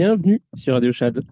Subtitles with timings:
[0.00, 1.24] Bienvenue sur Radio Chad.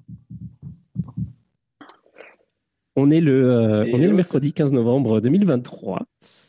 [2.96, 6.02] On est le, euh, on est le mercredi 15 novembre 2023.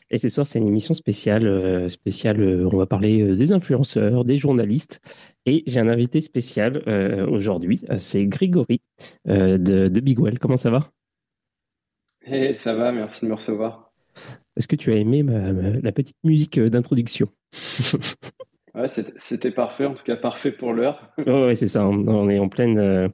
[0.09, 1.45] Et ce soir, c'est une émission spéciale.
[1.45, 4.99] Euh, spéciale euh, on va parler des influenceurs, des journalistes.
[5.45, 6.81] Et j'ai un invité spécial
[7.29, 7.83] aujourd'hui.
[7.99, 8.81] C'est Grégory
[9.27, 10.39] de, de Big Well.
[10.39, 10.89] Comment ça va?
[12.25, 13.93] Hey, Ça va, merci de me recevoir.
[14.55, 15.23] Est-ce que tu as aimé
[15.83, 17.27] la petite musique d'introduction?
[18.77, 21.11] Ouais, c'était parfait, en tout cas parfait pour l'heure.
[21.25, 21.87] ouais, c'est ça.
[21.87, 22.77] On est en pleine.
[22.77, 23.09] Euh,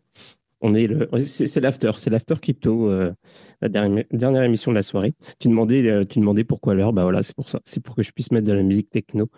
[0.60, 1.08] on est le.
[1.20, 3.14] C'est l'after, c'est l'after crypto, euh,
[3.62, 5.14] la dernière, dernière, émission de la soirée.
[5.40, 6.92] Tu demandais, euh, tu demandais pourquoi l'heure.
[6.92, 7.62] Bah voilà, c'est pour ça.
[7.64, 9.30] C'est pour que je puisse mettre de la musique techno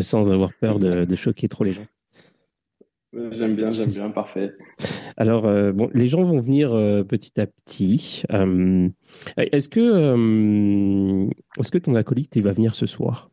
[0.00, 1.86] sans avoir peur de, choquer trop les gens.
[3.32, 4.52] J'aime bien, j'aime bien, parfait.
[5.16, 6.70] Alors, bon, les gens vont venir
[7.06, 8.22] petit à petit.
[9.36, 11.28] est-ce que,
[11.58, 13.30] est-ce que ton acolyte il va venir ce soir?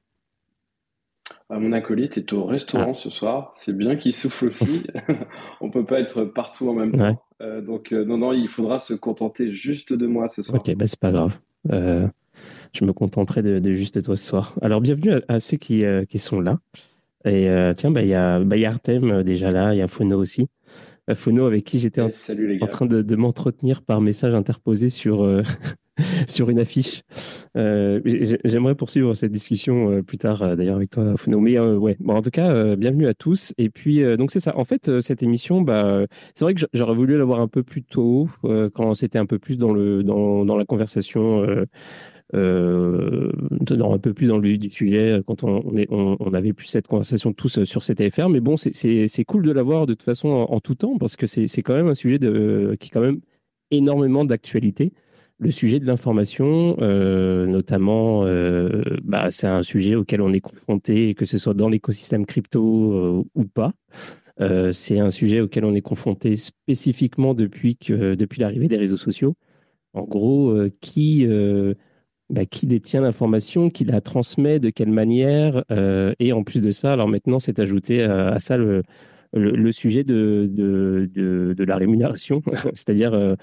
[1.60, 2.98] Mon acolyte est au restaurant ah.
[2.98, 3.54] ce soir.
[3.56, 4.84] C'est bien qu'il souffle aussi.
[5.62, 7.22] On peut pas être partout en même temps.
[7.42, 10.60] Euh, donc euh, non, non, il faudra se contenter juste de moi ce soir.
[10.60, 11.40] Ok, bah c'est pas grave.
[11.72, 12.08] Euh,
[12.74, 14.56] je me contenterai de, juste de toi ce soir.
[14.62, 16.60] Alors bienvenue à, ceux qui, qui, sont là.
[17.26, 19.88] Et tiens, bah il y a, bah, y a Artem déjà là, il y a
[19.88, 20.48] Fono aussi.
[21.14, 22.10] Fono avec qui j'étais en,
[22.62, 25.44] en, train de, de m'entretenir par message interposé sur
[26.28, 27.02] sur une affiche.
[27.56, 28.02] Euh,
[28.44, 31.40] j'aimerais poursuivre cette discussion euh, plus tard, euh, d'ailleurs, avec toi, Funo.
[31.40, 33.54] Mais ouais, bon, en tout cas, bienvenue à tous.
[33.58, 34.58] Et puis, donc, c'est ça.
[34.58, 38.30] En fait, cette émission, bah, c'est vrai que j'aurais voulu l'avoir un peu plus tôt,
[38.74, 41.46] quand c'était un peu plus dans, le, dans, dans la conversation.
[42.36, 43.30] Euh,
[43.70, 46.66] un peu plus dans le vif du sujet quand on, est, on, on, avait plus
[46.66, 48.28] cette conversation tous sur cette AFR.
[48.30, 51.28] Mais bon, c'est cool de l'avoir de toute façon en, en, tout temps parce que
[51.28, 53.20] c'est quand même un sujet de, qui est quand même
[53.70, 54.94] énormément d'actualité
[55.40, 61.16] le sujet de l'information, euh, notamment, euh, bah, c'est un sujet auquel on est confronté,
[61.16, 63.74] que ce soit dans l'écosystème crypto euh, ou pas.
[64.72, 69.36] c'est un sujet auquel on est confronté spécifiquement depuis, depuis l'arrivée des réseaux sociaux.
[69.94, 71.28] En gros, qui,
[72.30, 75.64] bah, qui détient l'information, qui la transmet, de quelle manière,
[76.20, 78.82] et en plus de ça, alors maintenant, c'est ajouté à, ça le,
[79.34, 82.42] le, sujet de, de, de, la rémunération,
[82.74, 83.36] c'est-à-dire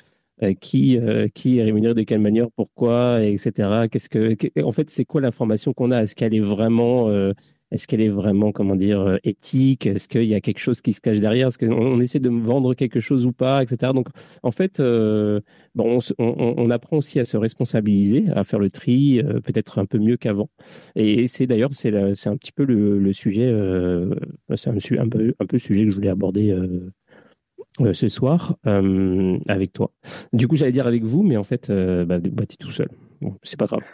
[0.60, 3.82] qui, euh, qui est rémunéré de quelle manière, pourquoi, etc.
[3.90, 6.02] Qu'est-ce que, en fait, c'est quoi l'information qu'on a?
[6.02, 7.32] Est-ce qu'elle est vraiment, euh,
[7.70, 9.86] est-ce qu'elle est vraiment, comment dire, éthique?
[9.86, 11.48] Est-ce qu'il y a quelque chose qui se cache derrière?
[11.48, 13.92] Est-ce qu'on on essaie de vendre quelque chose ou pas, etc.
[13.94, 14.08] Donc,
[14.42, 14.80] en fait,
[15.74, 20.16] bon, on, apprend aussi à se responsabiliser, à faire le tri, peut-être un peu mieux
[20.16, 20.48] qu'avant.
[20.96, 23.54] Et, c'est d'ailleurs, c'est, un petit peu le, sujet,
[24.54, 26.56] c'est un peu le sujet que je voulais aborder
[27.80, 29.92] euh, ce soir euh, avec toi.
[30.32, 32.70] Du coup, j'allais dire avec vous, mais en fait, euh, bah, bah tu es tout
[32.70, 32.88] seul.
[33.20, 33.84] Bon, c'est pas grave.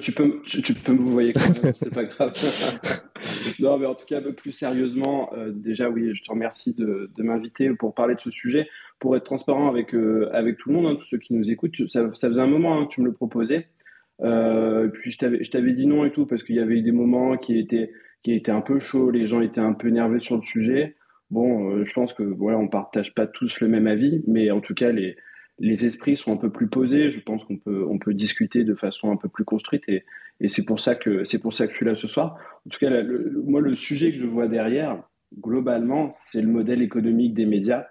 [0.00, 2.32] tu, peux, tu, peux me vous quand même, c'est pas grave.
[3.60, 7.94] non, mais en tout cas, plus sérieusement, déjà, oui, je te remercie de, m'inviter pour
[7.94, 8.68] parler de ce sujet,
[8.98, 9.94] pour être transparent avec,
[10.32, 11.76] avec tout le monde, hein, tous ceux qui nous écoutent.
[11.88, 13.68] Ça, faisait un moment hein, que tu me le proposais.
[14.18, 17.58] puis je t'avais dit non et tout, parce qu'il y avait eu des moments qui
[17.58, 17.92] étaient,
[18.22, 20.96] qui étaient un peu chauds, les gens étaient un peu nerveux sur le sujet.
[21.32, 24.74] Bon, je pense que voilà, on partage pas tous le même avis, mais en tout
[24.74, 25.16] cas, les,
[25.58, 27.10] les esprits sont un peu plus posés.
[27.10, 30.04] Je pense qu'on peut, on peut discuter de façon un peu plus construite et,
[30.40, 32.36] et c'est pour ça que c'est pour ça que je suis là ce soir.
[32.66, 32.90] En tout cas,
[33.46, 35.02] moi, le sujet que je vois derrière,
[35.38, 37.86] globalement, c'est le modèle économique des médias.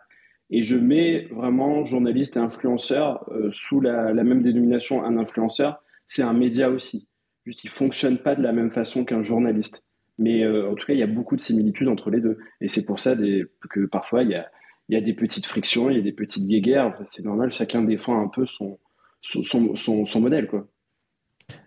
[0.49, 5.03] Et je mets vraiment journaliste et influenceur euh, sous la, même dénomination.
[5.03, 7.07] Un influenceur, c'est un média aussi.
[7.45, 9.83] Juste, il fonctionne pas de la même façon qu'un journaliste.
[10.17, 12.37] Mais euh, en tout cas, il y a beaucoup de similitudes entre les deux.
[12.59, 13.15] Et c'est pour ça
[13.69, 14.49] que parfois, il y a,
[14.89, 16.93] il y a des petites frictions, il y a des petites guéguerres.
[17.09, 18.79] c'est normal, chacun défend un peu son,
[19.21, 20.47] son, son, modèle.
[20.47, 20.67] Quoi.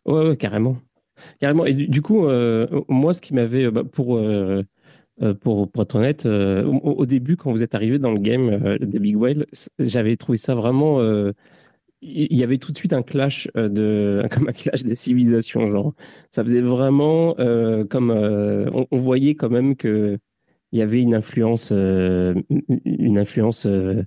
[0.06, 0.76] Ouais, carrément.
[1.40, 1.64] Carrément.
[1.64, 4.62] Et du, coup, euh, moi, ce qui m'avait, bah, pour, euh,
[5.40, 9.16] pour, pour, être honnête, au, début, quand vous êtes arrivé dans le game des Big
[9.16, 9.46] Whale,
[9.78, 11.00] j'avais trouvé ça vraiment.
[12.04, 15.94] Il y avait tout de suite un clash de, comme un clash des civilisations, genre.
[16.30, 17.34] Ça faisait vraiment
[17.88, 20.18] comme on, voyait quand même que
[20.74, 22.34] il y avait une influence, euh,
[22.84, 24.02] une influence euh,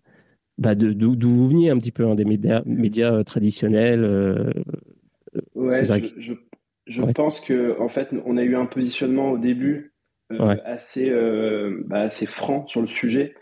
[0.58, 4.04] bah d'où vous veniez un petit peu, hein, des médias, médias euh, traditionnels.
[5.56, 6.34] ouais, je,
[6.88, 9.94] je, pense que en fait, on a eu un positionnement au début
[10.66, 11.10] assez,
[11.86, 13.34] bah, assez franc sur le sujet.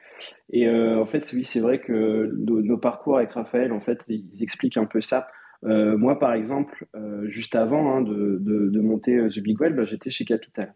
[0.50, 4.78] Et en fait, oui, c'est vrai que nos, parcours avec Raphaël, en fait, ils expliquent
[4.78, 5.28] un peu ça.
[5.64, 6.86] moi, par exemple,
[7.26, 10.74] juste avant hein, de, de, monter The Big Well, bah, j'étais chez Capital.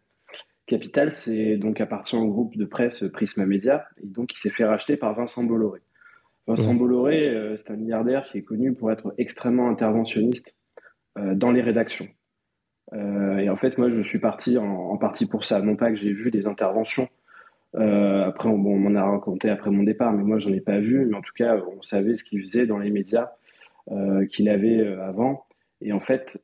[0.68, 4.66] Capital, c'est donc appartient au groupe de presse Prisma Media, et donc il s'est fait
[4.66, 5.82] racheter par Vincent Bolloré.
[6.50, 10.56] Vincent Bolloré, euh, c'est un milliardaire qui est connu pour être extrêmement interventionniste
[11.20, 12.08] euh, dans les rédactions.
[12.94, 15.62] Euh, et en fait, moi, je suis parti en, partie pour ça.
[15.62, 17.08] Non pas que j'ai vu des interventions.
[17.74, 21.06] Après, on, on m'en a raconté après mon départ, mais moi, j'en ai pas vu.
[21.06, 23.32] Mais en tout cas, on savait ce qu'il faisait dans les médias
[24.32, 25.46] qu'il avait avant.
[25.82, 26.42] Et en fait,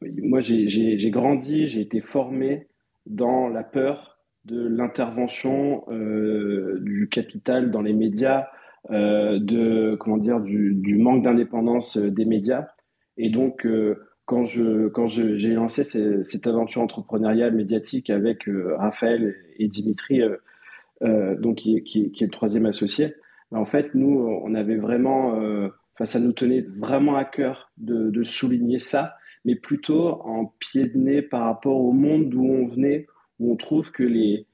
[0.00, 2.66] moi, j'ai grandi, j'ai été formé
[3.06, 8.46] dans la peur de l'intervention euh, du capital dans les médias,
[8.90, 12.66] euh, de comment dire du, manque d'indépendance des médias.
[13.16, 18.44] Et donc, euh, quand je quand j'ai lancé cette aventure entrepreneuriale médiatique avec
[18.76, 20.20] Raphaël et Dimitri,
[21.00, 23.14] donc qui, est le troisième associé,
[23.50, 25.34] en fait, nous, on avait vraiment,
[25.94, 29.14] enfin, ça nous tenait vraiment à cœur de, souligner ça
[29.44, 33.06] mais plutôt en pied de nez par rapport au monde d'où on venait,
[33.38, 34.46] où on trouve que les,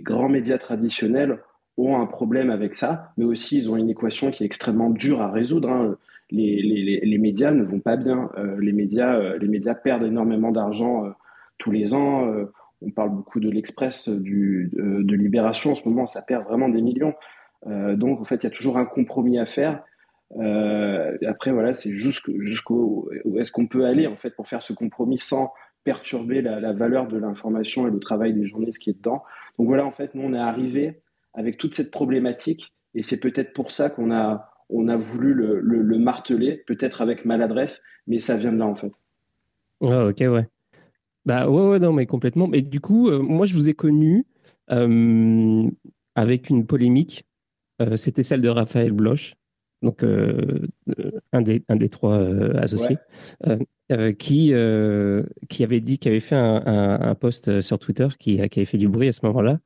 [0.00, 1.38] grands médias traditionnels
[1.76, 5.20] ont un problème avec ça, mais aussi ils ont une équation qui est extrêmement dure
[5.20, 5.70] à résoudre.
[5.70, 5.96] Hein.
[6.30, 8.30] Les, médias ne vont pas bien.
[8.36, 11.10] Euh, les, médias, euh, les médias perdent énormément d'argent euh,
[11.58, 12.28] tous les ans.
[12.84, 16.82] On parle beaucoup de l'Express, du, de Libération en ce moment, ça perd vraiment des
[16.82, 17.14] millions.
[17.66, 19.82] donc en fait, il y a toujours un compromis à faire.
[21.26, 23.08] après, voilà, c'est jusqu'où
[23.38, 25.52] est-ce qu'on peut aller en fait pour faire ce compromis sans
[25.84, 29.22] perturber la, valeur de l'information et le travail des journalistes qui est dedans.
[29.58, 31.02] Donc voilà, en fait, nous, on est arrivé
[31.34, 35.98] avec toute cette problématique et c'est peut-être pour ça qu'on a, on a voulu le,
[35.98, 38.92] marteler, peut-être avec maladresse, mais ça vient de là, en fait.
[39.80, 40.48] Ouais, ok, ouais.
[41.26, 42.46] Bah ouais, ouais, non, mais complètement.
[42.48, 44.26] Mais du coup, euh, moi, je vous ai connu
[44.70, 45.70] euh,
[46.14, 47.24] avec une polémique.
[47.80, 49.34] Euh, c'était celle de Raphaël Bloch,
[49.82, 50.04] donc
[51.32, 52.18] un, des, un des trois
[52.56, 52.98] associés.
[53.92, 58.08] Euh, qui, euh, qui avait dit, qui avait fait un, un, un post sur Twitter
[58.18, 59.60] qui, qui, avait fait du bruit à ce moment-là.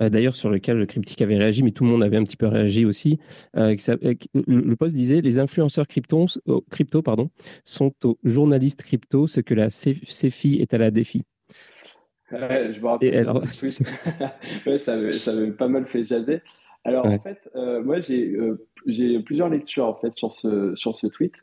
[0.00, 2.36] Euh, d'ailleurs, sur lequel le cryptique avait réagi, mais tout le monde avait un petit
[2.36, 3.18] peu réagi aussi.
[3.54, 6.26] le post disait Les influenceurs crypto,
[6.70, 7.30] crypto pardon,
[7.64, 11.22] sont aux journalistes crypto ce que la CFI est à la défi.
[12.32, 13.16] Ouais, je me rappelle.
[13.16, 13.42] Alors...
[14.66, 16.40] ouais, ça, avait, ça avait pas mal fait jaser.
[16.84, 21.34] Alors, en fait, moi, j'ai plusieurs lectures en fait, sur, ce, sur ce tweet.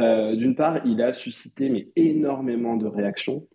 [0.00, 3.46] Euh, d'une part, il a suscité mais énormément de réactions.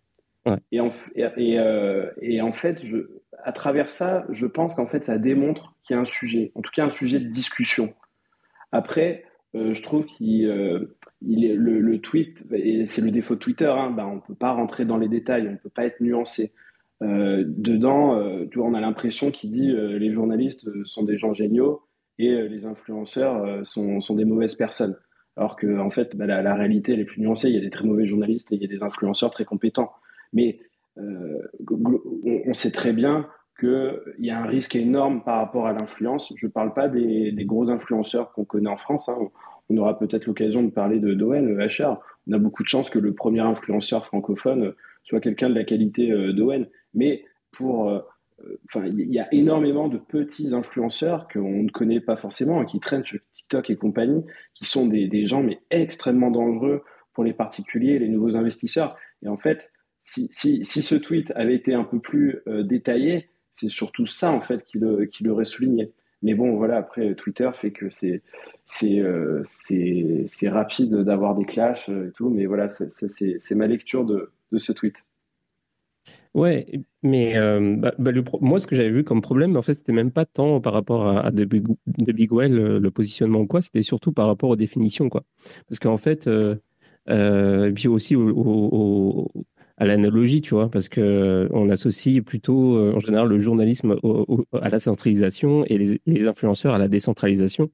[0.72, 2.96] Et, en, euh, et, en, fait, je,
[3.44, 6.62] à travers ça, je pense qu'en fait, ça démontre qu'il y a un sujet, en
[6.62, 7.92] tout cas un sujet de discussion.
[8.72, 10.42] Après, euh, je trouve qu'il
[11.22, 14.34] il est, le, tweet, et c'est le défaut de Twitter, hein, bah, on ne peut
[14.34, 16.52] pas rentrer dans les détails, on ne peut pas être nuancé.
[17.00, 18.20] dedans,
[18.50, 21.82] tu vois, on a l'impression qu'il dit les journalistes sont des gens géniaux
[22.18, 24.96] et les influenceurs sont, sont des mauvaises personnes.
[25.36, 27.48] Alors que, en fait, bah, la, réalité, elle est plus nuancée.
[27.48, 29.90] Il y a des très mauvais journalistes et il y a des influenceurs très compétents.
[30.32, 30.64] Mais euh,
[32.46, 33.26] on, sait très bien
[33.58, 36.32] qu'il y a un risque énorme par rapport à l'influence.
[36.36, 39.08] Je ne parle pas des, gros influenceurs qu'on connaît en France.
[39.08, 39.18] Hein.
[39.68, 42.00] On aura peut-être l'occasion de parler de d'Owen, HR.
[42.26, 46.10] On a beaucoup de chance que le premier influenceur francophone soit quelqu'un de la qualité
[46.10, 46.66] euh, d'Owen.
[46.94, 47.90] Mais pour
[48.66, 53.04] Enfin, il y a énormément de petits influenceurs qu'on ne connaît pas forcément, qui traînent
[53.04, 57.98] sur TikTok et compagnie, qui sont des, des, gens mais extrêmement dangereux pour les particuliers,
[57.98, 58.96] les nouveaux investisseurs.
[59.22, 59.70] Et en fait,
[60.02, 64.30] si, si, si ce tweet avait été un peu plus euh, détaillé, c'est surtout ça
[64.30, 65.92] en fait qui le, qui l'aurait souligné.
[66.22, 68.22] Mais bon, voilà, après Twitter fait que c'est
[68.66, 74.30] c'est euh, c'est rapide d'avoir des clashs et tout, mais voilà, c'est ma lecture de,
[74.52, 74.94] de ce tweet.
[76.34, 76.66] Ouais,
[77.02, 80.12] mais euh, bah, bah, moi, ce que j'avais vu comme problème, en fait, c'était même
[80.12, 81.66] pas tant par rapport à, The, Big,
[82.32, 85.24] le, positionnement ou quoi, c'était surtout par rapport aux définitions, quoi.
[85.68, 86.56] Parce qu'en fait, euh,
[87.08, 89.30] euh, puis aussi au,
[89.80, 93.96] à l'analogie, tu vois, parce que on associe plutôt, en général, le journalisme
[94.60, 97.70] à la centralisation et les, influenceurs à la décentralisation,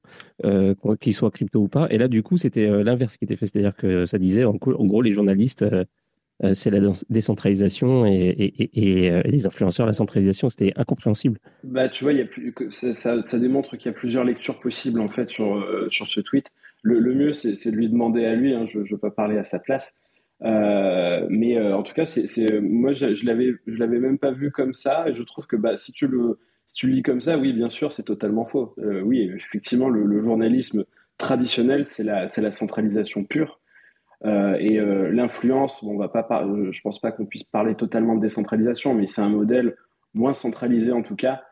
[0.99, 1.87] qu'ils soient crypto ou pas.
[1.91, 5.01] Et là, du coup, c'était l'inverse qui était fait, c'est-à-dire que ça disait, en, gros,
[5.01, 5.65] les journalistes
[6.43, 11.39] euh, c'est la décentralisation et, euh, les influenceurs, la centralisation, c'était incompréhensible.
[11.63, 12.13] Bah, tu vois,
[12.71, 16.51] ça, démontre qu'il y a plusieurs lectures possibles en fait sur, euh, sur ce tweet.
[16.83, 19.43] Le, mieux, c'est de lui demander à lui, hein, je ne veux pas parler à
[19.43, 19.93] sa place.
[20.41, 25.07] Mais en tout cas, c'est moi, je ne l'avais même pas vu comme ça.
[25.09, 27.69] Et je trouve que bah, si, tu le, si tu lis comme ça, oui, bien
[27.69, 28.75] sûr, c'est totalement faux.
[28.77, 30.85] oui, effectivement, le, journalisme
[31.17, 33.59] traditionnel, c'est la, la centralisation pure.
[34.25, 38.21] Euh, et euh, l'influence, bon, on euh, je pense pas qu'on puisse parler totalement de
[38.21, 39.75] décentralisation, mais c'est un modèle
[40.13, 41.43] moins centralisé en tout cas.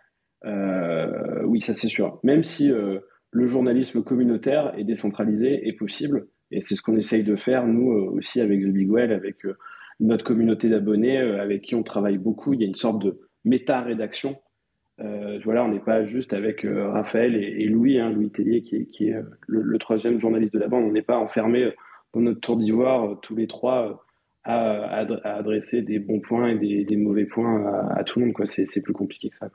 [0.44, 2.20] oui, ça c'est sûr.
[2.24, 7.36] Même si le journalisme communautaire est décentralisé et possible, et c'est ce qu'on essaye de
[7.36, 9.38] faire nous aussi avec The Big Well, avec
[10.00, 12.54] notre communauté d'abonnés avec qui on travaille beaucoup.
[12.54, 14.38] Il y a une sorte de méta-rédaction.
[15.00, 19.16] voilà, on n'est pas juste avec Raphaël et, Louis, hein, Louis Tellier qui est,
[19.48, 20.86] le, troisième journaliste de la bande.
[20.86, 21.72] On n'est pas enfermé
[22.22, 24.06] notre tour d'ivoire, euh, tous les trois,
[24.48, 28.36] euh, à, adresser des bons points et des, mauvais points à, tout le monde.
[28.46, 29.50] C'est, plus compliqué que ça.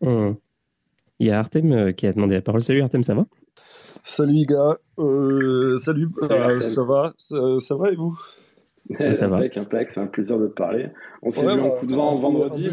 [0.00, 0.34] Mmh.
[1.18, 2.62] Il y a Artem euh, qui a demandé la parole.
[2.62, 3.26] Salut Artem, ça va?
[4.02, 4.78] Salut les gars.
[5.78, 6.08] salut,
[6.60, 7.90] ça va ça, va?
[7.90, 8.18] Et vous?
[9.12, 9.38] Ça va.
[9.38, 10.90] Avec un c'est un plaisir de te parler.
[11.22, 12.68] On s'est vu en coup de vent vendredi.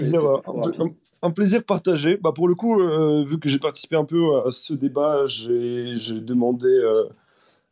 [1.21, 2.17] Un plaisir, partagé.
[2.17, 2.77] Bah, pour le coup,
[3.25, 6.69] vu que j'ai participé un peu à ce débat, j'ai, demandé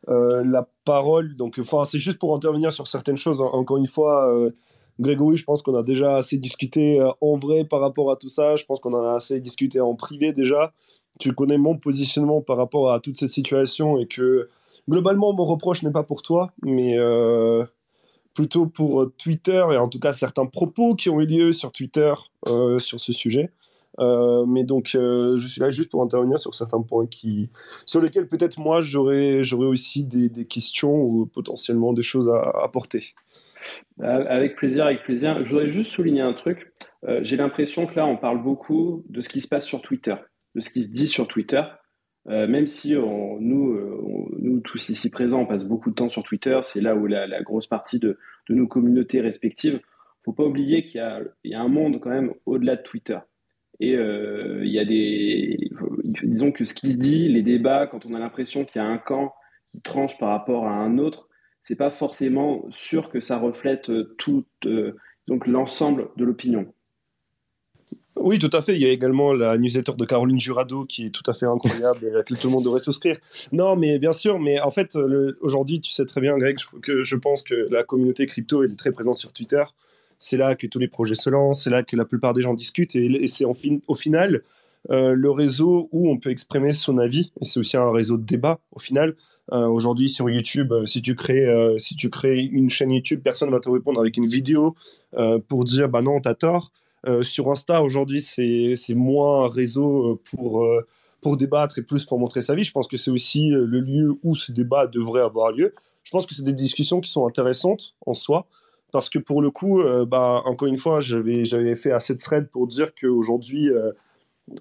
[0.08, 1.36] euh, la parole.
[1.36, 3.40] Donc, enfin, c'est juste pour intervenir sur certaines choses.
[3.40, 4.50] Encore une fois, euh,
[4.98, 8.28] Grégory, je pense qu'on a déjà assez discuté euh, en vrai par rapport à tout
[8.28, 8.56] ça.
[8.56, 10.72] Je pense qu'on en a assez discuté en privé déjà.
[11.18, 14.48] Tu connais mon positionnement par rapport à toute cette situation et que
[14.88, 16.96] globalement, mon reproche n'est pas pour toi, mais
[18.34, 22.14] plutôt pour Twitter et en tout cas certains propos qui ont eu lieu sur Twitter
[22.78, 23.52] sur ce sujet.
[23.98, 27.50] Euh, mais donc, euh, je suis là juste pour intervenir sur certains points qui,
[27.86, 32.40] sur lesquels peut-être moi j'aurais, j'aurais aussi des, des, questions ou potentiellement des choses à
[32.62, 33.14] apporter.
[34.00, 35.44] Avec plaisir, avec plaisir.
[35.44, 36.72] Je voudrais juste souligner un truc.
[37.04, 40.14] Euh, j'ai l'impression que là, on parle beaucoup de ce qui se passe sur Twitter,
[40.54, 41.62] de ce qui se dit sur Twitter.
[42.26, 43.40] même si nous,
[44.38, 47.42] nous tous ici présents, on passe beaucoup de temps sur Twitter, c'est là où la,
[47.42, 48.18] grosse partie de,
[48.48, 49.80] nos communautés respectives.
[50.24, 51.00] Faut pas oublier qu'il
[51.44, 53.18] y a, un monde quand même au-delà de Twitter.
[53.80, 55.70] Et euh, il y a des.
[56.04, 58.88] Disons que ce qui se dit, les débats, quand on a l'impression qu'il y a
[58.88, 59.34] un camp
[59.72, 61.28] qui tranche par rapport à un autre,
[61.64, 66.72] c'est pas forcément sûr que ça reflète euh, tout euh, donc l'ensemble de l'opinion.
[68.16, 68.74] Oui, tout à fait.
[68.74, 72.04] Il y a également la newsletter de Caroline Jurado qui est tout à fait incroyable
[72.04, 73.16] et à laquelle tout le monde devrait souscrire.
[73.52, 74.96] Non, mais bien sûr, mais en fait,
[75.40, 78.92] aujourd'hui, tu sais très bien, Greg, que je pense que la communauté crypto est très
[78.92, 79.64] présente sur Twitter
[80.22, 82.54] c'est là que tous les projets se lancent, c'est là que la plupart des gens
[82.54, 84.42] discutent, et, c'est au final
[84.90, 88.24] euh, le réseau où on peut exprimer son avis, et c'est aussi un réseau de
[88.24, 89.14] débat au final.
[89.52, 93.48] Euh, aujourd'hui sur YouTube, euh, si tu crées si tu crées une chaîne YouTube, personne
[93.48, 94.76] ne va te répondre avec une vidéo
[95.48, 96.72] pour dire bah non t'as tort.
[97.22, 100.66] Sur Insta aujourd'hui c'est moins un réseau pour
[101.20, 102.64] pour débattre et plus pour montrer sa vie.
[102.64, 105.74] Je pense que c'est aussi le lieu où ce débat devrait avoir lieu.
[106.04, 108.46] Je pense que c'est des discussions qui sont intéressantes en soi
[108.92, 112.48] parce que pour le coup, euh, bah, encore une fois, j'avais fait assez de thread
[112.50, 113.90] pour dire qu'aujourd'hui, euh,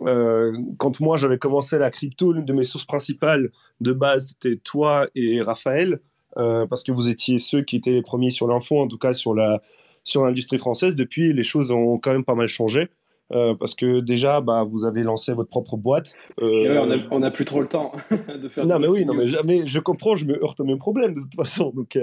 [0.05, 4.55] euh, quand moi j'avais commencé la crypto, l'une de mes sources principales de base, c'était
[4.55, 5.99] toi et Raphaël,
[6.35, 9.35] parce que vous étiez ceux qui étaient les premiers sur l'info, en tout cas sur
[9.35, 9.61] la
[10.03, 10.95] sur l'industrie française.
[10.95, 12.89] Depuis, les choses ont quand même pas mal changé.
[13.29, 16.13] parce que déjà, bah, vous avez lancé votre propre boîte.
[16.39, 17.93] on n'a plus trop le temps
[18.41, 18.65] de faire.
[18.65, 21.21] Non, mais oui, non, mais, jamais, je comprends, je me heurte au même problème de
[21.21, 21.71] toute façon.
[21.75, 21.97] Donc,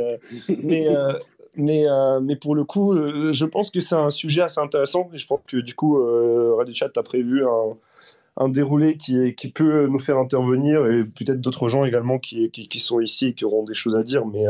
[0.49, 0.87] mais,
[1.59, 5.11] mais, euh, mais pour le coup, euh, je pense que c'est un sujet assez intéressant.
[5.13, 7.77] Et je pense que du coup, euh, Radio Chat a prévu un,
[8.37, 12.81] un déroulé qui, qui peut nous faire intervenir et peut-être d'autres gens également qui, qui,
[12.81, 14.25] sont ici et qui auront des choses à dire.
[14.25, 14.45] Mais,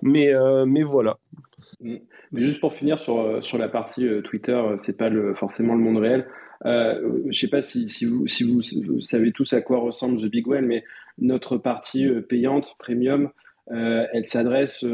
[0.00, 0.32] mais,
[0.66, 1.18] mais voilà.
[2.32, 6.26] Mais juste pour finir sur, sur la partie Twitter, c'est pas forcément le monde réel.
[6.64, 10.30] Euh, je sais pas si, si, vous, si vous, savez tous à quoi ressemble The
[10.30, 10.84] Big Well, mais
[11.18, 13.30] notre partie payante, premium,
[13.68, 14.84] elle s'adresse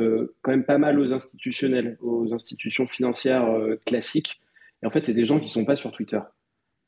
[0.42, 3.48] quand même pas mal aux institutionnels, aux institutions financières
[3.86, 4.40] classiques.
[4.82, 6.20] Et en fait, c'est des gens qui sont pas sur Twitter.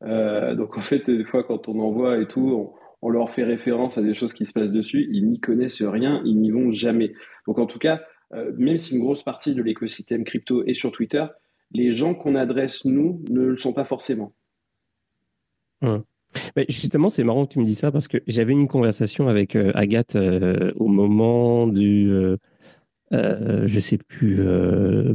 [0.03, 2.75] donc en fait, des fois, quand on envoie et tout,
[3.05, 6.23] on leur fait référence à des choses qui se passent dessus, ils n'y connaissent rien,
[6.25, 7.13] ils n'y vont jamais.
[7.47, 8.01] Donc en tout cas,
[8.33, 11.25] euh, même si une grosse partie de l'écosystème crypto est sur Twitter,
[11.73, 14.33] les gens qu'on adresse, nous, ne le sont pas forcément.
[15.83, 16.03] Hum.
[16.69, 19.73] justement, c'est marrant que tu me dis ça parce que j'avais une conversation avec euh,
[19.75, 22.11] Agathe euh, au moment du...
[23.13, 24.43] je sais plus,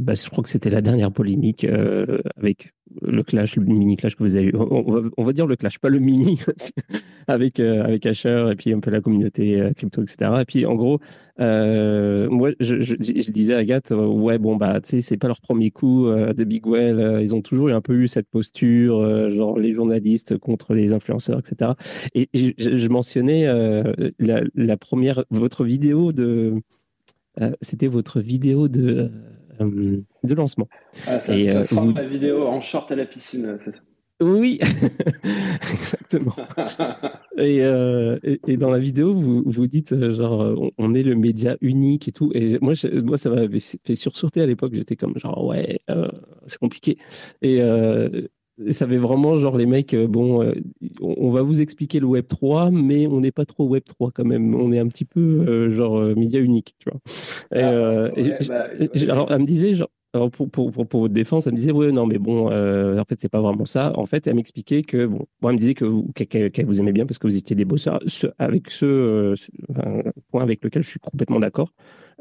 [0.00, 1.66] bah, je crois que c'était la dernière polémique
[2.36, 4.52] avec le clash, le mini clash que vous avez eu.
[4.56, 6.40] On va, dire le clash, pas le mini,
[7.28, 10.30] avec euh, avec Asher et puis un peu la communauté euh, crypto, etc.
[10.40, 10.98] Et puis en gros,
[11.40, 15.70] euh, moi je, disais à Agathe, ouais bon bah tu sais c'est pas leur premier
[15.70, 20.38] coup de Big Well, ils ont toujours un peu eu cette posture, genre les journalistes
[20.38, 21.72] contre les influenceurs, etc.
[22.14, 23.46] Et, je, mentionnais
[24.18, 26.54] la, première votre vidéo de
[27.60, 29.10] c'était votre vidéo de
[29.60, 30.68] euh, de lancement.
[31.06, 33.78] Ah, ça, et, ça euh, vidéo en short à la piscine, c'est ça
[34.22, 34.58] oui,
[35.72, 36.34] exactement.
[37.38, 42.06] Euh, et, et, dans la vidéo, vous, vous dites genre on, est le média unique
[42.06, 42.30] et tout.
[42.34, 44.74] Et moi, moi ça m'avait fait sursauter à l'époque.
[44.74, 45.78] J'étais comme genre ouais,
[46.44, 46.98] c'est compliqué.
[47.40, 47.62] Et
[48.70, 50.52] ça avait vraiment genre les mecs, bon,
[51.00, 54.24] on, va vous expliquer le Web 3, mais on n'est pas trop Web 3 quand
[54.24, 54.54] même.
[54.54, 57.00] On est un petit peu genre média unique, tu vois.
[57.52, 58.10] Ah,
[58.48, 58.68] bah,
[59.08, 61.92] alors elle me disait genre alors pour, pour, pour, votre défense, elle me disait, oui,
[61.92, 63.92] non, mais bon, euh, en fait, c'est pas vraiment ça.
[63.96, 67.06] En fait, elle m'expliquait que, bon, elle me disait que vous, qu'elle vous aimait bien
[67.06, 70.02] parce que vous étiez des bosseurs, ce, avec ce, euh,
[70.32, 71.72] point avec lequel je suis complètement d'accord.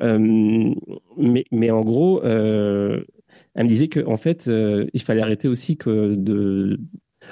[0.01, 0.19] Euh,
[1.17, 2.21] mais, mais en gros,
[3.59, 4.49] elle me disait que, en fait,
[4.93, 6.79] il fallait arrêter aussi que de,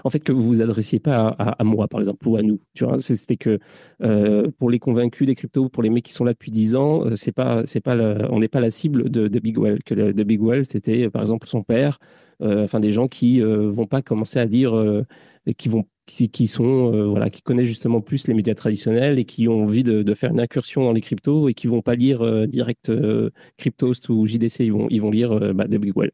[0.03, 2.85] en fait que vous vous adressiez pas à, moi par exemple ou à nous tu
[2.85, 2.99] vois.
[2.99, 3.59] C'était que
[4.03, 7.05] euh, pour les convaincus des cryptos pour les mecs qui sont là depuis 10 ans
[7.05, 7.95] euh, c'est pas c'est pas
[8.29, 11.47] on n'est pas la cible de, Big Well que de Big Well c'était par exemple
[11.47, 11.99] son père
[12.41, 14.73] euh, enfin des gens qui vont pas commencer à dire
[15.57, 19.61] qui vont qui, sont voilà qui connaissent justement plus les médias traditionnels et qui ont
[19.61, 22.91] envie de, faire une incursion dans les cryptos et qui vont pas lire direct
[23.57, 26.11] Cryptost ou JDC ils vont ils vont lire bah, de Big Well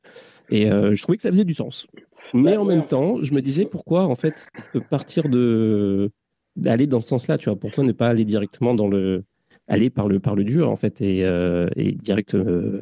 [0.49, 1.87] et je trouvais que ça faisait du sens.
[2.33, 4.49] Mais en même temps, je me disais pourquoi, en fait,
[4.89, 6.11] partir de
[6.55, 9.23] d'aller dans ce sens-là, tu vois, pourquoi ne pas aller directement dans le
[9.67, 12.81] aller par le par le dur en fait et, euh, direct euh,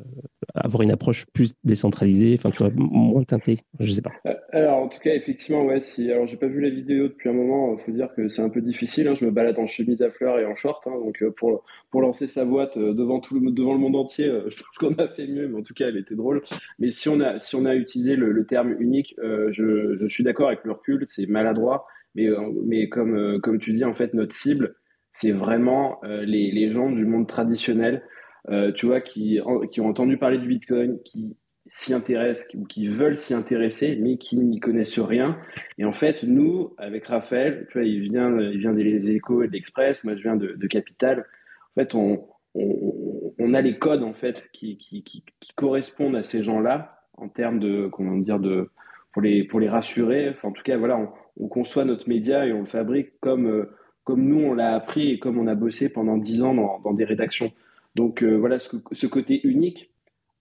[0.56, 4.78] avoir une approche plus décentralisée enfin tu vois moins teintée je sais pas euh, alors
[4.80, 7.78] en tout cas effectivement ouais si alors j'ai pas vu la vidéo depuis un moment
[7.78, 9.14] faut dire que c'est un peu difficile hein.
[9.16, 10.94] je me balade en chemise à fleurs et en short hein.
[11.04, 14.78] donc pour pour lancer sa boîte devant tout le devant le monde entier je pense
[14.80, 16.42] qu'on a fait mieux mais en tout cas elle était drôle
[16.80, 20.48] mais si on a si on a utilisé le, terme unique je, je suis d'accord
[20.48, 22.28] avec le recul c'est maladroit mais
[22.66, 24.76] mais comme comme tu dis en fait notre cible
[25.14, 28.04] c'est vraiment euh, les, les, gens du monde traditionnel,
[28.50, 29.40] euh, tu vois, qui,
[29.72, 31.36] qui ont entendu parler du Bitcoin, qui
[31.68, 35.38] s'y intéressent ou qui veulent s'y intéresser, mais qui n'y connaissent rien.
[35.78, 39.48] Et en fait, nous, avec Raphaël, tu vois, il vient, il vient des échos et
[39.48, 41.26] de l'Express, moi je viens de, de Capital.
[41.72, 45.24] En fait, on, on, a les codes en fait qui, qui, qui,
[45.56, 48.70] correspondent à ces gens-là en termes de comment dire de
[49.14, 50.30] pour les pour les rassurer.
[50.30, 53.48] Enfin, en tout cas, voilà, on, on conçoit notre média et on le fabrique comme
[53.48, 53.76] euh,
[54.12, 57.06] comme nous, on l'a appris et comme on a bossé pendant dix ans dans, des
[57.06, 57.54] rédactions.
[57.96, 59.90] Donc euh, voilà, ce, côté unique,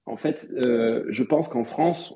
[0.07, 2.13] en fait, euh, je pense qu'en France,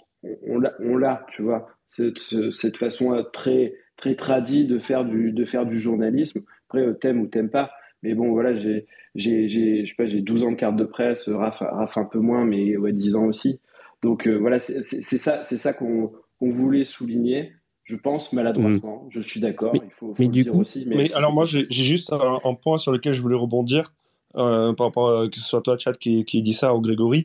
[0.48, 6.42] on, l'a, tu vois, cette, façon très, très tradie de faire du, journalisme.
[6.68, 7.70] Après, euh, t'aimes ou t'aimes pas.
[8.02, 11.62] Mais bon, voilà, j'ai, j'ai, j'ai, pas, j'ai 12 ans de carte de presse, Raph,
[11.62, 13.60] un peu moins, mais ouais, 10 ans aussi.
[14.02, 17.52] Donc voilà, c'est, ça, c'est ça qu'on voulait souligner
[17.84, 19.04] je pense maladroitement.
[19.04, 19.10] Mm.
[19.10, 19.72] Je suis d'accord.
[19.74, 20.84] Il faut, mais du coup, aussi.
[20.86, 23.92] Mais, alors moi, j'ai juste un, point sur lequel je voulais rebondir.
[24.36, 27.24] Euh, par rapport à, que ce soit toi, Chad, qui, qui dit ça, ou Grégory,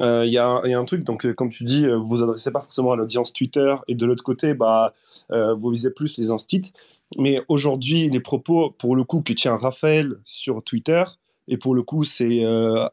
[0.00, 2.22] euh, il y, a, y, a un truc, donc euh, comme tu dis, vous vous
[2.22, 4.94] adressez pas forcément à l'audience Twitter, et de l'autre côté, bah,
[5.28, 6.72] vous visez plus les instits.
[7.18, 11.04] Mais aujourd'hui, les propos, pour le coup, que tient Raphaël sur Twitter,
[11.46, 12.42] et pour le coup, c'est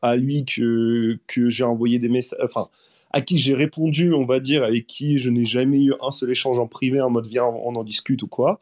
[0.01, 2.67] à lui que, que j'ai envoyé des messages, enfin,
[3.13, 6.31] à qui j'ai répondu, on va dire, avec qui je n'ai jamais eu un seul
[6.31, 8.59] échange en privé en mode viens, on en discute ou quoi,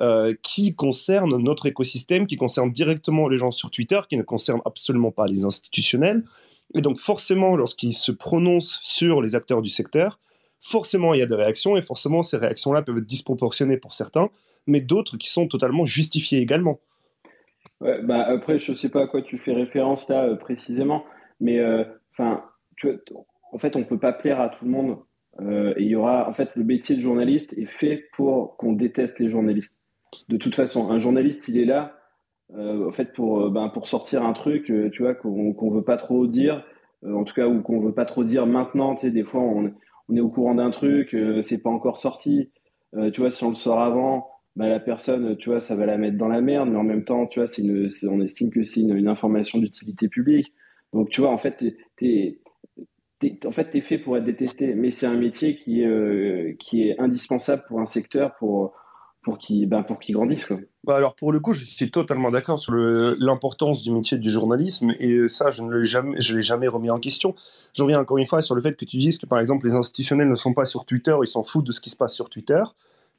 [0.00, 4.60] euh, qui concerne notre écosystème, qui concerne directement les gens sur Twitter, qui ne concerne
[4.66, 6.22] absolument pas les institutionnels.
[6.74, 10.20] Et donc forcément, lorsqu'ils se prononcent sur les acteurs du secteur,
[10.60, 14.28] forcément il y a des réactions, et forcément ces réactions-là peuvent être disproportionnées pour certains,
[14.66, 16.78] mais d'autres qui sont totalement justifiées également.
[17.80, 21.04] bah après, je ne sais pas à quoi tu fais référence là euh, précisément,
[21.40, 22.42] mais euh, enfin,
[22.76, 22.88] tu
[23.54, 24.98] en fait, on peut pas plaire à tout le monde.
[25.40, 29.18] et il y aura, en fait, le métier de journaliste est fait pour qu'on déteste
[29.18, 29.76] les journalistes.
[30.28, 31.96] De toute façon, un journaliste, il est là,
[32.52, 36.26] en fait, pour, ben, pour sortir un truc, tu vois, qu'on ne veut pas trop
[36.26, 36.64] dire,
[37.06, 38.94] en tout cas, ou qu'on veut pas trop dire maintenant.
[38.94, 39.72] Tu sais, des fois, on,
[40.14, 42.50] est au courant d'un truc, c'est pas encore sorti.
[43.12, 45.98] tu vois, si on le sort avant, bah, la personne, tu vois, ça va la
[45.98, 48.80] mettre dans la merde, mais en même temps, tu vois, une, on estime que c'est
[48.80, 50.52] une, information d'utilité publique.
[50.92, 51.56] Donc, tu vois, en fait,
[51.96, 52.38] tu es,
[53.44, 56.98] en fait, es fait pour être détesté, mais c'est un métier qui, euh, qui est
[56.98, 58.72] indispensable pour un secteur pour,
[59.22, 60.44] pour qu'il ben, qu'il grandisse.
[60.44, 60.58] Quoi.
[60.84, 64.92] Bah alors, pour le coup, je suis totalement d'accord sur l'importance du métier du journalisme,
[64.98, 67.34] et ça, je ne l'ai jamais, jamais remis en question.
[67.74, 69.74] Je reviens encore une fois sur le fait que tu dises que, par exemple, les
[69.74, 72.28] institutionnels ne sont pas sur Twitter, ils s'en foutent de ce qui se passe sur
[72.28, 72.62] Twitter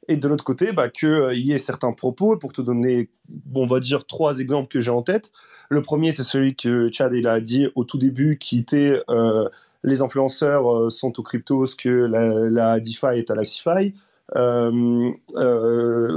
[0.08, 2.36] et de l'autre côté, bah, qu'il euh, y ait certains propos.
[2.36, 3.08] Pour te donner,
[3.54, 5.32] on va dire, trois exemples que j'ai en tête.
[5.68, 9.48] Le premier, c'est celui que Chad il a dit au tout début, qui était euh,
[9.86, 13.94] les influenceurs euh, sont aux cryptos, que la, la, DeFi est à la CeFi.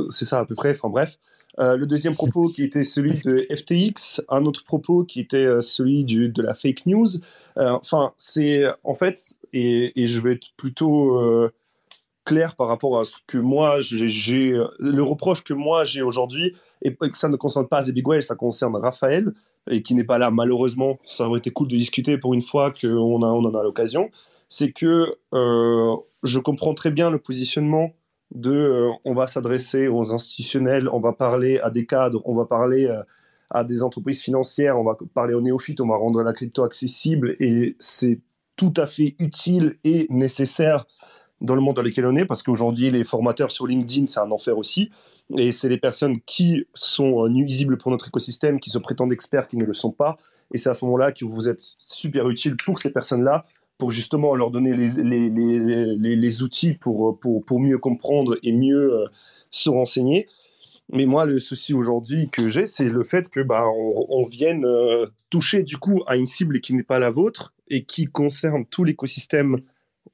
[0.09, 1.17] c'est ça à peu près, enfin bref.
[1.57, 6.29] le deuxième propos qui était celui de FTX, un autre propos qui était celui du,
[6.29, 7.07] de la fake news.
[7.55, 11.49] enfin, c'est en fait, et, et, je vais être plutôt
[12.25, 16.95] clair par rapport à ce que moi j'ai, le reproche que moi j'ai aujourd'hui, et
[16.95, 19.33] que ça ne concerne pas The Big Whale, ça concerne Raphaël,
[19.69, 22.71] et qui n'est pas là malheureusement, ça aurait été cool de discuter pour une fois
[22.71, 24.09] qu'on on en a l'occasion,
[24.47, 27.91] c'est que euh, je comprends très bien le positionnement
[28.33, 32.45] de euh, on va s'adresser aux institutionnels, on va parler à des cadres, on va
[32.45, 33.01] parler euh,
[33.49, 37.35] à des entreprises financières, on va parler aux néophytes, on va rendre la crypto accessible,
[37.39, 38.19] et c'est
[38.55, 40.85] tout à fait utile et nécessaire
[41.41, 44.29] dans le monde dans lequel on est, parce qu'aujourd'hui, les formateurs sur LinkedIn, c'est un
[44.29, 44.91] enfer aussi.
[45.37, 49.47] Et c'est les personnes qui sont euh, nuisibles pour notre écosystème, qui se prétendent experts,
[49.47, 50.17] qui ne le sont pas.
[50.51, 53.45] Et c'est à ce moment-là que vous êtes super utile pour ces personnes-là,
[53.77, 59.05] pour justement leur donner les, outils pour, pour, pour, mieux comprendre et mieux euh,
[59.51, 60.27] se renseigner.
[60.91, 65.05] Mais moi, le souci aujourd'hui que j'ai, c'est le fait que bah, on, vienne euh,
[65.29, 68.83] toucher du coup à une cible qui n'est pas la vôtre et qui concerne tout
[68.83, 69.61] l'écosystème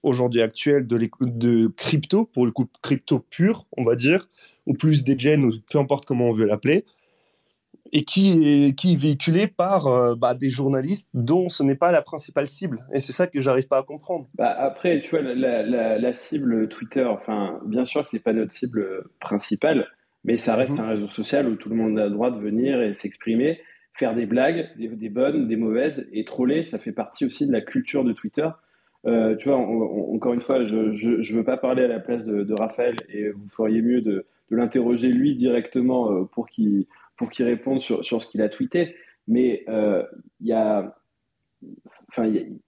[0.04, 4.30] aujourd'hui actuel de, de, crypto, pour le coup crypto pur, on va dire,
[4.65, 6.86] ou plus des gens, ou peu importe comment on veut l'appeler,
[7.91, 11.91] et qui est, qui est véhiculé par euh, bah, des journalistes dont ce n'est pas
[11.91, 12.86] la principale cible.
[12.93, 14.28] Et c'est ça que j'arrive pas à comprendre.
[14.36, 18.54] Bah après, tu vois, la, la, cible Twitter, enfin, bien sûr que c'est pas notre
[18.54, 19.88] cible principale,
[20.24, 20.86] mais ça reste mhm.
[20.86, 23.60] un réseau social où tout le monde a le droit de venir et s'exprimer,
[23.93, 27.52] faire des blagues, des, des, bonnes, des mauvaises, et troller, ça fait partie aussi de
[27.52, 28.50] la culture de Twitter.
[29.08, 32.54] Euh, tu vois, encore une fois, je ne veux pas parler à la place de,
[32.54, 36.86] Raphaël et vous feriez mieux de, l'interroger lui directement euh, pour qu'il
[37.18, 38.96] pour qu'il réponde sur, sur ce qu'il a tweeté.
[39.28, 40.04] Mais euh,
[40.39, 40.96] il y a,
[42.10, 42.60] enfin, il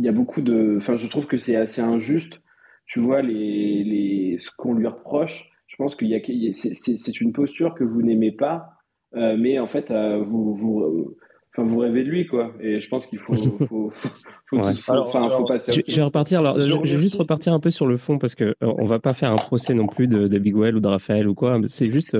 [0.00, 2.40] y, a beaucoup de, enfin, je trouve que c'est assez injuste.
[2.86, 5.50] Tu vois les, les ce qu'on lui reproche.
[5.66, 8.74] Je pense qu'il y a, c'est une posture que vous n'aimez pas,
[9.14, 11.16] mais en fait, vous, vous
[11.54, 12.52] enfin vous rêvez de lui quoi.
[12.60, 13.34] Et je pense qu'il faut
[13.66, 13.92] faut, faut,
[14.50, 16.40] faut, passer je, vais repartir.
[16.40, 18.98] Alors je, vais juste repartir un peu sur le fond parce que euh, on va
[18.98, 21.60] pas faire un procès non plus de, de Big Well ou de Raphaël ou quoi.
[21.68, 22.16] C'est juste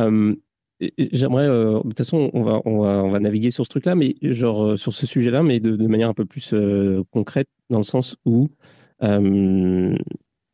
[0.00, 0.34] euh,
[0.98, 3.84] j'aimerais euh, de toute façon on va, on va on va naviguer sur ce truc
[3.84, 6.54] là mais genre sur ce sujet là mais de, de manière un peu plus
[7.10, 8.48] concrète dans le sens où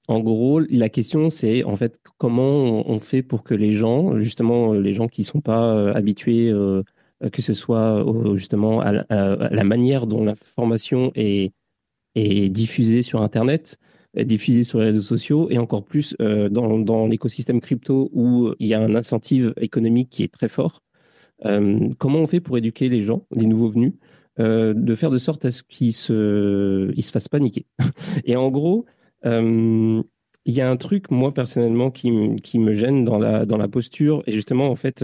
[0.09, 4.73] en gros, la question, c'est en fait comment on fait pour que les gens, justement,
[4.73, 6.85] les gens qui sont pas habitués euh,
[7.33, 11.53] que ce soit justement à, la manière dont l'information est,
[12.15, 13.79] est diffusée sur Internet,
[14.17, 18.75] diffusée sur les réseaux sociaux, et encore plus euh, dans, l'écosystème crypto où il y
[18.75, 20.83] a un incentive économique qui est très fort.
[21.45, 23.93] Euh, comment on fait pour éduquer les gens, les nouveaux venus,
[24.39, 27.67] de faire de sorte à ce qu'ils se, ils se fassent paniquer?
[28.25, 28.85] Et en gros,
[29.25, 34.69] il y a un truc, moi personnellement, qui, me gêne dans la posture, et justement,
[34.69, 35.03] en fait,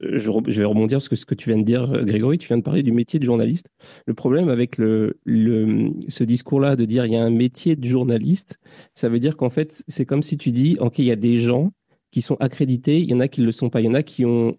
[0.00, 2.38] je, vais rebondir sur ce que tu viens de dire, Grégory.
[2.38, 3.70] Tu viens de parler du métier de journaliste.
[4.06, 8.58] Le problème avec ce discours-là de dire il y a un métier de journaliste,
[8.94, 11.38] ça veut dire qu'en fait, c'est comme si tu dis, OK, il y a des
[11.38, 11.72] gens
[12.10, 13.94] qui sont accrédités, il y en a qui ne le sont pas, il y en
[13.94, 14.56] a qui ont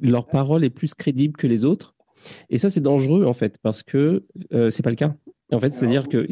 [0.00, 1.94] leur parole est plus crédible que les autres.
[2.48, 5.14] Et ça, c'est dangereux, en fait, parce que euh, c'est pas le cas.
[5.52, 6.26] En fait, c'est-à-dire que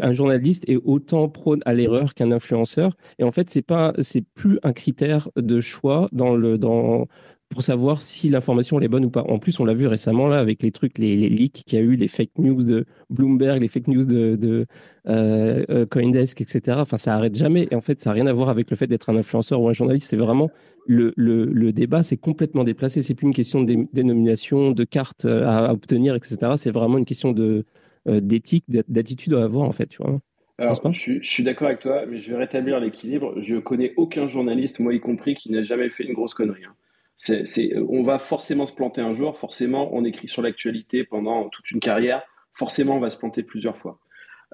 [0.00, 2.96] un journaliste est autant prône à l'erreur qu'un influenceur.
[3.18, 7.08] Et en fait, c'est pas, c'est plus un critère de choix dans le, dans,
[7.50, 9.24] pour savoir si l'information est bonne ou pas.
[9.28, 11.84] En plus, on l'a vu récemment là avec les trucs, les, leaks qu'il y a
[11.84, 14.66] eu, les fake news de Bloomberg, les fake news de, de
[15.08, 16.78] euh, euh, Coindesk, etc.
[16.80, 17.66] Enfin, ça arrête jamais.
[17.72, 19.68] Et en fait, ça n'a rien à voir avec le fait d'être un influenceur ou
[19.68, 20.08] un journaliste.
[20.08, 20.48] C'est vraiment
[20.86, 23.02] le, le, le débat, c'est complètement déplacé.
[23.02, 26.52] C'est plus une question de dénomination, de cartes à, obtenir, etc.
[26.54, 27.64] C'est vraiment une question de
[28.06, 29.86] d'éthique, d'attitude à avoir en fait.
[29.86, 30.20] Tu vois.
[30.60, 33.34] Alors, je, suis d'accord avec toi, mais je vais rétablir l'équilibre.
[33.42, 36.64] Je connais aucun journaliste, moi y compris, qui n'a jamais fait une grosse connerie.
[36.64, 36.74] Hein.
[37.22, 41.70] C'est, on va forcément se planter un jour, forcément on écrit sur l'actualité pendant toute
[41.70, 42.22] une carrière,
[42.54, 44.00] forcément on va se planter plusieurs fois.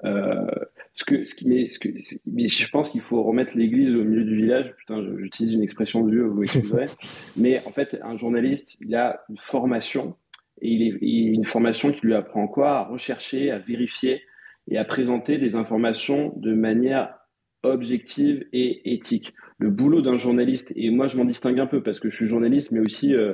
[0.03, 0.45] Euh,
[0.93, 1.87] ce que, ce qui, mais, ce que,
[2.25, 4.75] mais je pense qu'il faut remettre l'église au milieu du village.
[4.77, 6.85] Putain, j'utilise une expression de vieux, vous excuserez.
[7.37, 10.17] mais en fait, un journaliste, il a une formation
[10.61, 12.79] et il, est, il a une formation qui lui apprend quoi?
[12.79, 14.21] À rechercher, à vérifier,
[14.67, 17.15] et à présenter des informations de manière
[17.63, 19.33] objective et éthique.
[19.59, 22.27] Le boulot d'un journaliste, et moi je m'en distingue un peu parce que je suis
[22.27, 23.33] journaliste mais aussi euh,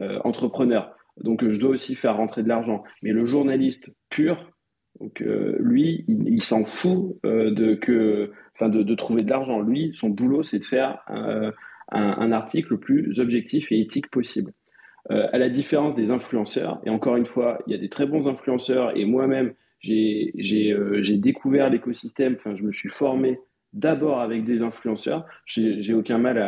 [0.00, 2.82] euh, entrepreneur, donc je dois aussi faire rentrer de l'argent.
[3.02, 4.50] Mais le journaliste pur,
[5.00, 9.60] donc, euh, lui, il, s'en fout de, que, enfin, de, trouver de l'argent.
[9.60, 10.98] Lui, son boulot, c'est de faire
[11.88, 14.52] un, article le plus objectif et éthique possible.
[15.08, 18.28] à la différence des influenceurs, et encore une fois, il y a des très bons
[18.28, 23.38] influenceurs, et moi-même, j'ai découvert l'écosystème, je me suis formé
[23.72, 25.26] d'abord avec des influenceurs.
[25.46, 26.38] J'ai aucun mal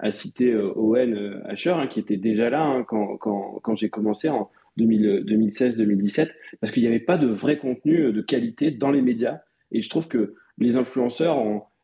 [0.00, 3.90] à, citer euh, Owen euh, Asher, hein, qui était déjà là hein, quand, quand, j'ai
[3.90, 9.02] commencé en 2016-2017, parce qu'il n'y avait pas de vrai contenu de qualité dans les
[9.02, 9.40] médias.
[9.72, 11.36] Et je trouve que les influenceurs,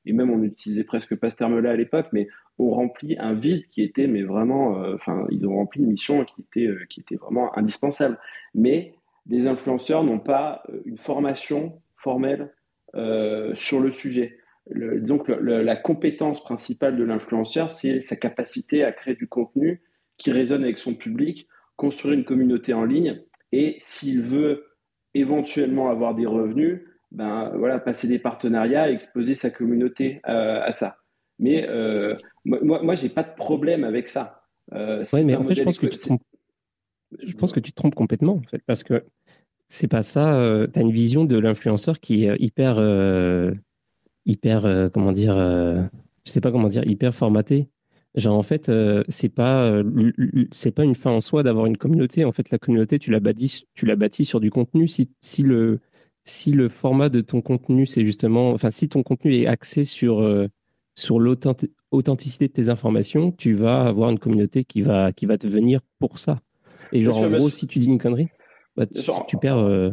[0.06, 2.28] et même on n'utilisait presque pas ce terme-là à l'époque, mais
[2.58, 4.82] ont rempli un vide qui était, mais vraiment,
[5.30, 8.18] ils ont rempli une mission qui était, qui était vraiment indispensable.
[8.54, 8.94] Mais
[9.28, 12.52] les influenceurs n'ont pas euh, une formation formelle
[12.94, 14.38] euh, sur le sujet.
[14.74, 19.82] Donc la compétence principale de l'influenceur, c'est sa capacité à créer du contenu
[20.18, 24.64] qui résonne avec son public, construire une communauté en ligne, et s'il veut
[25.14, 26.80] éventuellement avoir des revenus,
[27.12, 30.98] ben voilà, passer des partenariats, exposer sa communauté euh, à ça.
[31.38, 31.68] Mais
[32.44, 34.42] moi, moi, j'ai pas de problème avec ça.
[34.72, 36.08] oui, mais en fait, je pense que tu te
[37.20, 39.04] je pense que tu te trompes complètement, en fait, parce que
[39.68, 40.34] c'est pas ça.
[40.34, 43.52] Euh, tu as une vision de l'influenceur qui est hyper, euh,
[44.26, 47.68] hyper, euh, comment dire, je sais pas comment dire, hyper formaté.
[48.14, 48.70] Genre, en fait,
[49.08, 49.82] c'est pas,
[50.50, 52.24] c'est pas une fin en soi d'avoir une communauté.
[52.24, 54.88] En fait, la communauté, tu la bâtis, tu la bâtis sur du contenu.
[54.88, 55.80] Si, si le,
[56.24, 60.26] si le format de ton contenu, c'est justement, enfin, si ton contenu est axé sur,
[60.94, 65.46] sur l'authenticité de tes informations, tu vas avoir une communauté qui va, qui va te
[65.46, 66.38] venir pour ça.
[66.92, 68.28] Et genre, en gros, si tu dis une connerie,
[68.76, 69.58] bah, tu, perds.
[69.58, 69.90] Euh,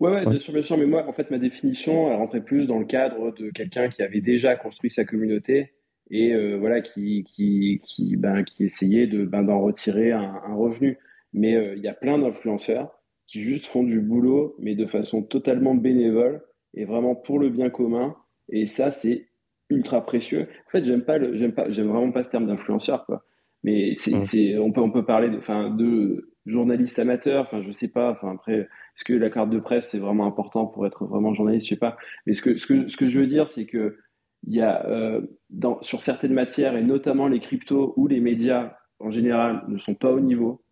[0.00, 0.76] ouais, ouais, bien sûr, bien sûr.
[0.76, 4.02] Mais moi, en fait, ma définition, elle rentrait plus dans le cadre de quelqu'un qui
[4.02, 5.72] avait déjà construit sa communauté
[6.10, 10.98] et euh, voilà, qui, qui, qui, ben, qui essayait de, ben, d'en retirer un, revenu.
[11.32, 12.90] Mais euh, il y a plein d'influenceurs
[13.26, 16.42] qui juste font du boulot, mais de façon totalement bénévole
[16.74, 18.16] et vraiment pour le bien commun.
[18.48, 19.28] Et ça, c'est
[19.68, 20.48] ultra précieux.
[20.68, 23.24] En fait, j'aime pas le, j'aime pas, j'aime vraiment pas ce terme d'influenceur, quoi.
[23.66, 27.46] Mais c'est, on, peut, on peut parler de, enfin, de journaliste amateur.
[27.46, 28.12] Enfin, je sais pas.
[28.12, 31.66] Enfin, après, est-ce que la carte de presse c'est vraiment important pour être vraiment journaliste
[31.66, 31.96] Je sais pas.
[32.26, 33.98] Mais ce que, ce que, ce que je veux dire, c'est que
[34.46, 38.76] il y a euh, dans, sur certaines matières et notamment les cryptos où les médias
[39.00, 40.62] en général ne sont pas au niveau.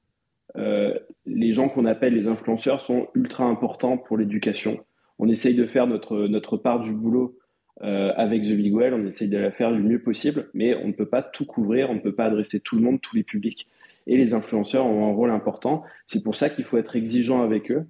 [0.56, 4.78] Euh, les gens qu'on appelle les influenceurs sont ultra importants pour l'éducation.
[5.18, 7.36] On essaye de faire notre, notre part du boulot
[7.82, 10.88] euh, avec The Big Well, on essaye de la faire du mieux possible, mais on
[10.88, 13.24] ne peut pas tout couvrir, on ne peut pas adresser tout le monde, tous les
[13.24, 13.66] publics.
[14.06, 15.82] Et les influenceurs ont un rôle important.
[16.06, 17.86] C'est pour ça qu'il faut être exigeant avec eux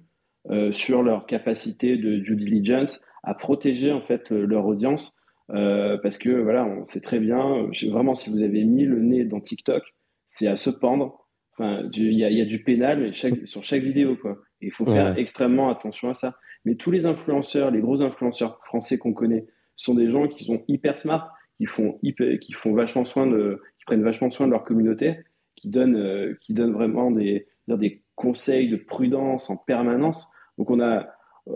[0.49, 5.13] euh, sur leur capacité de due diligence à protéger en fait leur audience,
[5.51, 9.23] euh, parce que voilà, on sait très bien, vraiment, si vous avez mis le nez
[9.23, 9.83] dans TikTok,
[10.27, 11.27] c'est à se pendre.
[11.53, 14.37] Enfin, il y, y, a du pénal sur chaque vidéo, quoi.
[14.61, 16.35] il faut faire extrêmement attention à ça.
[16.65, 19.45] Mais tous les influenceurs, les gros influenceurs français qu'on connaît,
[19.75, 23.61] sont des gens qui sont hyper smart, qui font, hyper, qui font vachement soin de,
[23.77, 25.17] qui prennent vachement soin de leur communauté,
[25.55, 30.29] qui donnent, euh, qui vraiment des, des conseils de prudence en permanence.
[30.57, 31.05] Donc on a, euh,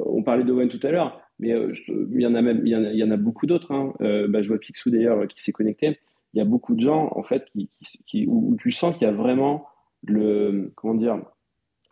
[0.06, 3.04] on parlait d'Owen tout à l'heure, mais euh, il y en a même, il y
[3.04, 3.72] en a, beaucoup d'autres.
[3.72, 3.94] Hein.
[4.30, 6.00] Bah, je vois Pixou d'ailleurs qui s'est connecté.
[6.34, 7.70] Il y a beaucoup de gens en fait qui,
[8.06, 9.68] qui, où, tu sens qu'il y a vraiment
[10.04, 11.20] le, comment dire,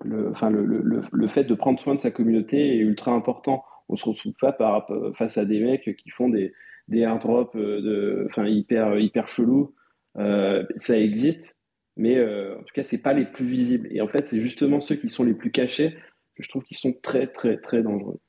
[0.04, 3.64] le, enfin le, le, le, fait de prendre soin de sa communauté est ultra important
[3.90, 6.54] on se retrouve pas par, face à des mecs qui font des,
[6.88, 9.74] des airdrops euh, de, enfin, hyper, hyper chelous.
[10.18, 11.56] Euh, ça existe,
[11.96, 13.88] mais euh, en tout cas, c'est pas les plus visibles.
[13.92, 15.96] Et en fait, c'est justement ceux qui sont les plus cachés
[16.36, 18.20] que je trouve qui sont très, très, très dangereux.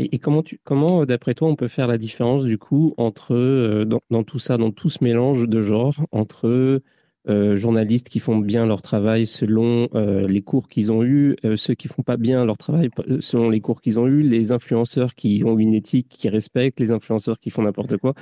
[0.00, 4.38] Et, comment, comment d'après toi, on peut faire la différence du coup entre dans, tout
[4.38, 6.80] ça, dans tout ce mélange de genres, entre
[7.28, 11.56] euh, journalistes qui font bien leur travail selon euh, les cours qu'ils ont eus, euh,
[11.56, 12.88] ceux qui font pas bien leur travail
[13.20, 16.90] selon les cours qu'ils ont eus, les influenceurs qui ont une éthique, qui respectent, les
[16.90, 18.14] influenceurs qui font n'importe quoi.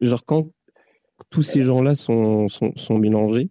[0.00, 0.48] Genre quand
[1.30, 3.50] tous ces gens-là sont, sont, sont, mélangés,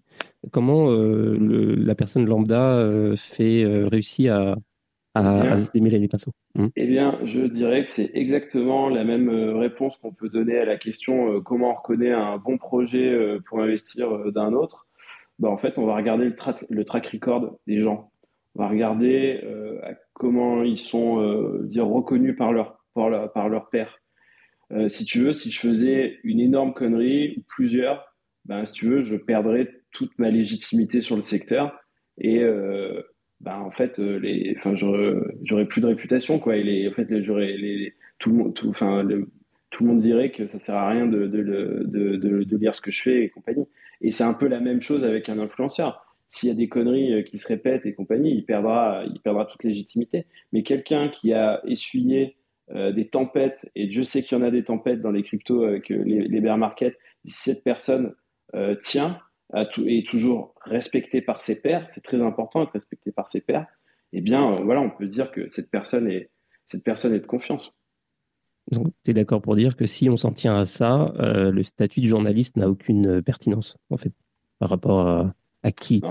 [0.52, 4.56] comment la personne lambda fait réussit à,
[5.13, 6.32] à, se démêler les pinceaux?
[6.56, 6.67] Hmm.
[6.76, 10.76] Eh bien, je dirais que c'est exactement la même réponse qu'on peut donner à la
[10.76, 14.88] question comment on reconnaît un bon projet pour investir d'un autre.
[15.43, 16.36] Bah, en fait, on va regarder le,
[16.69, 18.13] le, track record des gens.
[18.56, 19.77] On va regarder euh,
[20.13, 23.99] comment ils sont euh, reconnus par leur, par leur père.
[24.71, 28.88] Euh, si tu veux, si je faisais une énorme connerie ou plusieurs, ben, si tu
[28.88, 31.77] veux, je perdrais toute ma légitimité sur le secteur
[32.17, 32.41] et
[33.41, 34.01] ben, en fait,
[35.43, 36.53] j'aurais plus de réputation quoi.
[36.53, 37.21] En fait,
[38.19, 43.25] tout le monde, dirait que ça sert à rien de, lire ce que je fais
[43.25, 43.65] et compagnie.
[44.03, 46.05] Et c'est un peu la même chose avec un influenceur.
[46.29, 49.45] S'il y a des conneries euh, qui se répètent et compagnie, il perdra, il perdra
[49.45, 50.25] toute légitimité.
[50.51, 52.35] Mais quelqu'un qui a essuyé
[52.71, 55.63] euh, des tempêtes, et Dieu sait qu'il y en a des tempêtes dans les cryptos
[55.63, 58.13] euh, les, les bear markets, si cette personne
[58.81, 59.17] tient
[59.51, 63.41] à tout, est toujours respectée par ses pairs, c'est très important d'être respecté par ses
[63.41, 63.65] pairs,
[64.11, 66.29] eh bien, voilà, on peut dire que cette personne est,
[66.67, 67.73] cette personne est de confiance.
[68.71, 71.63] Donc, tu es d'accord pour dire que si on s'en tient à ça, euh, le
[71.63, 74.13] statut du journaliste n'a aucune pertinence, en fait,
[74.60, 75.08] par rapport
[75.63, 76.02] à, qui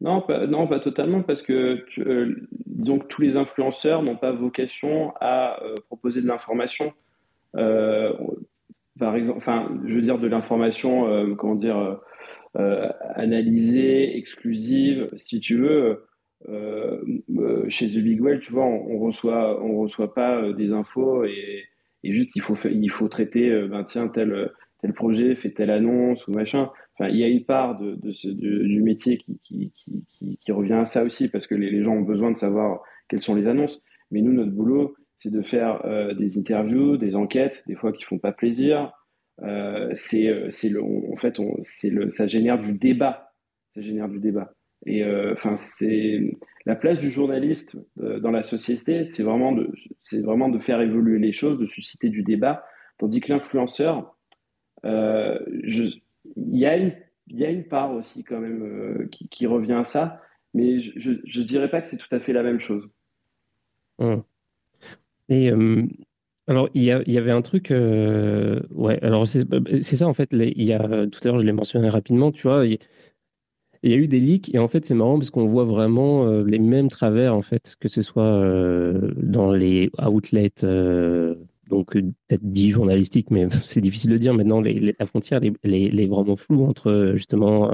[0.00, 0.20] non.
[0.20, 5.62] pas, non, pas totalement, parce que euh, donc, tous les influenceurs n'ont pas vocation à
[5.62, 6.92] euh, proposer de l'information.
[8.98, 12.00] par exemple, enfin, je veux dire de l'information, comment dire,
[13.14, 16.04] analysée, exclusive, si tu veux.
[17.68, 21.64] chez The Big Well, tu vois, on, on reçoit, on reçoit pas des infos et,
[22.04, 25.70] et juste il faut il faut traiter euh, ben tiens tel tel projet fait telle
[25.70, 26.70] annonce ou machin.
[26.94, 30.52] Enfin il y a une part de, de ce, du métier qui qui, qui, qui,
[30.52, 33.46] revient à ça aussi parce que les, gens ont besoin de savoir quelles sont les
[33.46, 33.82] annonces.
[34.10, 38.04] Mais nous notre boulot c'est de faire euh, des interviews des enquêtes des fois qui
[38.04, 38.92] font pas plaisir.
[39.42, 43.32] Euh, c'est euh, c'est le en fait on c'est le ça génère du débat.
[43.74, 44.55] Ça génère du débat
[44.86, 49.72] et enfin c'est la place du journaliste euh, dans la société, c'est vraiment, de,
[50.20, 52.64] vraiment de faire évoluer les choses, de susciter du débat,
[52.98, 54.16] tandis que l'influenceur,
[54.84, 56.00] euh, il,
[56.36, 56.92] y a une,
[57.28, 60.20] y a une part aussi quand même euh, qui, revient à ça,
[60.54, 62.88] mais je ne dirais pas que c'est tout à fait la même chose.
[63.98, 64.22] Hum.
[65.28, 65.50] Et
[66.48, 70.78] alors, il y, avait un truc, ouais, alors c'est ça en fait, il y a,
[70.78, 72.78] tout à l'heure je l'ai mentionné rapidement, tu vois, il
[73.90, 76.44] y a eu des leaks et en fait c'est marrant parce qu'on voit vraiment euh,
[76.44, 81.34] les mêmes travers en fait que ce soit euh, dans les outlets euh,
[81.68, 86.06] donc peut-être dit journalistiques mais c'est difficile de dire maintenant les, la frontière elle est,
[86.06, 87.70] vraiment floue entre justement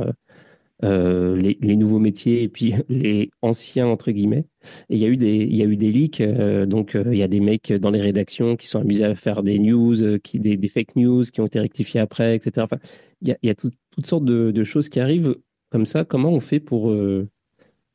[0.83, 4.46] les, les, nouveaux métiers et puis les anciens entre guillemets.
[4.90, 6.22] Et il y a eu des il y a eu des leaks
[6.66, 9.61] donc il y a des mecs dans les rédactions qui sont amusés à faire des
[9.61, 12.79] news qui des, fake news qui ont été rectifiés après etc enfin
[13.20, 15.37] il y a, il y a toutes sortes de choses qui arrivent
[15.72, 17.28] comme ça, comment on fait pour, euh,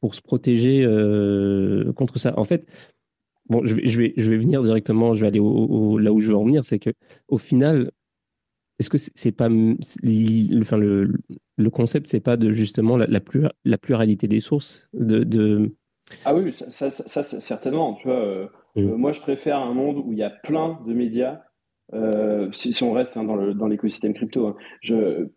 [0.01, 2.33] pour se protéger euh, contre ça?
[2.37, 2.65] En fait,
[3.49, 6.19] bon, je vais, je, vais, je vais venir directement, je vais aller au, là où
[6.19, 6.89] je veux en venir, c'est que
[7.27, 7.91] au final,
[8.79, 11.13] est-ce que c'est pas enfin le,
[11.57, 13.21] le concept, c'est pas de justement la, la,
[13.63, 15.75] la pluralité des sources de, de...
[16.25, 17.95] Ah oui, ça, ça, certainement.
[18.01, 18.95] Tu vois, euh, mmh.
[18.95, 21.41] moi, je préfère un monde où il y a plein de médias
[21.93, 24.55] euh, si, on reste hein, dans l'écosystème crypto, hein.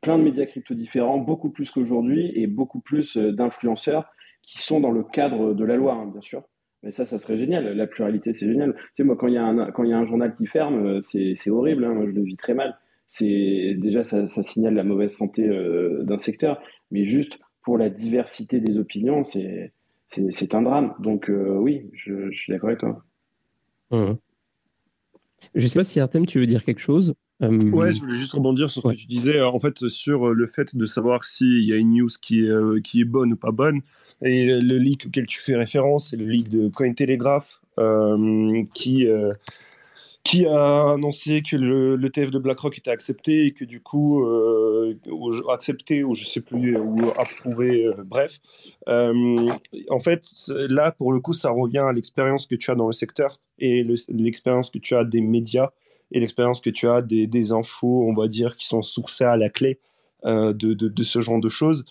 [0.00, 4.10] plein de médias crypto différents, beaucoup plus qu'aujourd'hui, et beaucoup plus euh, d'influenceurs
[4.42, 6.42] qui sont dans le cadre de la loi, hein, bien sûr.
[6.82, 7.76] Mais ça, ça serait génial.
[7.76, 8.74] La pluralité, c'est génial.
[8.74, 11.86] Tu sais, moi, quand il y, a un, journal qui ferme, euh, c'est horrible.
[11.86, 12.78] Moi, je le vis très mal.
[13.20, 15.46] Déjà, ça, signale la mauvaise santé
[16.02, 16.62] d'un secteur.
[16.90, 19.74] Mais juste pour la diversité des opinions, c'est
[20.54, 20.94] un drame.
[21.00, 23.04] Donc, oui, je, je, suis d'accord avec toi.
[23.90, 24.14] Mmh.
[25.54, 28.16] Je ne sais pas si Artem, tu veux dire quelque chose euh, Ouais, je voulais
[28.16, 30.86] juste rebondir sur ce que tu disais, euh, en fait, sur euh, le fait de
[30.86, 33.80] savoir s'il y a une news qui est, qui est bonne ou pas bonne.
[34.22, 39.06] Et le leak auquel tu fais référence, c'est le leak de Cointelegraph, euh, qui,
[40.22, 44.24] qui a annoncé que le, le, TF de BlackRock était accepté et que du coup,
[44.24, 44.94] euh,
[45.50, 48.38] accepté ou je sais plus, ou approuvé, euh, bref.
[48.88, 49.50] Euh,
[49.88, 52.92] en fait, là, pour le coup, ça revient à l'expérience que tu as dans le
[52.92, 55.70] secteur et l'expérience que tu as des médias
[56.12, 59.48] et l'expérience que tu as des, infos, on va dire, qui sont sourcées à la
[59.48, 59.78] clé.
[60.22, 61.86] De, ce genre de choses.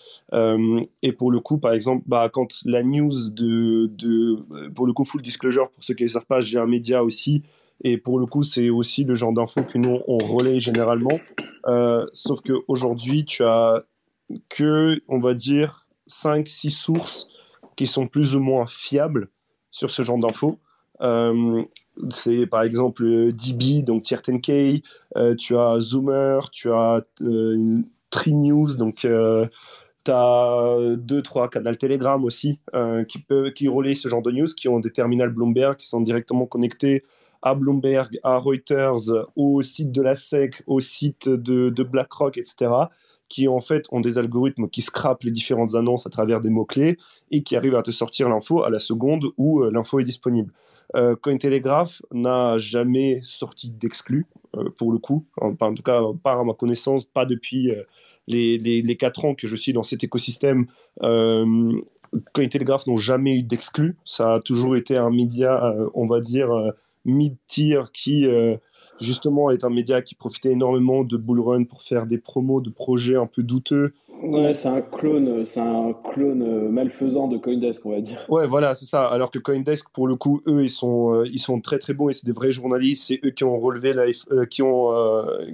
[1.02, 5.04] Et pour le coup, par exemple, bah, quand la news de, de, pour le coup,
[5.04, 7.42] full disclosure, pour ceux qui ne savent pas, j'ai un média aussi
[7.82, 11.18] et pour le coup, c'est aussi le genre d'infos que nous, on relaie généralement.
[11.66, 13.84] Euh, sauf qu'aujourd'hui, tu as
[14.48, 17.28] que, on va dire, 5-6 sources
[17.76, 19.28] qui sont plus ou moins fiables
[19.70, 20.58] sur ce genre d'infos.
[21.00, 21.62] Euh,
[22.10, 24.82] c'est par exemple DB, donc Tier 10K,
[25.16, 29.48] euh, tu as Zoomer, tu as euh, Tree News, donc tu as
[30.06, 32.58] 2-3 canaux Telegram aussi
[33.08, 36.00] qui, peuvent, qui relaient ce genre de news, qui ont des terminals Bloomberg, qui sont
[36.00, 37.04] directement connectés
[37.42, 42.86] à Bloomberg, à Reuters, au site de la SEC, au site de, BlackRock, etc
[43.30, 46.98] qui en fait ont des algorithmes qui scrapent les différentes annonces à travers des mots-clés
[47.30, 50.52] et qui arrivent à te sortir l'info à la seconde où euh, l'info est disponible.
[50.96, 54.26] Euh, Cointelegraph n'a jamais sorti d'exclus,
[54.56, 57.70] euh, pour le coup, en, tout cas pas à ma connaissance, pas depuis
[58.26, 60.66] les, les, les, 4 ans que je suis dans cet écosystème.
[62.32, 66.50] Cointelegraph n'ont jamais eu d'exclus, ça a toujours été un média, on va dire,
[67.04, 68.26] mid-tier qui
[69.00, 73.16] justement est un média qui profitait énormément de Bullrun pour faire des promos de projets
[73.16, 73.92] un peu douteux.
[74.22, 78.26] Ouais, c'est un clone, c'est un clone euh, malfaisant de CoinDesk, on va dire.
[78.28, 79.06] Ouais, voilà, c'est ça.
[79.06, 82.10] Alors que CoinDesk, pour le coup, eux, ils sont, euh, ils sont très très bons
[82.10, 83.04] et c'est des vrais journalistes.
[83.06, 84.92] C'est eux qui ont relevé la, euh, qui ont,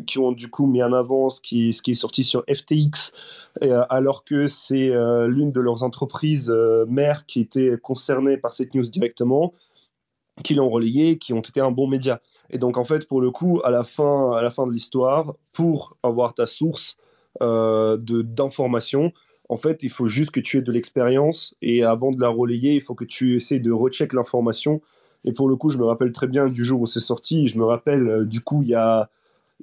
[0.06, 3.12] qui ont du coup mis en avant ce qui, ce qui est sorti sur FTX,
[3.88, 4.90] alors que c'est
[5.28, 6.52] l'une de leurs entreprises
[6.88, 9.54] mères qui était concernée par cette news directement,
[10.44, 12.20] qui l'ont relayé, qui ont été un bon média.
[12.50, 15.34] Et donc, en fait, pour le coup, à la fin, à la fin de l'histoire,
[15.52, 16.96] pour avoir ta source
[17.42, 19.12] euh, d'information,
[19.48, 22.74] en fait, il faut juste que tu aies de l'expérience et avant de la relayer,
[22.74, 24.80] il faut que tu essaies de recheck l'information.
[25.24, 27.48] Et pour le coup, je me rappelle très bien du jour où c'est sorti.
[27.48, 29.10] Je me rappelle, euh, du coup, il y a.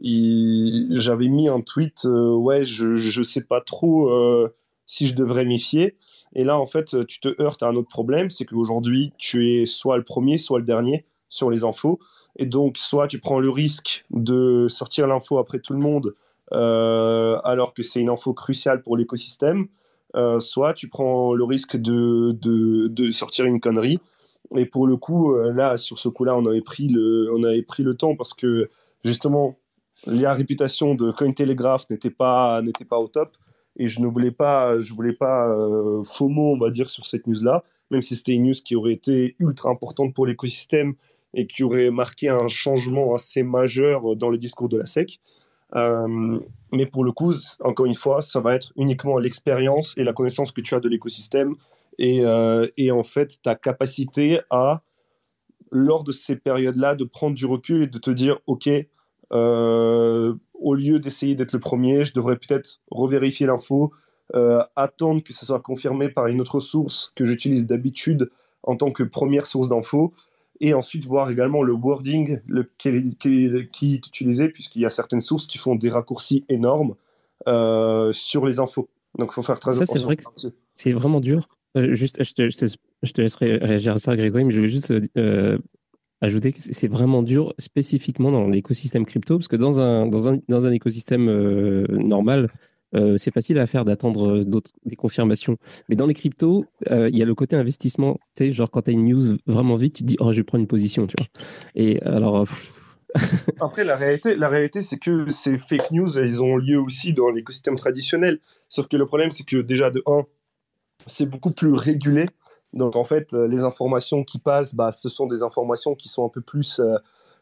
[0.02, 4.54] J'avais mis un tweet, euh, ouais, je ne sais pas trop euh,
[4.86, 5.96] si je devrais m'y fier.
[6.34, 9.66] Et là, en fait, tu te heurtes à un autre problème, c'est qu'aujourd'hui, tu es
[9.66, 12.00] soit le premier, soit le dernier sur les infos.
[12.38, 16.16] Et donc, soit tu prends le risque de sortir l'info après tout le monde,
[16.52, 19.68] euh, alors que c'est une info cruciale pour l'écosystème,
[20.16, 24.00] euh, soit tu prends le risque de, de, de, sortir une connerie.
[24.56, 27.64] Et pour le coup, euh, là, sur ce coup-là, on, avait pris le, on avait
[27.64, 28.70] pris le temps parce que,
[29.04, 29.58] justement,
[30.06, 33.30] la réputation de Cointelegraph n'était pas, n'était pas au top.
[33.78, 35.52] Et je ne voulais pas, je voulais pas
[36.04, 39.36] FOMO, on va dire, sur cette news-là, même si c'était une news qui aurait été
[39.40, 40.94] ultra importante pour l'écosystème
[41.34, 45.20] et qui aurait marqué un changement assez majeur dans le discours de la SEC.
[45.76, 46.40] Euh,
[46.72, 50.52] mais pour le coup, encore une fois, ça va être uniquement l'expérience et la connaissance
[50.52, 51.56] que tu as de l'écosystème
[51.98, 54.84] et, euh, en fait ta capacité à,
[55.72, 58.84] lors de ces périodes-là, de prendre du recul et de te dire, OK, euh,
[59.34, 63.92] au lieu d'essayer d'être le premier, je devrais peut-être revérifier l'info,
[64.76, 68.30] attendre que ce soit confirmé par une autre source que j'utilise d'habitude
[68.64, 70.14] en tant que première source d'info
[70.60, 73.18] et ensuite voir également le wording le, qui,
[73.72, 76.96] qui, est utilisé, puisqu'il y a certaines sources qui font des raccourcis énormes
[77.48, 78.90] euh, sur les infos.
[79.18, 80.00] Donc il faut faire très ça, attention.
[80.00, 80.24] C'est vrai que
[80.76, 81.48] c'est vraiment dur.
[81.76, 84.94] Euh, juste, je te, je, te, laisserai réagir à ça, Grégory, mais je vais juste
[85.18, 85.58] euh,
[86.24, 90.40] ajouter que c'est vraiment dur spécifiquement dans l'écosystème crypto, parce que dans un, dans un,
[90.48, 91.26] dans un écosystème
[91.90, 92.50] normal,
[92.96, 95.58] euh, c'est facile à faire d'attendre euh, des confirmations.
[95.90, 98.20] Mais dans les cryptos, euh, il y a le côté investissement.
[98.36, 100.38] Tu sais, genre quand tu as une news vraiment vite, tu te dis, oh, je
[100.38, 101.28] vais prendre une position, tu vois.
[101.76, 102.46] Et alors.
[103.60, 107.30] Après, la réalité, la réalité c'est que ces fake news, elles ont lieu aussi dans
[107.30, 108.40] l'écosystème traditionnel.
[108.70, 110.24] Sauf que le problème, c'est que déjà, de 1,
[111.06, 112.26] c'est beaucoup plus régulé.
[112.74, 116.30] Donc, en fait, les informations qui passent, bah, ce sont des informations qui sont un
[116.30, 116.82] peu plus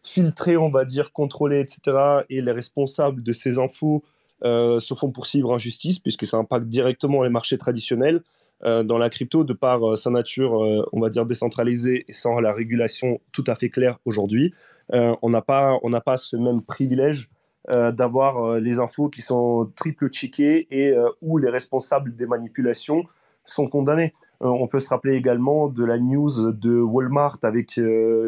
[0.04, 2.24] filtrées, on va dire, contrôlées, etc.
[2.30, 4.04] Et les responsables de ces infos
[4.44, 8.22] euh, se font poursuivre en justice puisque ça impacte directement les marchés traditionnels.
[8.64, 10.54] Euh, dans la crypto, de par euh, sa nature,
[10.92, 14.54] on va dire, décentralisée et sans la régulation tout à fait claire aujourd'hui,
[14.94, 17.30] on n'a pas, pas ce même privilège
[17.70, 23.06] d'avoir les infos qui sont triple checkées et où les responsables des manipulations
[23.46, 24.14] sont condamnés.
[24.44, 27.80] On peut se rappeler également de la news de Walmart avec,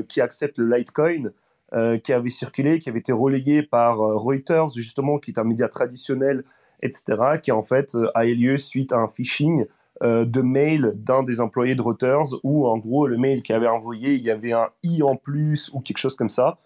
[0.08, 1.32] qui accepte le Litecoin
[1.76, 5.44] euh, qui avait circulé, qui avait été relayé par euh, Reuters, justement, qui est un
[5.44, 6.44] média traditionnel,
[6.84, 9.66] etc., qui en fait euh, a eu lieu suite à un phishing
[10.02, 14.16] de mail d'un des employés de Reuters, où en gros, le mail qu'il avait envoyé,
[14.16, 16.58] il y avait un i en plus ou quelque chose comme ça.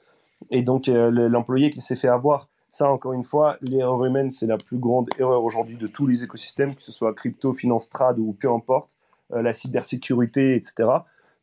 [0.50, 2.50] Et donc, l'employé qui s'est fait avoir.
[2.72, 6.24] Ça, encore une fois, l'erreur humaine, c'est la plus grande erreur aujourd'hui de tous les
[6.24, 8.96] écosystèmes, que ce soit crypto, finance, trad ou peu importe,
[9.30, 10.88] la cybersécurité, etc.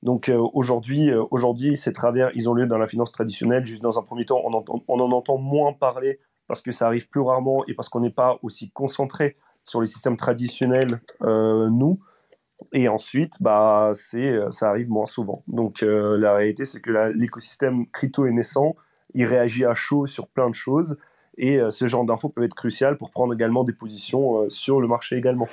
[0.05, 3.65] Donc euh, aujourd'hui, euh, aujourd'hui, ces travers, ils ont lieu dans la finance traditionnelle.
[3.65, 7.23] Juste dans un premier temps, on, en entend moins parler parce que ça arrive plus
[7.23, 11.99] rarement et parce qu'on n'est pas aussi concentré sur les systèmes traditionnels, euh, nous.
[12.75, 15.43] Et ensuite, bah, ça arrive moins souvent.
[15.49, 18.77] Donc la réalité, c'est que l'écosystème crypto est naissant,
[19.15, 20.99] il réagit à chaud sur plein de choses.
[21.37, 25.17] Et ce genre d'infos peut être crucial pour prendre également des positions sur le marché
[25.17, 25.49] également.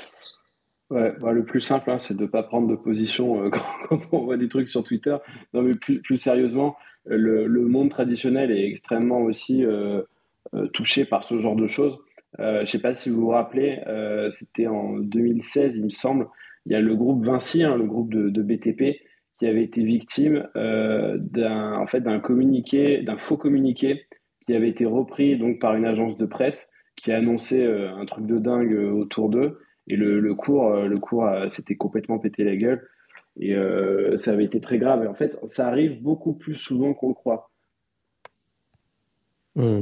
[0.92, 3.50] Ouais, bah, le plus simple, hein, c'est de ne pas prendre de position
[3.90, 5.16] quand, on voit des trucs sur Twitter.
[5.54, 6.76] Non, mais plus, plus sérieusement,
[7.06, 9.66] le, monde traditionnel est extrêmement aussi
[10.74, 11.98] touché par ce genre de choses.
[12.38, 13.80] je ne sais pas si vous vous rappelez,
[14.34, 16.28] c'était en 2016, il me semble,
[16.66, 19.02] il y a le groupe Vinci, hein, le groupe de, BTP,
[19.40, 24.06] qui avait été victime euh, d'un en fait, communiqué, d'un faux communiqué
[24.46, 28.06] qui avait été repris donc par une agence de presse qui a annoncé euh, un
[28.06, 29.60] truc de dingue euh, autour d'eux.
[29.88, 32.88] Et le, le cours, le cours s'était complètement pété la gueule.
[33.40, 33.56] Et
[34.16, 35.04] ça avait été très grave.
[35.04, 37.52] Et en fait, ça arrive beaucoup plus souvent qu'on le croit.
[39.56, 39.82] Mmh.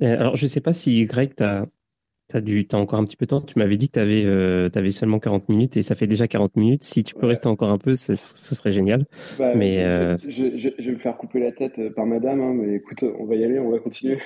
[0.00, 1.66] Alors, je ne sais pas si Greg, tu as,
[2.74, 3.40] encore un petit peu de temps.
[3.40, 6.28] Tu m'avais dit que tu avais, euh, avais, seulement 40 minutes et ça fait déjà
[6.28, 6.84] 40 minutes.
[6.84, 9.06] Si tu peux rester encore un peu, ce serait génial.
[9.38, 12.76] Bah, mais euh, je, je, vais me faire couper la tête par madame, hein, mais
[12.76, 14.18] écoute, on va y aller, on va continuer.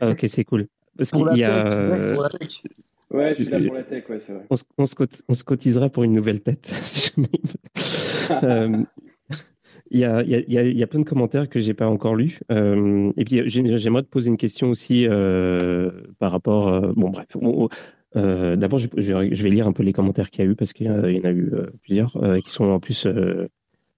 [0.00, 0.66] Ah, ok, c'est cool.
[0.96, 2.16] Parce qu'il y a.
[3.10, 4.44] Ouais, je suis là pour la tech, ouais, c'est vrai.
[4.50, 6.66] On se, on, se cotisera pour une nouvelle tête.
[6.84, 7.12] si
[8.42, 8.82] euh,
[9.90, 11.86] il y, a, il, y a, il y a, plein de commentaires que j'ai pas
[11.86, 12.40] encore lus.
[12.52, 16.68] Euh, et puis j'aimerais te poser une question aussi euh, par rapport.
[16.68, 17.28] Euh, bon bref.
[18.14, 20.86] D'abord, je, je, vais lire un peu les commentaires qu'il y a eu parce qu'il
[20.86, 21.52] y, en a eu
[21.82, 23.06] plusieurs qui sont en plus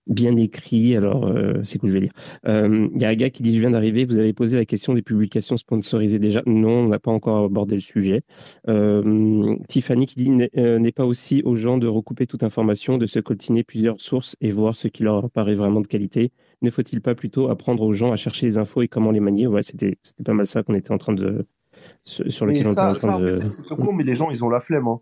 [0.07, 0.97] bien écrit.
[0.97, 2.13] Alors, euh, c'est cool, je vais lire.
[2.47, 4.65] Euh, il y a un gars qui dit Je viens d'arriver, vous avez posé la
[4.65, 6.43] question des publications sponsorisées déjà.
[6.47, 8.23] Non, on n'a pas encore abordé le sujet.
[8.69, 13.21] Euh, Tiffany qui dit N'est pas aussi aux gens de recouper toute information, de se
[13.21, 16.33] coltiner plusieurs sources et voir ce qui leur paraît vraiment de qualité.
[16.63, 19.47] Ne faut-il pas plutôt apprendre aux gens à chercher les infos et comment les manier?
[19.47, 21.47] Ouais, c'était pas mal ça qu'on était en train de.
[22.05, 23.35] Sur lequel on était en train de.
[23.35, 24.89] C'est trop court, mais les gens, ils ont la flemme.
[24.89, 25.01] Hein.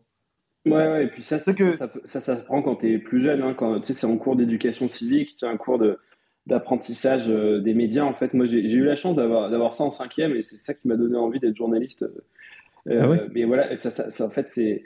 [0.67, 1.73] Ouais, ouais, et puis ça, ça, que...
[1.73, 4.19] ça, ça, ça, prend quand tu es plus jeune, hein, quand tu sais, c'est en
[4.19, 5.99] cours d'éducation civique, tu un cours de,
[6.49, 8.05] d'apprentissage euh, des médias.
[8.05, 10.75] En fait, moi, j'ai, eu la chance d'avoir, d'avoir ça en cinquième et c'est ça
[10.75, 12.05] qui m'a donné envie d'être journaliste.
[12.89, 14.83] Euh, ah mais voilà, ça, ça, en fait, c'est,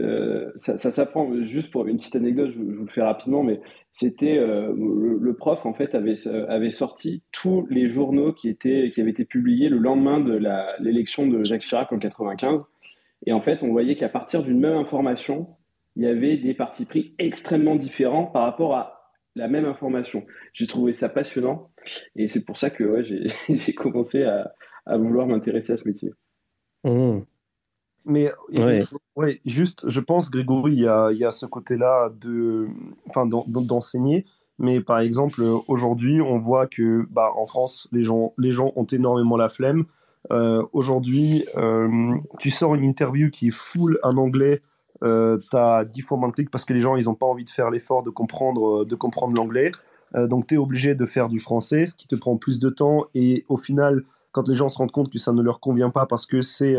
[0.00, 1.32] euh, ça, ça s'apprend.
[1.44, 3.60] Juste pour une petite anecdote, je, vous le fais rapidement, mais
[3.90, 6.14] c'était le, prof en fait avait
[6.48, 10.76] avait sorti tous les journaux qui étaient qui avaient été publiés le lendemain de la,
[10.80, 12.64] l'élection de Jacques Chirac en 95.
[13.26, 15.46] Et en fait, on voyait qu'à partir d'une même information,
[15.96, 20.24] il y avait des partis pris extrêmement différents par rapport à la même information.
[20.52, 21.70] J'ai trouvé ça passionnant
[22.16, 23.04] et c'est pour ça que ouais,
[23.48, 24.52] j'ai commencé à,
[24.86, 26.10] à vouloir m'intéresser à ce métier.
[26.84, 27.20] Mmh.
[28.04, 28.32] Mais
[29.16, 29.40] ouais.
[29.44, 32.68] juste, je pense, Grégory, il y a, il y a ce côté-là de,
[33.06, 34.24] enfin, d'enseigner.
[34.58, 38.86] Mais par exemple, aujourd'hui, on voit que bah, en France, les gens, les gens ont
[38.86, 39.84] énormément la flemme.
[40.30, 44.60] Euh, aujourd'hui, euh, tu sors une interview qui est full en anglais,
[45.02, 47.26] euh, tu as 10 fois moins de clics parce que les gens, ils n'ont pas
[47.26, 49.72] envie de faire l'effort de comprendre, de comprendre l'anglais.
[50.14, 53.04] donc, tu es obligé de faire du français, ce qui te prend plus de temps.
[53.14, 56.06] Et au final, quand les gens se rendent compte que ça ne leur convient pas
[56.06, 56.76] parce que c'est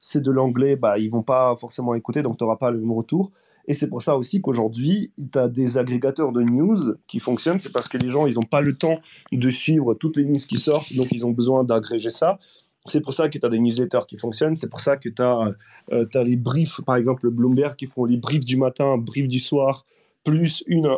[0.00, 2.92] c'est de l'anglais, bah, ils vont pas forcément écouter, donc tu n'auras pas le même
[2.92, 3.30] retour.
[3.68, 6.76] Et c'est pour ça aussi qu'aujourd'hui, tu as des agrégateurs de news
[7.06, 7.58] qui fonctionnent.
[7.58, 8.98] C'est parce que les gens, ils n'ont pas le temps
[9.30, 12.38] de suivre toutes les news qui sortent, donc ils ont besoin d'agréger ça.
[12.86, 14.56] C'est pour ça que tu as des newsletters qui fonctionnent.
[14.56, 15.50] C'est pour ça que tu as,
[15.92, 19.86] euh, les briefs, par exemple, Bloomberg, qui font les briefs du matin, briefs du soir,
[20.24, 20.88] plus une,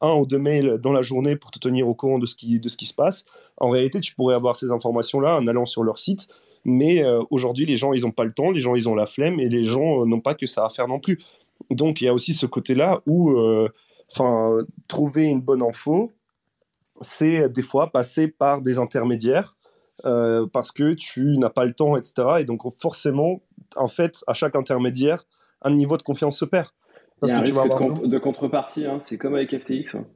[0.00, 2.86] un, ou deux mails dans la journée pour te tenir au courant de ce qui,
[2.86, 3.24] se passe.
[3.56, 6.28] En réalité, tu pourrais avoir ces informations-là en allant sur leur site.
[6.64, 9.06] Mais euh, aujourd'hui, les gens, ils n'ont pas le temps, les gens, ils ont la
[9.06, 11.18] flemme et les gens euh, n'ont pas que ça à faire non plus.
[11.70, 13.34] Donc, il y a aussi ce côté-là où
[14.86, 16.12] trouver une bonne info,
[17.00, 19.56] c'est des fois passer par des intermédiaires
[20.04, 22.40] euh, parce que tu n'as pas le temps, etc.
[22.40, 23.40] Et donc forcément,
[23.76, 25.24] en fait, à chaque intermédiaire,
[25.62, 26.68] un niveau de confiance se perd.
[27.20, 28.98] Parce Il y a un risque de, contrepartie, hein.
[28.98, 29.94] c'est comme avec FTX.
[29.94, 30.06] Hein.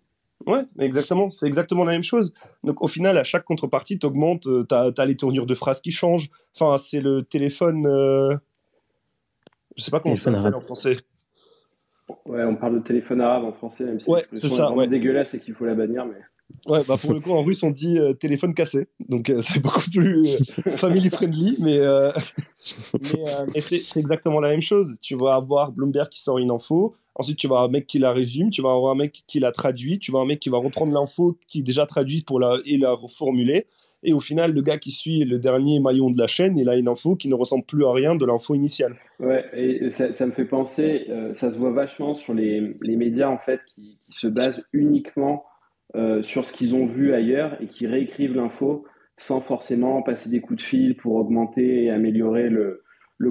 [0.46, 2.34] Ouais, exactement, c'est exactement la même chose.
[2.64, 5.80] Donc au final, à chaque contrepartie, tu augmentes, euh, tu as, les tournures de phrases
[5.80, 6.30] qui changent.
[6.54, 7.86] Enfin, c'est le téléphone.
[7.86, 8.36] Euh...
[9.76, 10.96] Je sais pas comment ça s'appelle en français.
[12.24, 14.86] Ouais, on parle de téléphone arabe en français, même si ouais, c'est ça, ouais.
[14.86, 16.06] dégueulaise et qu'il faut la bannir.
[16.06, 16.20] Mais...
[16.66, 18.88] Ouais, bah pour le coup, en russe, on dit euh, téléphone cassé.
[19.08, 21.56] Donc, euh, c'est beaucoup plus euh, family friendly.
[21.60, 21.78] Mais,
[23.54, 24.98] mais, c'est exactement la même chose.
[25.00, 26.94] Tu vas avoir Bloomberg qui sort une info.
[27.14, 28.50] Ensuite, tu vas avoir un mec qui la résume.
[28.50, 29.98] Tu vas avoir un mec qui la traduit.
[29.98, 32.58] Tu vas avoir un mec qui va reprendre l'info qui est déjà traduite pour la,
[32.64, 33.66] et la reformuler.
[34.02, 36.76] Et au final, le gars qui suit le dernier maillon de la chaîne, il a
[36.76, 38.96] une info qui ne ressemble plus à rien de l'info initiale.
[39.18, 43.38] Ouais, et ça, me fait penser, ça se voit vachement sur les, les médias en
[43.38, 45.44] fait qui se basent uniquement
[45.94, 48.84] euh, sur ce qu'ils ont vu ailleurs et qui réécrivent l'info
[49.16, 52.82] sans forcément passer des coups de fil pour augmenter et améliorer le,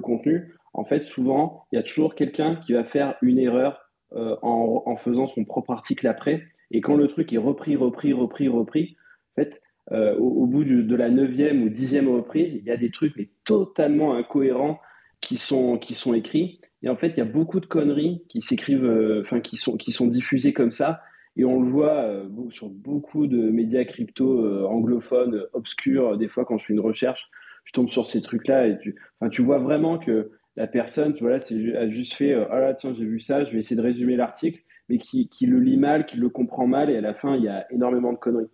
[0.01, 0.55] contenu.
[0.73, 4.95] En fait, souvent, il y a toujours quelqu'un qui va faire une erreur euh, en,
[4.95, 6.43] faisant son propre article après.
[6.71, 8.95] Et quand le truc est repris, repris, repris, repris,
[9.31, 13.15] en fait, au, bout de la neuvième ou dixième reprise, il y a des trucs
[13.15, 14.79] mais totalement incohérents
[15.21, 16.61] qui sont, qui sont écrits.
[16.81, 19.91] Et en fait, il y a beaucoup de conneries qui s'écrivent, enfin, qui sont, qui
[19.91, 21.01] sont diffusées comme ça.
[21.37, 26.17] Et on le voit sur beaucoup de médias crypto anglophones, obscurs.
[26.17, 27.29] Des fois, quand je fais une recherche,
[27.65, 31.89] je tombe sur ces trucs-là et tu, enfin, tu vois vraiment que la personne, a
[31.89, 34.97] juste fait Ah là, tiens, j'ai vu ça, je vais essayer de résumer l'article, mais
[34.97, 37.65] qui, le lit mal, qui le comprend mal, et à la fin, il y a
[37.71, 38.47] énormément de conneries.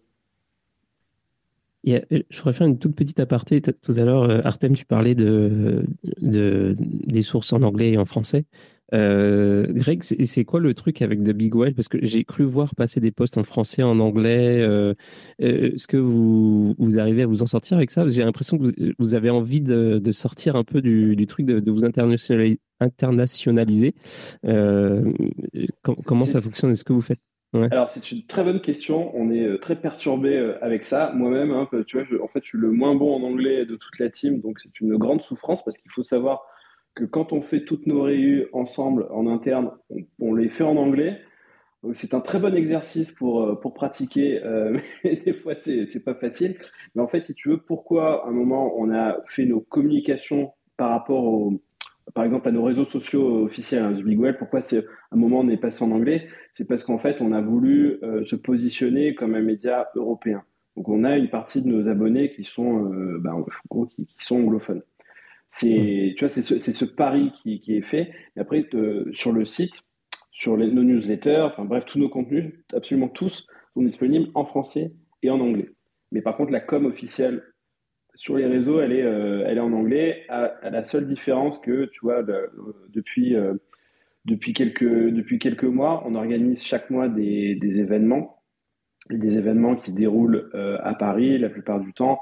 [1.87, 3.61] Euh, je voudrais faire une toute petite aparté.
[3.61, 5.83] Tout à l'heure, euh, Artem, tu parlais de,
[6.21, 8.45] de, des sources en anglais et en français.
[8.93, 12.75] Euh, Greg, c'est quoi le truc avec The Big Whale Parce que j'ai cru voir
[12.75, 14.61] passer des posts en français, en anglais.
[14.61, 14.93] Euh,
[15.39, 18.07] Est-ce que vous, vous arrivez à vous en sortir avec ça?
[18.07, 21.45] J'ai l'impression que vous, vous, avez envie de, de, sortir un peu du, du truc,
[21.45, 22.59] de, de vous internationaliser.
[22.79, 23.95] internationaliser.
[25.83, 26.71] comment ça fonctionne?
[26.71, 27.19] Est-ce que vous faites?
[27.53, 29.11] Alors, c'est une très bonne question.
[29.15, 31.11] On est euh, très perturbé euh, avec ça.
[31.13, 33.99] Moi-même, hein, tu vois, en fait, je suis le moins bon en anglais de toute
[33.99, 36.45] la team, donc c'est une grande souffrance parce qu'il faut savoir
[36.95, 39.71] que quand on fait toutes nos réunions ensemble en interne,
[40.19, 41.21] on, les fait en anglais.
[41.93, 44.41] C'est un très bon exercice pour, euh, pour pratiquer,
[45.03, 46.57] mais des fois, c'est pas facile.
[46.95, 50.53] Mais en fait, si tu veux, pourquoi à un moment on a fait nos communications
[50.77, 51.61] par rapport au,
[52.13, 55.57] par exemple à nos réseaux sociaux officiels, hein, The pourquoi c'est un moment on est
[55.57, 56.27] passé en anglais?
[56.53, 60.43] C'est parce qu'en fait on a voulu euh, se positionner comme un média européen.
[60.75, 63.45] Donc on a une partie de nos abonnés qui sont, euh, ben,
[63.89, 64.81] qui, sont anglophones.
[65.53, 68.11] C'est, tu vois, c'est ce, ce, pari qui, qui, est fait.
[68.37, 68.67] Et après,
[69.11, 69.83] sur le site,
[70.31, 75.29] sur nos newsletters, enfin bref, tous nos contenus, absolument tous, sont disponibles en français et
[75.29, 75.69] en anglais.
[76.13, 77.43] Mais par contre, la com officielle
[78.15, 81.85] sur les réseaux, elle est, euh, elle est en anglais, à, la seule différence que,
[81.85, 82.23] tu vois,
[82.89, 83.53] depuis, euh,
[84.25, 88.41] depuis, quelques, depuis quelques mois, on organise chaque mois des, des événements,
[89.09, 92.19] des événements qui se déroulent euh, à Paris la plupart du temps,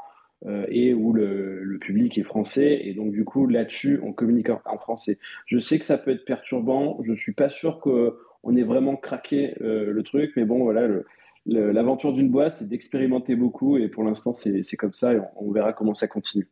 [0.69, 4.77] et où le, le, public est français, et donc du coup, là-dessus, on communique en,
[4.77, 5.17] français.
[5.45, 9.55] Je sais que ça peut être perturbant, je suis pas sûr qu'on ait vraiment craqué
[9.59, 11.05] le truc, mais bon, voilà, le,
[11.45, 15.73] l'aventure d'une boîte, c'est d'expérimenter beaucoup et pour l'instant, c'est comme ça et on, verra
[15.73, 16.47] comment ça continue.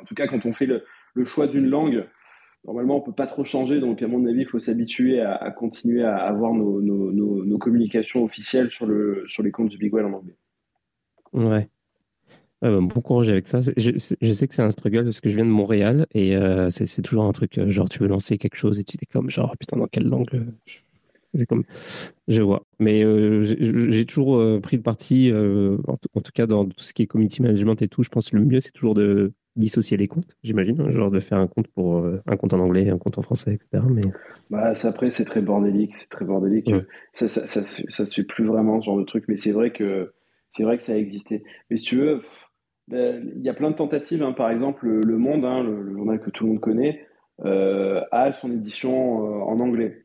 [0.00, 0.84] En tout cas, quand on fait le,
[1.24, 2.06] choix d'une langue,
[2.64, 3.80] normalement, on peut pas trop changer.
[3.80, 8.86] Donc, à mon avis, il faut s'habituer à, continuer à avoir nos, communications officielles sur,
[8.86, 10.36] le, sur les comptes du Big Well en anglais.
[11.32, 11.68] Ouais.
[12.62, 13.60] Bah, bon courage avec ça.
[13.60, 17.02] Je, sais que c'est un struggle parce que je viens de Montréal et euh, c'est
[17.02, 19.54] toujours un truc, euh, genre, tu veux lancer quelque chose et tu dis comme, genre,
[19.58, 20.44] putain, dans quelle langue euh,
[21.34, 21.64] c'est comme,
[22.28, 22.64] je vois.
[22.78, 26.92] Mais euh, j'ai toujours euh, pris le parti, euh, en, tout cas dans tout ce
[26.92, 28.02] qui est community management et tout.
[28.02, 31.20] Je pense que le mieux, c'est toujours de dissocier les comptes, j'imagine, hein, genre de
[31.20, 33.84] faire un compte pour un compte en anglais, un compte en français, etc.
[33.90, 34.02] Mais
[34.50, 36.70] bah, après, c'est très bordélique, c'est très bordélique.
[37.12, 39.70] Ça, ça, ça, ça, se fait plus vraiment ce genre de truc, mais c'est vrai
[39.70, 40.12] que
[40.52, 41.44] c'est vrai que ça a existé.
[41.70, 42.22] Mais si tu veux,
[42.92, 44.22] il y a plein de tentatives.
[44.22, 44.32] Hein.
[44.32, 47.06] Par exemple, Le Monde, hein, le, journal que tout le monde connaît,
[47.42, 50.02] a son édition en anglais.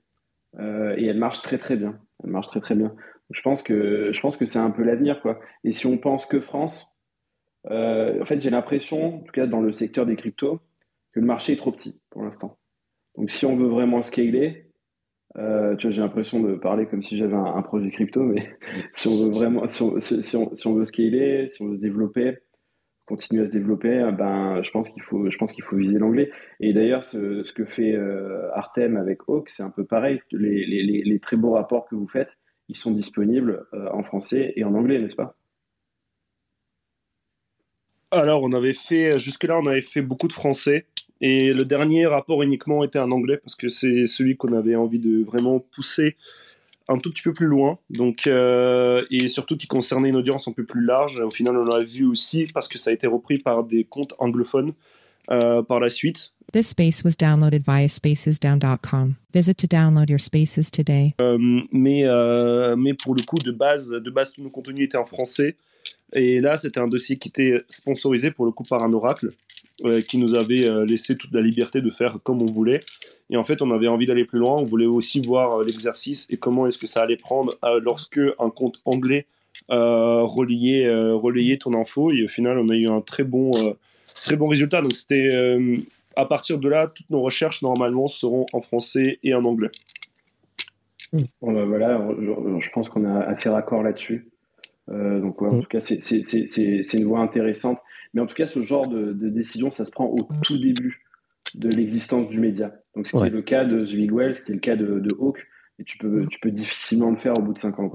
[0.59, 1.99] Euh, et elle marche très très bien.
[2.23, 2.95] Elle marche très très bien.
[3.31, 5.21] je pense que que c'est un peu l'avenir.
[5.63, 6.95] Et si on pense que France,
[7.69, 10.59] euh, en fait j'ai l'impression, en tout cas dans le secteur des cryptos,
[11.13, 12.57] que le marché est trop petit pour l'instant.
[13.17, 14.71] Donc si on veut vraiment scaler,
[15.37, 18.49] euh, tu vois, j'ai l'impression de parler comme si j'avais un, projet crypto, mais
[18.91, 22.37] si on veut vraiment, si on veut scaler, si on veut se développer,
[23.07, 25.23] continuer à se développer, euh, ben, je pense qu'il faut,
[25.75, 26.29] viser l'anglais.
[26.59, 30.21] Et d'ailleurs, ce, que fait euh, Artem avec Hawk, c'est un peu pareil.
[30.31, 32.29] Les, très beaux rapports que vous faites,
[32.69, 35.35] ils sont disponibles euh, en français et en anglais, n'est-ce pas?
[38.11, 40.85] Alors, on avait fait, jusque-là, on avait fait beaucoup de français.
[41.19, 44.99] Et le dernier rapport uniquement était en anglais parce que c'est celui qu'on avait envie
[44.99, 46.15] de vraiment pousser
[46.89, 50.53] un tout petit peu plus loin, donc euh, et surtout qui concernait une audience un
[50.53, 51.19] peu plus large.
[51.19, 54.13] Au final, on l'a vu aussi parce que ça a été repris par des comptes
[54.19, 54.73] anglophones
[55.29, 56.31] euh, par la suite.
[56.53, 59.15] This space was downloaded via spacesdown.com.
[59.33, 61.13] Visit to download your spaces today.
[61.19, 61.37] Euh,
[61.73, 62.03] mais
[62.77, 65.57] mais pour le coup, de base, de base, tout nos contenus étaient en français.
[66.13, 69.33] Et là, c'était un dossier qui était sponsorisé pour le coup par un oracle.
[69.85, 72.79] Euh, qui nous avait euh, laissé toute la liberté de faire comme on voulait.
[73.29, 74.55] Et en fait, on avait envie d'aller plus loin.
[74.55, 77.53] On voulait aussi voir euh, l'exercice et comment est-ce que ça allait prendre
[77.83, 79.27] lorsque un compte anglais
[79.69, 82.11] relayait, relayait ton info.
[82.11, 83.51] Et au final, on a eu un très bon,
[84.15, 84.81] très bon résultat.
[84.81, 85.29] Donc, c'était
[86.15, 89.69] à partir de là, toutes nos recherches normalement seront en français et en anglais.
[91.13, 92.07] Bon, bah, voilà,
[92.59, 94.27] je, pense qu'on a assez raccord là-dessus.
[94.87, 97.77] donc, en tout cas, c'est une voie intéressante.
[98.13, 101.05] Mais en tout cas, ce genre de, décision, ça se prend au tout début
[101.55, 102.73] de l'existence du média.
[102.95, 104.75] Donc, ce qui est le cas de The Big Well, ce qui est le cas
[104.75, 105.45] de, Hawk,
[105.79, 107.91] et tu peux, tu peux difficilement le faire au bout de 5 ans.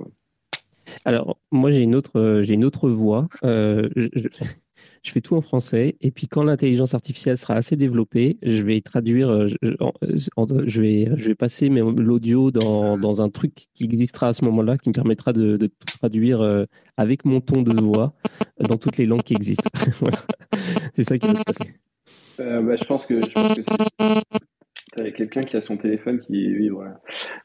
[1.05, 3.29] Alors, moi, j'ai une autre, j'ai une autre voix.
[3.43, 3.89] je,
[5.03, 5.97] je, fais tout en français.
[6.01, 11.29] Et puis, quand l'intelligence artificielle sera assez développée, je vais traduire, je, je vais, je
[11.29, 15.33] vais passer l'audio dans, dans un truc qui existera à ce moment-là, qui me permettra
[15.33, 15.59] de,
[16.01, 16.67] traduire
[16.97, 18.15] avec mon ton de voix
[18.69, 19.71] dans toutes les langues qui existent.
[20.01, 20.19] voilà.
[20.95, 21.75] C'est ça qui va se passer.
[22.41, 23.63] Euh, bah, je pense que, je pense que
[24.97, 26.85] c'est quelqu'un qui a son téléphone qui vibre.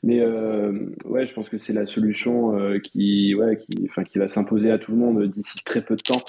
[0.04, 4.20] Mais euh, ouais, je pense que c'est la solution euh, qui, ouais, qui, enfin, qui
[4.20, 6.22] va s'imposer à tout le monde d'ici très peu de temps.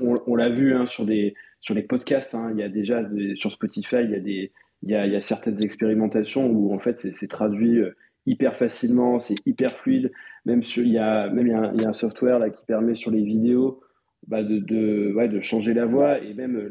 [0.00, 2.34] On, l'a vu hein, sur des, sur les podcasts.
[2.34, 3.02] Hein, il y a déjà
[3.36, 4.52] sur Spotify, il y a des,
[4.82, 7.80] il y a, il y a certaines expérimentations où en fait c'est traduit
[8.26, 10.10] hyper facilement, c'est hyper fluide.
[10.44, 13.10] Même sur, il y a, même il y a, un, software là qui permet sur
[13.10, 13.80] les vidéos
[14.26, 16.68] bah de, de, ouais, de changer la voix et même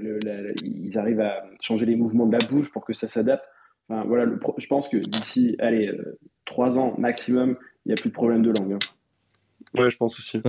[0.63, 3.49] ils arrivent à changer les mouvements de la bouche pour que ça s'adapte.
[3.89, 7.95] Enfin, voilà, le, je pense que d'ici, allez, euh, trois ans maximum, il n'y a
[7.95, 8.73] plus de problème de langue.
[8.73, 9.79] Hein.
[9.79, 10.41] Ouais, je pense aussi.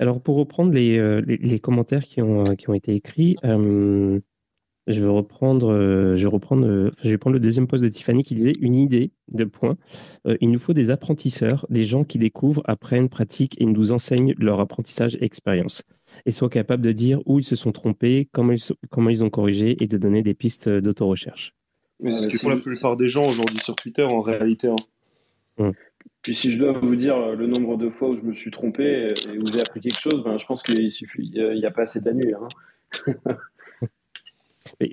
[0.00, 4.20] Alors, pour reprendre les, euh, les, les, commentaires qui ont, qui ont été écrits, euh,
[4.88, 7.88] je vais reprendre, euh, je vais reprendre, euh, je vais prendre le deuxième poste de
[7.90, 9.76] Tiffany qui disait une idée de point.
[10.26, 14.34] Euh, il nous faut des apprentisseurs, des gens qui découvrent, apprennent, pratiquent et nous enseignent
[14.38, 15.84] leur apprentissage et expérience
[16.26, 19.30] et soient capables de dire où ils se sont trompés, comment ils, comment ils ont
[19.30, 21.54] corrigé et de donner des pistes d'auto-recherche.
[22.00, 24.68] Mais c'est ce qu'ils font la plupart des gens aujourd'hui sur Twitter en réalité.
[24.68, 24.76] Hein.
[25.58, 25.72] Hum.
[26.22, 29.12] Puis si je dois vous dire le nombre de fois où je me suis trompé
[29.28, 31.82] et où j'ai appris quelque chose, ben, je pense qu'il suffit, il n'y a pas
[31.82, 32.34] assez d'années.
[32.34, 32.48] Hein.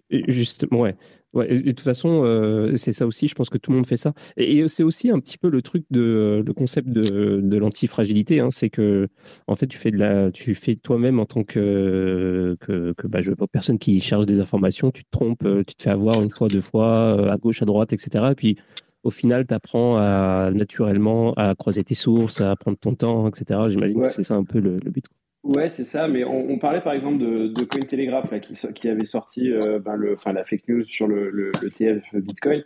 [0.09, 0.95] justement, ouais.
[1.33, 1.47] ouais.
[1.47, 3.27] de toute façon, euh, c'est ça aussi.
[3.27, 4.13] Je pense que tout le monde fait ça.
[4.37, 8.39] Et, c'est aussi un petit peu le truc de le concept de, de l'antifragilité.
[8.39, 9.07] Hein, c'est que
[9.47, 13.21] en fait, tu fais de la, tu fais toi-même en tant que que, que bah,
[13.21, 14.91] je, personne qui cherche des informations.
[14.91, 17.61] Tu te trompes, euh, tu te fais avoir une fois, deux fois, euh, à gauche,
[17.61, 18.25] à droite, etc.
[18.31, 18.57] Et puis
[19.03, 23.61] au final, tu apprends à, naturellement à croiser tes sources, à prendre ton temps, etc.
[23.69, 25.05] J'imagine que c'est ça un peu le, le but.
[25.45, 26.07] Ouais, c'est ça.
[26.07, 28.33] Mais on, parlait par exemple de, Cointelegraph
[28.73, 32.63] qui, avait sorti euh, ben, la fake news sur le, le, TF Bitcoin.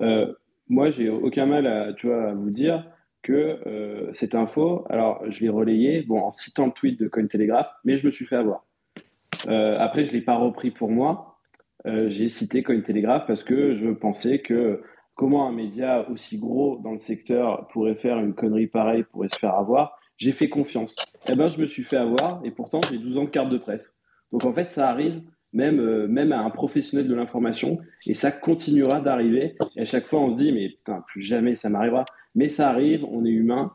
[0.00, 0.32] Euh,
[0.70, 2.86] moi, j'ai aucun mal à, tu vois, à vous dire
[3.22, 7.70] que euh, cette info, alors je l'ai relayée bon, en citant le tweet de Cointelegraph,
[7.84, 8.64] mais je me suis fait avoir.
[9.48, 11.38] Euh, après, je ne l'ai pas repris pour moi.
[11.84, 14.80] j'ai cité Cointelegraph parce que je pensais que
[15.16, 19.38] comment un média aussi gros dans le secteur pourrait faire une connerie pareille, pourrait se
[19.38, 20.96] faire avoir j'ai fait confiance.
[21.28, 23.58] Eh ben, je me suis fait avoir et pourtant j'ai 12 ans de carte de
[23.58, 23.94] presse.
[24.32, 28.30] Donc en fait, ça arrive même, euh, même à un professionnel de l'information et ça
[28.30, 29.56] continuera d'arriver.
[29.76, 32.04] Et à chaque fois, on se dit, mais putain, plus jamais ça m'arrivera.
[32.34, 33.72] Mais ça arrive, on est humain.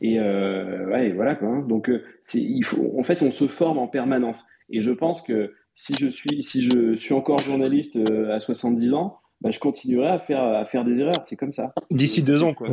[0.00, 1.48] Et, euh, ouais, voilà quoi.
[1.48, 1.60] Hein.
[1.68, 4.44] Donc, euh, c'est, il faut, en fait, on se forme en permanence.
[4.70, 7.98] Et je pense que si je suis, si je suis encore journaliste
[8.30, 11.24] à 70 ans, bah, je continuerai à faire, à faire des erreurs.
[11.24, 11.72] C'est comme ça.
[11.90, 12.68] D'ici deux ans, quoi.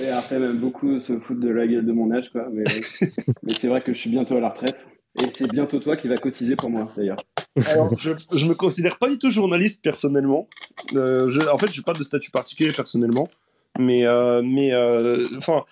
[0.00, 2.48] Et après, même beaucoup se foutent de la gueule de mon âge, quoi.
[2.52, 2.64] Mais,
[3.54, 4.86] c'est vrai que je suis bientôt à la retraite.
[5.20, 7.18] Et c'est bientôt toi qui vas cotiser pour moi, d'ailleurs.
[7.66, 10.48] Alors, je, je me considère pas du tout journaliste personnellement.
[10.94, 13.28] Euh, je, en fait, j'ai pas de statut particulier personnellement.
[13.78, 15.64] Mais, euh, mais euh, enfin,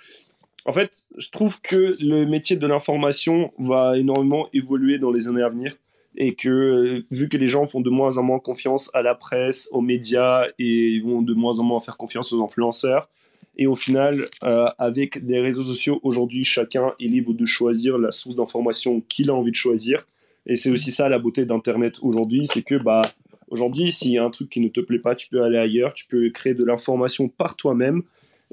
[0.65, 5.43] en fait, je trouve que le métier de l'information va énormément évoluer dans les années
[5.43, 5.75] à venir
[6.19, 9.69] et que vu que les gens font de moins en moins confiance à la presse,
[9.71, 13.09] aux médias et vont de moins en moins faire confiance aux influenceurs,
[13.57, 18.13] et au final, euh, avec des réseaux sociaux, aujourd'hui, chacun est libre de choisir la
[18.13, 20.07] source d'information qu'il a envie de choisir.
[20.47, 23.03] Et c'est aussi ça la beauté d'Internet aujourd'hui, c'est que bah,
[23.49, 25.95] aujourd'hui, s'il y a un truc qui ne te plaît pas, tu peux aller ailleurs,
[25.95, 28.03] tu peux créer de l'information par toi-même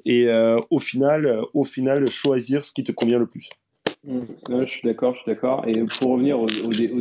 [0.05, 3.49] et euh, au, final, euh, au final, choisir ce qui te convient le plus.
[4.05, 4.61] Mmh.
[4.61, 5.65] je suis d'accord, je suis d'accord.
[5.67, 6.47] Et pour revenir au,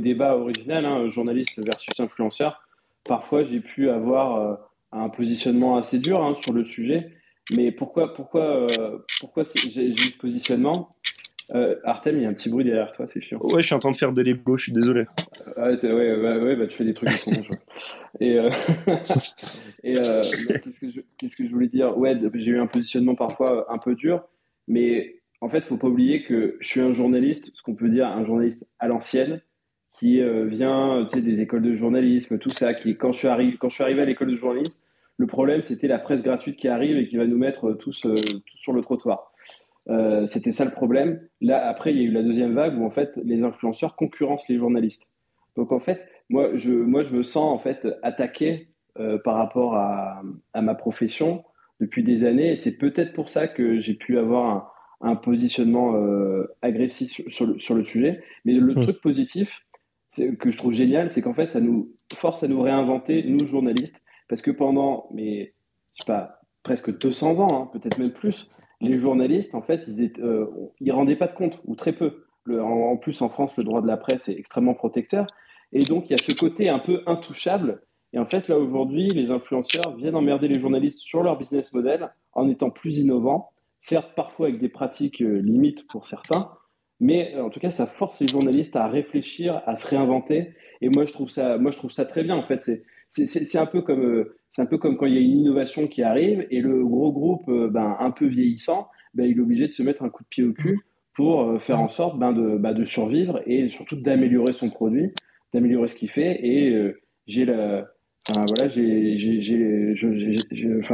[0.01, 2.63] débat original, hein, journaliste versus influenceur,
[3.05, 4.59] parfois j'ai pu avoir
[4.93, 7.11] un positionnement assez dur hein, sur le sujet.
[7.51, 10.97] Mais pourquoi, pourquoi, euh, pourquoi j'ai eu ce positionnement?
[11.55, 13.39] Euh, Artem, il y a un petit bruit derrière toi, c'est chiant.
[13.43, 15.05] Ouais, je suis en train de faire des Lego, je suis désolé.
[15.57, 17.57] Ah, ouais, ouais, ouais bah, tu fais des trucs de ton
[18.21, 18.49] Et, euh,
[19.85, 21.99] et euh, qu'est-ce, que je, qu'est-ce que je voulais dire?
[21.99, 24.25] Ouais, j'ai eu un positionnement parfois un peu dur,
[24.69, 27.89] mais en fait, il faut pas oublier que je suis un journaliste, ce qu'on peut
[27.89, 29.41] dire un journaliste à l'ancienne,
[29.93, 33.57] qui vient tu sais, des écoles de journalisme, tout ça, qui, quand je suis, arrivé,
[33.59, 34.79] quand je suis arrivé à l'école de journalisme,
[35.17, 38.15] le problème, c'était la presse gratuite qui arrive et qui va nous mettre tous, euh,
[38.47, 39.33] sur le trottoir.
[39.89, 41.21] Euh, c'était ça le problème.
[41.41, 44.49] Là, après, il y a eu la deuxième vague où en fait les influenceurs concurrencent
[44.49, 45.03] les journalistes.
[45.57, 49.77] Donc en fait, moi, je, moi, je me sens en fait attaqué euh, par rapport
[49.77, 50.23] à,
[50.61, 51.45] ma profession
[51.81, 52.53] depuis des années.
[52.53, 54.69] Et c'est peut-être pour ça que j'ai pu avoir un,
[55.23, 55.95] positionnement
[56.63, 58.23] agressif sur, le, sujet.
[58.45, 58.83] Mais le mmh.
[58.83, 59.61] truc positif
[60.39, 64.01] que je trouve génial, c'est qu'en fait, ça nous force à nous réinventer, nous journalistes,
[64.29, 65.55] parce que pendant, mais,
[65.95, 68.49] je sais pas, presque 200 ans, hein, peut-être même plus,
[68.81, 72.25] les journalistes, en fait, ils ne rendaient pas de compte, ou très peu.
[72.51, 75.27] en, plus, en France, le droit de la presse est extrêmement protecteur.
[75.73, 77.83] Et donc, il y a ce côté un peu intouchable.
[78.13, 82.11] Et en fait, là, aujourd'hui, les influenceurs viennent emmerder les journalistes sur leur business model
[82.33, 83.51] en étant plus innovants,
[83.85, 86.51] certes parfois avec des pratiques limites pour certains,
[87.01, 90.55] mais en tout cas, ça force les journalistes à réfléchir, à se réinventer.
[90.81, 92.35] Et moi, je trouve ça, très bien.
[92.37, 92.63] En fait,
[93.11, 94.25] c'est un peu comme
[94.55, 97.11] c'est un peu comme quand il y a une innovation qui arrive et le gros
[97.13, 100.23] groupe, euh, ben, un peu vieillissant, ben, il est obligé de se mettre un coup
[100.23, 100.79] de pied au cul
[101.13, 105.11] pour euh, faire en sorte ben, de, survivre et surtout d'améliorer son produit,
[105.53, 106.39] d'améliorer ce qu'il fait.
[106.47, 107.43] Et euh, je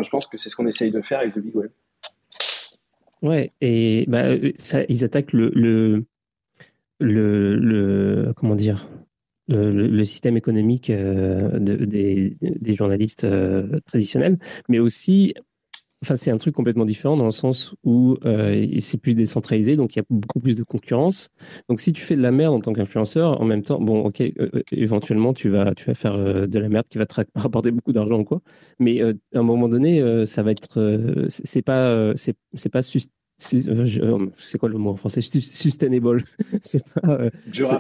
[0.09, 1.71] pense que c'est ce qu'on essaye de faire avec The Big Web.
[3.23, 6.07] Ouais, et bah, ça, ils attaquent le, le,
[7.01, 8.89] le, le comment dire
[9.49, 12.37] le, système économique euh, des,
[12.73, 15.35] journalistes euh, traditionnels, mais aussi,
[16.03, 19.95] enfin, c'est un truc complètement différent dans le sens où euh, c'est plus décentralisé, donc
[19.95, 21.29] il y a beaucoup plus de concurrence.
[21.69, 24.23] Donc, si tu fais de la merde en tant qu'influenceur, en même temps, bon, ok,
[24.73, 28.19] éventuellement, tu vas, tu vas faire de la merde qui va te rapporter beaucoup d'argent
[28.19, 28.41] ou quoi,
[28.79, 32.83] mais à un moment donné, ça va être, c'est pas, c'est pas
[33.41, 35.21] c'est quoi le mot en français?
[35.21, 36.23] Sustainable.
[36.63, 37.31] c'est pas.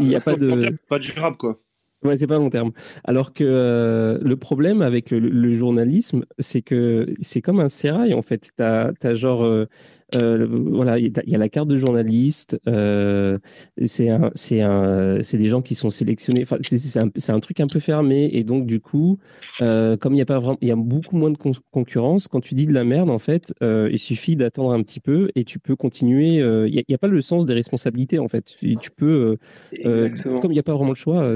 [0.00, 0.76] Il n'y a pas de.
[0.88, 1.60] Pas durable, quoi.
[2.02, 2.72] Ouais, c'est pas long terme.
[3.04, 8.22] Alors que euh, le problème avec le, journalisme, c'est que c'est comme un sérail en
[8.22, 8.50] fait.
[8.56, 9.66] T'as as genre euh,
[10.14, 12.60] euh, voilà, il y, a la carte de journaliste.
[12.66, 13.38] Euh,
[13.84, 16.42] c'est un, c'est un, c'est des gens qui sont sélectionnés.
[16.42, 19.18] Enfin, c'est un, c'est un truc un peu fermé et donc du coup,
[19.60, 21.38] euh, comme il y a pas vraiment, il y a beaucoup moins de
[21.70, 22.28] concurrence.
[22.28, 25.44] Quand tu dis de la merde, en fait, il suffit d'attendre un petit peu et
[25.44, 26.36] tu peux continuer.
[26.36, 28.56] Il n'y a, a, pas le sens des responsabilités en fait.
[28.58, 29.36] Tu, tu peux,
[29.82, 31.28] comme il n'y a pas vraiment le choix.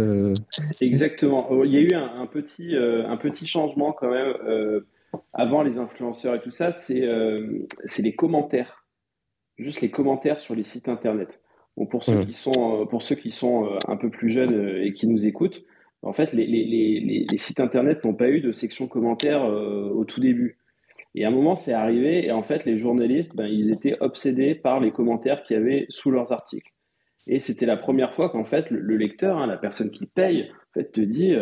[0.80, 1.48] Exactement.
[1.64, 4.82] Il y a eu un, un petit, un petit changement quand même
[5.32, 8.86] avant les influenceurs et tout ça, euh, c'est les commentaires.
[9.58, 11.40] Juste les commentaires sur les sites internet.
[11.76, 14.78] Bon, pour, ceux qui sont, euh, pour ceux qui sont euh, un peu plus jeunes
[14.82, 15.64] et qui nous écoutent,
[16.02, 20.04] en fait, les, les, les, les sites internet n'ont pas eu de section commentaires au
[20.04, 20.58] tout début.
[21.14, 24.54] Et à un moment, c'est arrivé, et en fait, les journalistes, ben, ils étaient obsédés
[24.54, 26.70] par les commentaires qu'il y avait sous leurs articles.
[27.26, 30.72] Et c'était la première fois qu'en fait, le, lecteur, hein, la personne qui paye, en
[30.74, 31.34] fait, te dit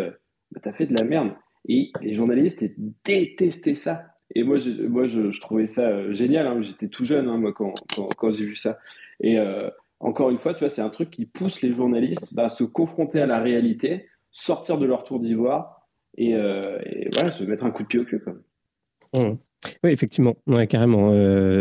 [0.53, 1.33] bah, T'as fait de la merde.
[1.69, 2.65] Et les journalistes
[3.05, 4.07] détestaient ça.
[4.35, 6.47] Et moi, je, moi, je, trouvais ça euh, génial.
[6.47, 6.63] Hein.
[6.63, 7.75] J'étais tout jeune, hein, moi, quand,
[8.17, 8.79] quand, j'ai vu ça.
[9.21, 9.69] Et euh,
[10.01, 12.65] encore une fois, tu vois, c'est un truc qui pousse les journalistes bah, à se
[12.65, 15.87] confronter à la réalité, sortir de leur tour d'ivoire
[16.17, 16.79] et, euh,
[17.13, 18.23] voilà, se mettre un coup de pied au cul.
[19.15, 19.37] Mmh.
[19.85, 21.13] Oui, effectivement, ouais, carrément.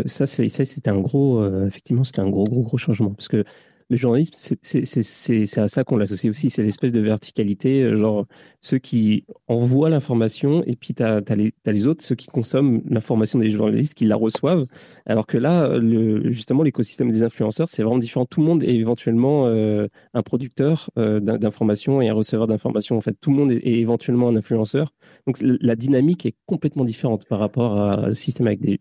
[0.06, 3.44] ça, c'était un gros, effectivement, c'était un gros, gros, gros changement parce que
[3.92, 4.32] le journalisme,
[4.62, 8.24] c'est à ça qu'on l'associe aussi, c'est l'espèce de verticalité, euh, genre
[8.62, 13.50] ceux qui envoient l'information et puis tu as, les autres, ceux qui consomment l'information des
[13.50, 14.64] journalistes, qui la reçoivent.
[15.04, 18.24] Alors que là, le, justement, l'écosystème des influenceurs, c'est vraiment différent.
[18.24, 22.96] Tout le monde est éventuellement euh, un producteur euh, d'informations et un receveur d'informations.
[22.96, 24.94] En fait, tout le monde est, éventuellement un influenceur.
[25.26, 28.80] Donc la dynamique est complètement différente par rapport à un système avec, des,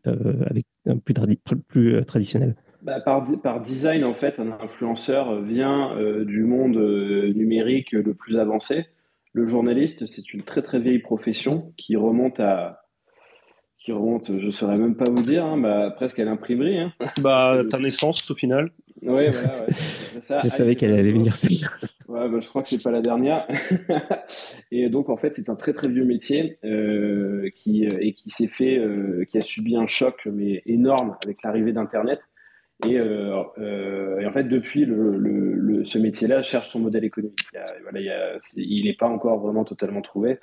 [1.68, 2.56] plus traditionnel.
[2.82, 8.14] Bah, par, par, design, en fait, un influenceur vient euh, du monde euh, numérique le
[8.14, 8.88] plus avancé.
[9.34, 12.80] Le journaliste, c'est une très très vieille profession qui remonte à
[13.78, 16.78] qui remonte, je ne saurais même pas vous dire, hein, bah, presque à l'imprimerie.
[16.78, 16.94] Hein.
[17.22, 18.70] Bah, ta naissance au final.
[19.02, 19.60] Oui, voilà.
[19.60, 19.66] Ouais.
[20.44, 21.68] je savais qu'elle allait venir celle-là.
[22.08, 23.48] Ouais, bah, je crois que c'est pas la dernière.
[24.72, 28.50] et donc en fait, c'est un très très vieux métier euh, qui et qui s'est
[28.50, 28.82] fait,
[29.30, 32.20] qui a subi un choc mais énorme avec l'arrivée d'Internet.
[32.86, 37.40] Euh, euh, et, en fait, depuis, ce métier-là cherche son modèle économique.
[38.56, 40.40] Il n'est pas encore vraiment totalement trouvé.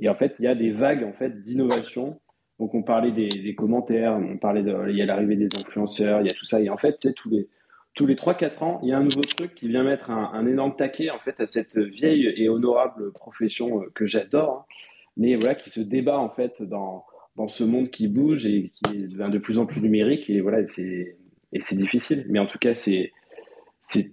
[0.00, 2.20] Et en fait, il y a des vagues en fait d'innovation.
[2.58, 6.24] Donc, on parlait des, commentaires, on parlait de, il y a l'arrivée des influenceurs, il
[6.24, 6.60] y a tout ça.
[6.60, 7.48] Et en fait, tous les
[7.94, 10.74] tous les 3-4 ans, il y a un nouveau truc qui vient mettre un, énorme
[10.76, 14.74] taquet en fait à cette vieille et honorable profession euh, que j'adore, hein.
[15.18, 17.04] mais voilà qui se débat en fait dans
[17.36, 20.28] dans ce monde qui bouge et qui devient de plus en plus numérique.
[20.28, 21.16] Et voilà, c'est
[21.52, 22.26] et c'est difficile.
[22.28, 23.12] Mais en tout cas, c'est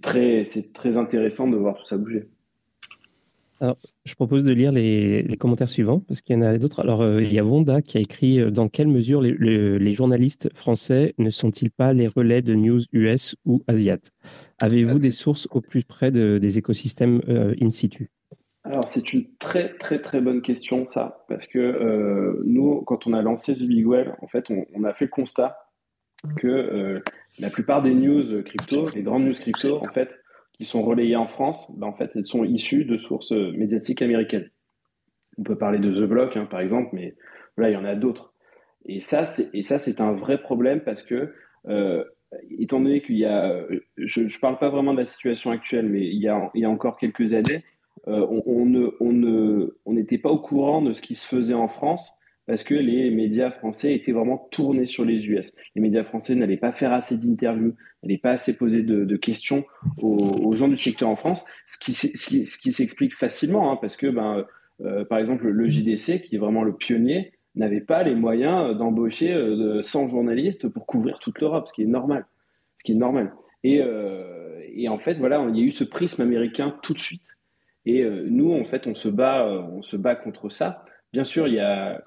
[0.00, 2.28] très, très intéressant de voir tout ça bouger.
[3.62, 3.76] Alors,
[4.06, 6.80] je propose de lire les, commentaires suivants, parce qu'il y en a d'autres.
[6.80, 9.32] Alors, euh, il y a Vonda qui a écrit euh, Dans quelle mesure les,
[9.78, 13.98] les, journalistes français ne sont-ils pas les relais de news US ou Asiat
[14.62, 18.10] Avez-vous ah, des sources au plus près de, des écosystèmes euh, in situ?
[18.64, 23.22] Alors, c'est une très, très, très bonne question, ça, parce que nous, quand on a
[23.22, 25.56] lancé The Big Well, en fait, on, on a fait le constat
[26.36, 27.02] que
[27.40, 30.20] la plupart des news crypto, les grandes news crypto, en fait,
[30.52, 34.50] qui sont relayées en France, ben, en fait, elles sont issues de sources médiatiques américaines.
[35.38, 37.14] On peut parler de The Block, hein, par exemple, mais
[37.56, 38.34] voilà, il y en a d'autres.
[38.86, 41.32] Et ça, c'est un vrai problème parce que
[42.58, 43.66] étant donné qu'il y a,
[43.96, 46.64] je ne parle pas vraiment de la situation actuelle, mais il y a, il y
[46.64, 47.64] a encore quelques années,
[48.06, 51.54] on, on, ne, on, ne, on n'était pas au courant de ce qui se faisait
[51.54, 52.16] en France
[52.50, 55.52] parce que les médias français étaient vraiment tournés sur les US.
[55.76, 59.64] Les médias français n'allaient pas faire assez d'interviews, n'allaient pas assez poser de, questions
[60.02, 64.44] aux, gens du secteur en France, ce qui, s'explique facilement, hein, parce que, ben,
[64.80, 69.32] euh, par exemple, le JDC, qui est vraiment le pionnier, n'avait pas les moyens d'embaucher
[69.80, 72.26] 100 euh, journalistes pour couvrir toute l'Europe, ce qui est normal.
[72.78, 73.32] Ce qui est normal.
[73.62, 77.00] Et, euh, et, en fait, voilà, il y a eu ce prisme américain tout de
[77.00, 77.38] suite.
[77.86, 80.84] Et nous, en fait, on se bat contre ça.
[81.12, 82.00] Bien sûr, il y a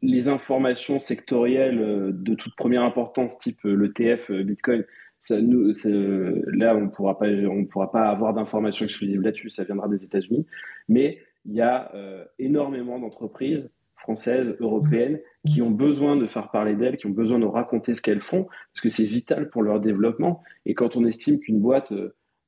[0.00, 4.84] les informations sectorielles euh, de toute première importance, type euh, l'ETF, euh, Bitcoin.
[5.30, 9.50] Là, on on pourra pas avoir d'informations exclusives là-dessus.
[9.50, 10.46] Ça viendra des États-Unis.
[10.88, 11.90] Mais il y a
[12.38, 17.46] énormément d'entreprises françaises, européennes, qui ont besoin de faire parler d'elles, qui ont besoin de
[17.46, 20.40] raconter ce qu'elles font, parce que c'est vital pour leur développement.
[20.66, 21.92] Et quand on estime qu'une boîte,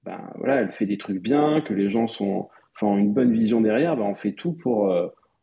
[0.05, 2.49] ben, voilà, elle fait des trucs bien, que les gens sont,
[2.83, 4.95] ont une bonne vision derrière, ben, on fait tout pour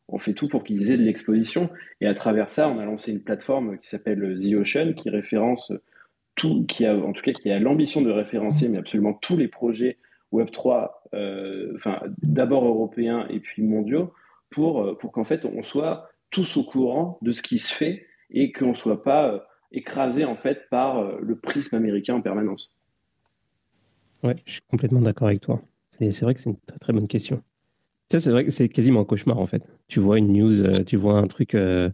[0.09, 1.69] on fait tout pour qu'ils aient de l'exposition.
[2.01, 5.71] Et à travers ça, on a lancé une plateforme qui s'appelle The Ocean, qui référence
[6.35, 9.47] tout, qui a, en tout cas, qui a l'ambition de référencer, mais absolument tous les
[9.47, 9.97] projets
[10.33, 11.77] Web3, euh,
[12.21, 14.13] d'abord européens et puis mondiaux,
[14.49, 18.05] pour, euh, pour qu'en fait, on soit tous au courant de ce qui se fait
[18.29, 19.39] et qu'on ne soit pas euh,
[19.71, 22.71] écrasé, en fait, par le prisme américain en permanence.
[24.23, 25.61] Ouais, je suis complètement d'accord avec toi.
[25.89, 27.41] C'est vrai que c'est une très, très bonne question.
[28.09, 29.69] Ça, c'est vrai que c'est quasiment un cauchemar en fait.
[29.87, 31.89] Tu vois une news, euh, tu vois un truc, euh,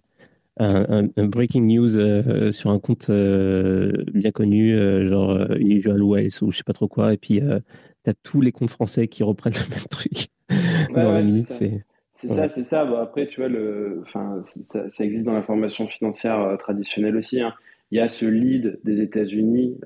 [0.60, 4.76] un, breaking news euh, sur un compte bien connu,
[5.08, 7.42] genre Unusual Wealth ou je sais pas trop quoi, et puis
[8.04, 10.28] tu as tous les comptes français qui reprennent le même truc
[10.96, 11.48] dans la minute.
[11.48, 11.84] C'est
[12.30, 12.82] ça, c'est ça.
[13.02, 17.42] après, tu vois, le, enfin, ça, existe dans l'information financière traditionnelle aussi.
[17.42, 17.54] Hein.
[17.92, 19.78] Il y a ce lead des États-Unis.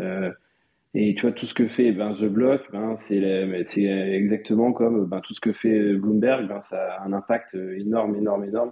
[0.94, 5.22] Et tu vois, tout ce que fait ben, The Block, ben, c'est exactement comme ben,
[5.22, 8.72] tout ce que fait Bloomberg, ben, ça a un impact énorme, énorme, énorme.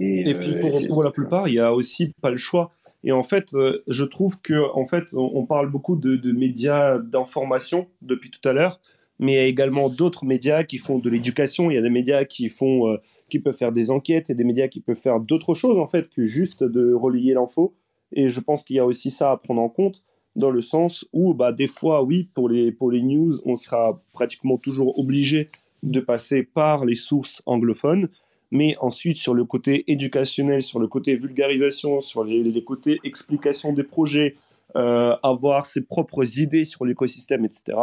[0.00, 2.72] Et, puis pour, pour, la plupart, il n'y a aussi pas le choix.
[3.04, 6.98] Et en fait, euh, je trouve que en fait, on, parle beaucoup de, de médias
[6.98, 8.80] d'information depuis tout à l'heure,
[9.18, 11.70] mais il y a également d'autres médias qui font de l'éducation.
[11.70, 12.96] Il y a des médias qui font, euh,
[13.28, 16.08] qui peuvent faire des enquêtes, et des médias qui peuvent faire d'autres choses en fait
[16.10, 17.74] que juste de relayer l'info.
[18.12, 20.02] Et je pense qu'il y a aussi ça à prendre en compte
[20.36, 24.00] dans le sens où bah, des fois, oui, pour les, pour les news, on sera
[24.12, 25.50] pratiquement toujours obligé
[25.82, 28.08] de passer par les sources anglophones,
[28.50, 33.84] mais ensuite sur le côté éducationnel, sur le côté vulgarisation, sur les, côtés explication des
[33.84, 34.36] projets,
[34.76, 37.78] euh, avoir ses propres idées sur l'écosystème, etc.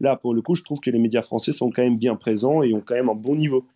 [0.00, 2.62] Là, pour le coup, je trouve que les médias français sont quand même bien présents
[2.62, 3.66] et ont quand même un bon niveau.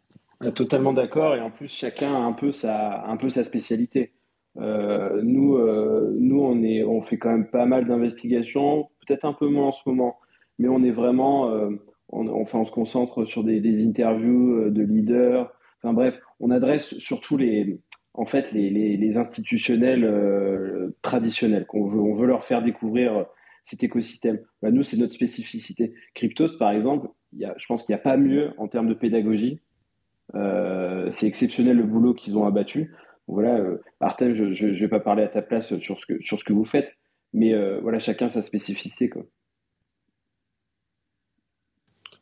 [0.54, 4.12] Totalement d'accord, et en plus, chacun a un peu sa, un peu sa spécialité.
[4.58, 9.66] Euh, nous, euh, nous on, fait quand même pas mal d'investigations, peut-être un peu moins
[9.66, 10.16] en ce moment,
[10.58, 11.70] mais on est vraiment, euh,
[12.08, 15.52] on, enfin, on se concentre sur des, interviews de leaders.
[15.82, 17.80] Enfin bref, on adresse surtout les,
[18.14, 21.66] en fait, les, institutionnels traditionnels.
[21.66, 23.26] Qu'on veut, on veut leur faire découvrir
[23.64, 24.40] cet écosystème.
[24.62, 25.92] Bah, nous, c'est notre spécificité.
[26.14, 28.94] Cryptos, par exemple, y a, je pense qu'il n'y a pas mieux en termes de
[28.94, 29.60] pédagogie.
[30.32, 32.90] c'est exceptionnel le boulot qu'ils ont abattu
[33.28, 36.38] voilà, euh, Artem, je ne vais pas parler à ta place sur ce que, sur
[36.38, 36.92] ce que vous faites,
[37.32, 39.08] mais euh, voilà, chacun sa spécificité.
[39.08, 39.24] Quoi.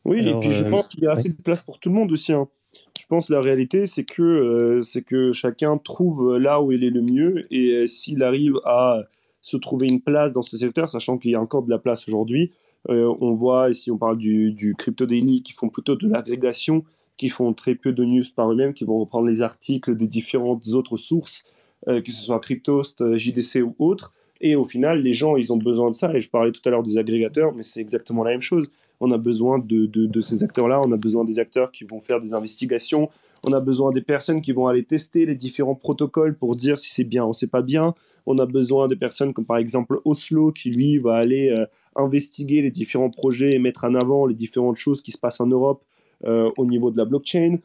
[0.03, 1.95] Oui, et puis je euh, pense qu'il y a assez de place pour tout le
[1.95, 2.33] monde aussi.
[2.33, 2.47] Hein.
[2.99, 6.89] Je pense que la réalité, c'est que, c'est que chacun trouve là où il est
[6.89, 9.03] le mieux, et s'il arrive à
[9.41, 12.07] se trouver une place dans ce secteur, sachant qu'il y a encore de la place
[12.07, 12.51] aujourd'hui,
[12.89, 16.83] on voit, ici on parle du, du Crypto Daily, qui font plutôt de l'agrégation
[17.17, 20.67] qui font très peu de news par eux-mêmes, qui vont reprendre les articles des différentes
[20.73, 21.45] autres sources,
[21.87, 24.13] euh, que ce soit Cryptost, euh, JDC ou autres.
[24.41, 26.13] Et au final, les gens, ils ont besoin de ça.
[26.13, 28.69] Et je parlais tout à l'heure des agrégateurs, mais c'est exactement la même chose.
[28.99, 30.81] On a besoin de, de, ces acteurs-là.
[30.85, 33.09] On a besoin des acteurs qui vont faire des investigations.
[33.43, 36.89] On a besoin des personnes qui vont aller tester les différents protocoles pour dire si
[36.89, 37.93] c'est bien ou c'est pas bien.
[38.25, 42.61] On a besoin des personnes comme par exemple Oslo qui lui va aller euh, investiguer
[42.61, 45.83] les différents projets et mettre en avant les différentes choses qui se passent en Europe
[46.23, 47.57] au niveau de la blockchain.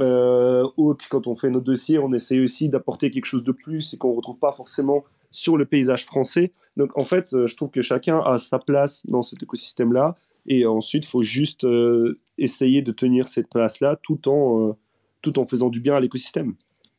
[0.00, 3.94] Euh, ou quand on fait nos dossiers, on essaie aussi d'apporter quelque chose de plus
[3.94, 6.52] et qu'on ne retrouve pas forcément sur le paysage français.
[6.76, 10.16] Donc en fait, euh, je trouve que chacun a sa place dans cet écosystème-là.
[10.46, 11.66] Et ensuite, il faut juste
[12.36, 14.76] essayer de tenir cette place-là tout, en
[15.22, 16.52] tout en faisant du bien à l'écosystème.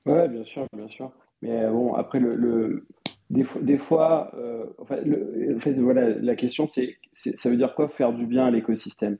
[0.07, 1.11] Oui, bien sûr, bien sûr.
[1.43, 2.87] Mais bon, après, le,
[3.29, 4.31] Des, des, fois,
[4.79, 9.19] en fait, voilà, la question, c'est ça veut dire quoi faire du bien à l'écosystème?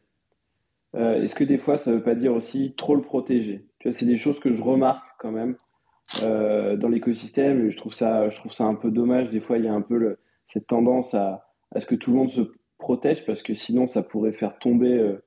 [0.95, 3.65] Euh, est-ce que des fois, ça ne veut pas dire aussi trop le protéger?
[3.91, 5.55] C'est des choses que je remarque quand même
[6.23, 7.69] euh, dans l'écosystème.
[7.69, 9.29] Je trouve ça, je trouve ça un peu dommage.
[9.29, 10.17] Des fois, il y a un peu
[10.47, 11.45] cette tendance à,
[11.77, 12.41] ce que tout le monde se
[12.77, 15.17] protège parce que sinon ça pourrait faire tomber,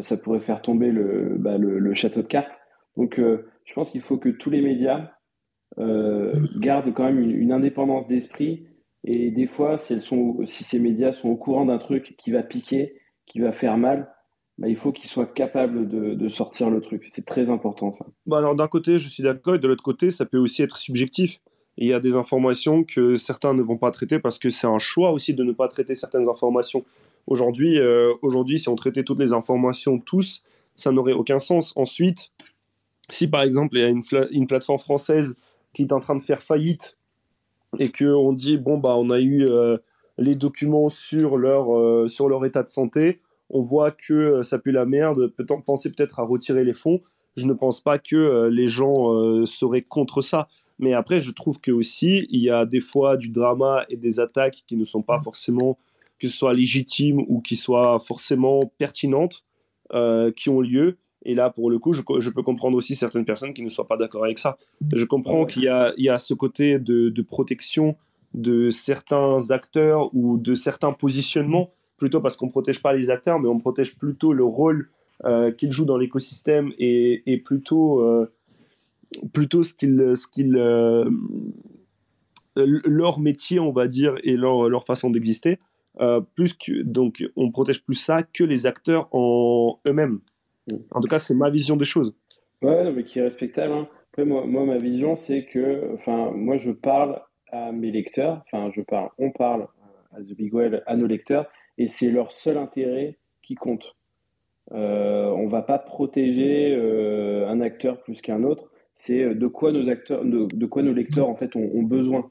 [0.00, 1.56] ça pourrait faire tomber le, bah,
[1.94, 2.56] château de cartes.
[2.96, 5.10] Donc je pense qu'il faut que tous les médias
[5.76, 8.66] gardent quand même une, indépendance d'esprit
[9.02, 10.00] et des fois, si
[10.46, 14.14] ces médias sont au courant d'un truc qui va piquer, qui va faire mal,
[14.58, 17.04] bah, il faut qu'ils soient capables de, sortir le truc.
[17.08, 17.92] C'est très important.
[17.92, 18.06] Ça.
[18.26, 20.76] Bah alors d'un côté, je suis d'accord, et de l'autre côté, ça peut aussi être
[20.76, 21.40] subjectif.
[21.76, 24.78] il y a des informations que certains ne vont pas traiter parce que c'est un
[24.78, 26.84] choix aussi de ne pas traiter certaines informations.
[27.26, 30.44] Aujourd'hui, euh, aujourd'hui, si on traitait toutes les informations tous,
[30.76, 31.72] ça n'aurait aucun sens.
[31.76, 32.30] Ensuite,
[33.10, 33.88] si par exemple il y a
[34.30, 35.36] une, plateforme française
[35.74, 36.96] qui est en train de faire faillite
[37.78, 39.78] et qu'on dit bon bah on a eu euh,
[40.18, 43.20] les documents sur leur, euh, sur leur état de santé,
[43.50, 47.00] on voit que euh, ça pue la merde, peut-on penser peut-être à retirer les fonds?
[47.36, 50.48] Je ne pense pas que euh, les gens euh, seraient contre ça.
[50.78, 54.18] Mais après, je trouve que aussi, il y a des fois du drama et des
[54.18, 55.78] attaques qui ne sont pas forcément,
[56.18, 59.44] que ce soit légitimes ou qui soient forcément pertinentes,
[60.34, 60.96] qui ont lieu.
[61.24, 63.96] Et là, pour le coup, je, peux comprendre aussi certaines personnes qui ne soient pas
[63.96, 64.58] d'accord avec ça.
[64.92, 67.94] Je comprends qu'il y, a, ce côté de, de, protection
[68.34, 73.38] de certains acteurs ou de certains positionnements plutôt parce qu'on ne protège pas les acteurs,
[73.38, 74.90] mais on protège plutôt le rôle
[75.24, 78.30] euh, qu'ils jouent dans l'écosystème et, plutôt, euh,
[79.32, 81.08] plutôt ce qu'ils, ce qu'ils, euh,
[82.56, 85.58] leur métier, on va dire, et leur, leur façon d'exister.
[86.34, 90.20] plus que, donc, on protège plus ça que les acteurs en eux-mêmes.
[90.90, 92.14] En tout cas, c'est ma vision des choses.
[92.62, 93.72] Ouais, mais qui est respectable.
[93.72, 93.88] Hein.
[94.10, 97.20] Après, moi, moi, ma vision, c'est que, enfin, moi, je parle
[97.50, 99.68] à mes lecteurs, enfin, je parle, on parle
[100.12, 101.46] à The Big Well, à nos lecteurs,
[101.78, 103.94] et c'est leur seul intérêt qui compte.
[104.72, 108.70] Euh, on va pas protéger euh, un acteur plus qu'un autre.
[108.94, 112.30] C'est euh, de quoi nos acteurs, de, quoi nos lecteurs en fait ont, besoin.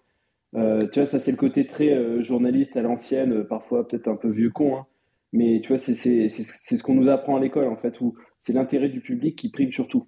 [0.54, 0.60] Tu
[0.96, 4.78] vois, ça c'est le côté très journaliste à l'ancienne, parfois peut-être un peu vieux con,
[4.78, 4.86] hein.
[5.32, 5.94] mais tu vois, c'est
[6.30, 9.72] ce qu'on nous apprend à l'école en fait, où c'est l'intérêt du public qui prime
[9.72, 10.08] surtout.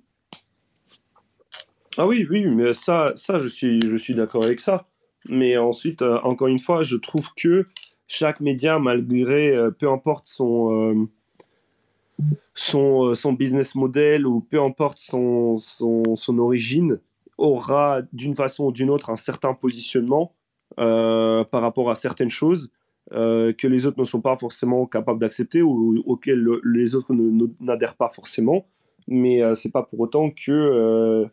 [1.98, 4.88] Ah oui, oui, mais ça, ça je suis, je suis d'accord avec ça.
[5.28, 7.66] Mais ensuite, encore une fois, je trouve que
[8.08, 14.62] chaque média, malgré, euh, peu importe son, euh, son, euh, son, business model ou peu
[14.62, 17.00] importe son, son, son origine,
[17.38, 20.34] aura d'une façon ou d'une autre un certain positionnement
[20.78, 22.70] par rapport à certaines choses
[23.12, 27.14] que les autres ne sont pas forcément capables d'accepter ou auxquelles les autres
[27.60, 28.66] n'adhèrent pas forcément.
[29.08, 31.30] Mais c'est pas pour autant que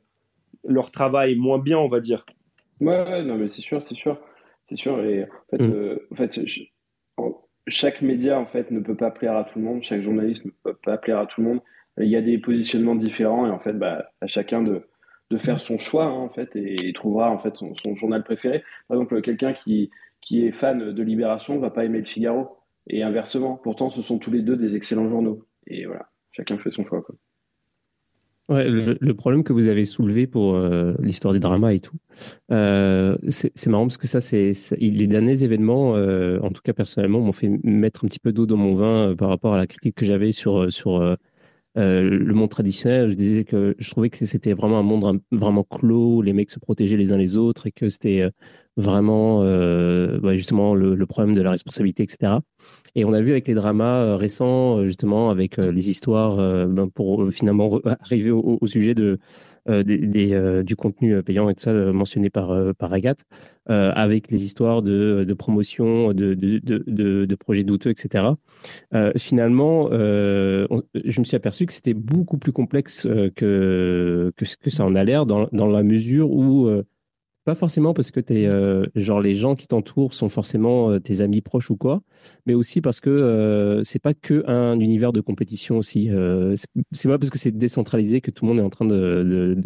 [0.64, 2.26] leur travail est moins bien, on va dire.
[2.80, 4.18] Ouais, non, mais c'est sûr, c'est sûr.
[4.68, 5.04] C'est sûr.
[5.04, 5.72] Et en fait, mm.
[5.72, 6.40] euh, en fait
[7.68, 9.82] chaque média en fait ne peut pas plaire à tout le monde.
[9.82, 11.60] Chaque journaliste ne peut pas plaire à tout le monde.
[11.98, 14.88] Il y a des positionnements différents et en fait, bah, à chacun de,
[15.30, 18.24] de faire son choix hein, en fait et, il trouvera en fait son, son, journal
[18.24, 18.64] préféré.
[18.88, 19.90] Par exemple, quelqu'un qui,
[20.20, 22.56] qui est fan de Libération va pas aimer le Figaro
[22.88, 23.56] et inversement.
[23.56, 25.46] Pourtant, ce sont tous les deux des excellents journaux.
[25.66, 27.02] Et voilà, chacun fait son choix.
[27.02, 27.14] Quoi.
[28.52, 31.96] Ouais, le, problème que vous avez soulevé pour euh, l'histoire des dramas et tout,
[32.50, 37.20] euh, c'est marrant parce que ça, c'est les derniers événements, euh, en tout cas personnellement,
[37.20, 39.94] m'ont fait mettre un petit peu d'eau dans mon vin par rapport à la critique
[39.94, 41.16] que j'avais sur sur
[41.74, 43.08] le monde traditionnel.
[43.08, 46.58] Je disais que je trouvais que c'était vraiment un monde vraiment clos, les mecs se
[46.58, 48.30] protégeaient les uns les autres et que c'était
[48.76, 52.34] vraiment euh, bah, justement le, le, problème de la responsabilité, etc.
[52.94, 56.88] Et on a vu avec les dramas euh, récents, euh, justement, avec les histoires, ben,
[56.88, 59.18] pour finalement arriver au, au, sujet de,
[59.66, 63.24] des, du contenu payant et tout ça mentionné par, par Agathe,
[63.66, 66.58] avec les histoires de, de promotion, de, de,
[67.26, 68.24] de, projets douteux, etc.
[69.16, 74.94] finalement, je me suis aperçu que c'était beaucoup plus complexe que, que, que ça en
[74.94, 76.68] a l'air, dans, dans la mesure où
[77.44, 81.20] pas forcément parce que t'es, euh, genre les gens qui t'entourent sont forcément euh, tes
[81.20, 82.02] amis proches ou quoi,
[82.46, 86.10] mais aussi parce que euh, c'est pas que un univers de compétition aussi.
[86.10, 86.54] Euh,
[86.92, 89.56] c'est pas parce que c'est décentralisé que tout le monde est en train de,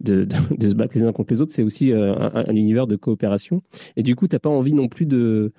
[0.00, 0.24] de, de,
[0.56, 1.52] de, se battre les uns contre les autres.
[1.52, 3.62] C'est aussi un, un, univers de coopération.
[3.96, 5.52] Et du coup, t'as pas envie non plus de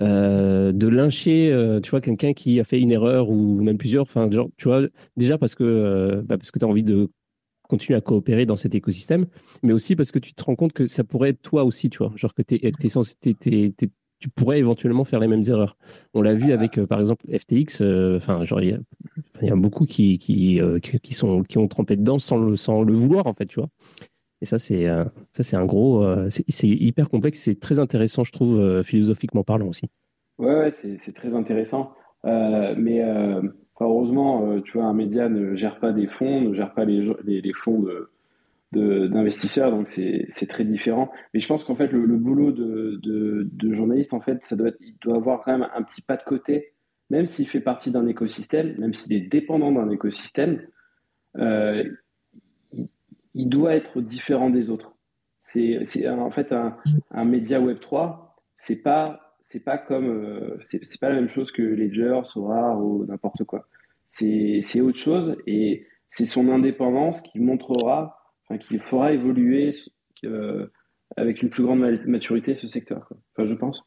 [0.00, 4.02] de lyncher, tu vois, quelqu'un qui a fait une erreur ou même plusieurs.
[4.02, 4.82] Enfin, genre, tu vois,
[5.16, 7.08] déjà parce que bah, parce que t'as envie de
[7.68, 9.26] continuer à coopérer dans cet écosystème,
[9.62, 11.98] mais aussi parce que tu te rends compte que ça pourrait être toi aussi, tu
[11.98, 12.60] vois, genre que t'es,
[14.24, 15.76] tu pourrais éventuellement faire les mêmes erreurs.
[16.14, 17.82] On l'a vu avec, euh, par exemple, FTX.
[17.82, 18.80] Euh, enfin, genre il
[19.42, 22.82] y, a beaucoup qui qui, euh, qui sont qui ont trempé dedans sans le sans
[22.82, 23.68] le vouloir en fait, tu vois.
[24.40, 24.86] Et ça c'est
[25.32, 29.88] ça un gros, c'est, hyper complexe, c'est très intéressant, je trouve, philosophiquement parlant aussi.
[30.38, 31.92] Ouais, ouais c'est, c'est très intéressant,
[32.24, 33.00] mais
[33.80, 37.14] heureusement, euh, tu vois, un média ne gère pas des fonds, ne gère pas les,
[37.24, 37.84] les, fonds
[38.72, 41.10] de, d'investisseurs, donc c'est très différent.
[41.32, 44.96] Mais je pense qu'en fait, le, boulot de, de, journaliste, en fait, ça doit il
[45.00, 46.72] doit avoir quand même un petit pas de côté,
[47.10, 50.62] même s'il fait partie d'un écosystème, même s'il est dépendant d'un écosystème,
[51.38, 51.84] euh,
[53.34, 54.94] il, doit être différent des autres.
[55.42, 56.76] C'est en fait un,
[57.10, 61.52] un, média Web 3, c'est pas c'est pas comme euh, c'est pas la même chose
[61.52, 63.68] que Ledger, Sora ou n'importe quoi.
[64.06, 69.70] C'est autre chose et c'est son indépendance qui montrera, enfin, qui fera évoluer
[70.24, 70.66] euh,
[71.16, 73.08] avec une plus grande maturité ce secteur.
[73.36, 73.84] Enfin, je pense.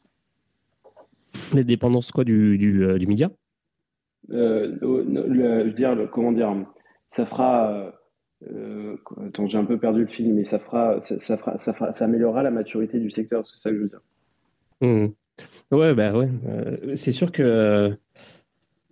[1.52, 3.30] Les dépendances quoi du, du, euh, du média?
[4.28, 6.54] Je veux dire, comment dire,
[7.12, 7.92] ça fera.
[9.26, 11.92] attends, j'ai un peu perdu le film, mais ça fera, ça, ça fera, ça, fera,
[11.92, 14.02] ça améliorera la maturité du secteur, c'est ça que je veux dire.
[14.82, 15.08] Mmh.
[15.70, 16.28] Ouais, bah ouais.
[16.94, 17.96] c'est sûr que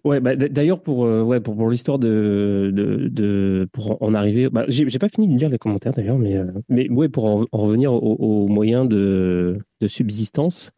[0.06, 4.48] Ouais, bah, d'ailleurs, pour, euh, ouais, pour, pour l'histoire de, de, Pour en arriver.
[4.48, 7.44] Bah, J'ai pas fini de lire les commentaires d'ailleurs, mais, euh, mais ouais, pour en,
[7.51, 10.70] revenir aux moyens de, de subsistance,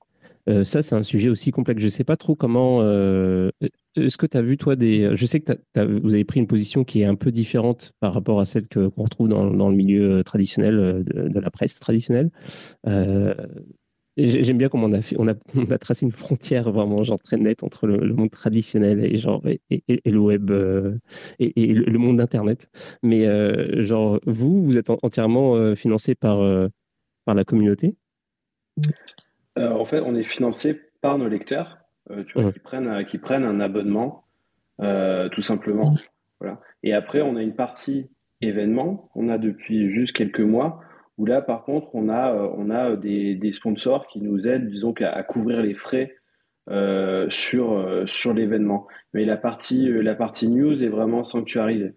[0.48, 1.82] euh, ça, c'est un sujet aussi complexe.
[1.82, 2.80] Je sais pas trop comment.
[2.80, 5.10] Est-ce que tu as vu, toi, des.
[5.14, 5.52] Je sais que
[5.84, 9.02] vous avez pris une position qui est un peu différente par rapport à celle qu'on
[9.02, 12.30] retrouve dans, dans, le milieu traditionnel de la presse traditionnelle.
[14.18, 17.20] J'aime bien comment on a, fait, on, a, on a tracé une frontière vraiment genre
[17.20, 20.98] très nette entre le, monde traditionnel et, genre, et, et, le web euh,
[21.38, 22.68] et, le monde d'Internet.
[23.02, 26.38] Mais euh, genre, vous, vous êtes entièrement euh, financé par,
[27.24, 27.96] par la communauté?
[29.56, 31.78] En fait, on est financé par nos lecteurs
[32.26, 34.24] tu vois, qui, prennent, qui prennent un abonnement,
[34.78, 35.94] tout simplement.
[36.40, 36.60] Voilà.
[36.82, 38.08] Et après, on a une partie
[38.40, 40.80] événement, on a depuis juste quelques mois
[41.18, 44.94] où là, par contre, on a, euh, on a des, sponsors qui nous aident, disons,
[45.00, 46.16] à, couvrir les frais
[46.70, 48.86] euh, sur, euh, sur l'événement.
[49.12, 51.94] Mais la partie, la partie news est vraiment sanctuarisée.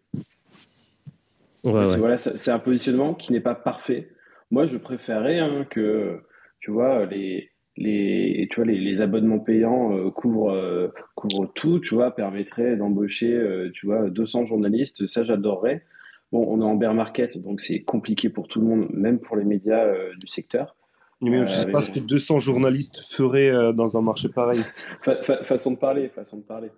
[1.64, 4.10] Voilà, c'est un positionnement qui n'est pas parfait.
[4.50, 6.20] Moi, je préférerais hein, que,
[6.60, 12.76] tu vois, les, les, tu vois, les, abonnements payants couvrent, couvrent tout, tu vois, permettraient
[12.76, 15.06] d'embaucher, tu vois, 200 journalistes.
[15.06, 15.84] Ça, j'adorerais.
[16.32, 19.36] Bon, on est en bear market, donc c'est compliqué pour tout le monde, même pour
[19.36, 20.76] les médias euh, du secteur.
[21.22, 24.62] je ne sais pas ce que 200 journalistes feraient euh, dans un marché pareil.
[25.44, 26.70] façon de parler, façon de parler.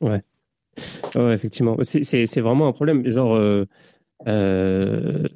[0.00, 0.22] Ouais.
[1.14, 1.76] ouais effectivement.
[1.82, 3.08] C'est vraiment un problème.
[3.08, 3.36] Genre,
[4.26, 5.28] euh,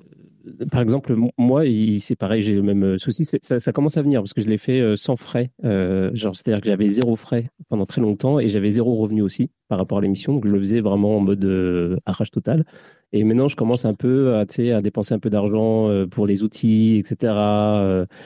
[0.70, 1.62] par exemple, moi,
[1.98, 3.24] c'est pareil, j'ai le même euh, souci.
[3.24, 5.50] Ça, ça, commence à venir parce que je l'ai fait euh, sans frais.
[5.64, 9.50] Euh, genre, c'est-à-dire que j'avais zéro frais pendant très longtemps et j'avais zéro revenu aussi
[9.68, 10.34] par rapport à l'émission.
[10.34, 12.64] Donc, je le faisais vraiment en mode arrache total.
[13.12, 16.96] Et maintenant, je commence un peu à, à dépenser un peu d'argent pour les outils,
[16.98, 17.32] etc.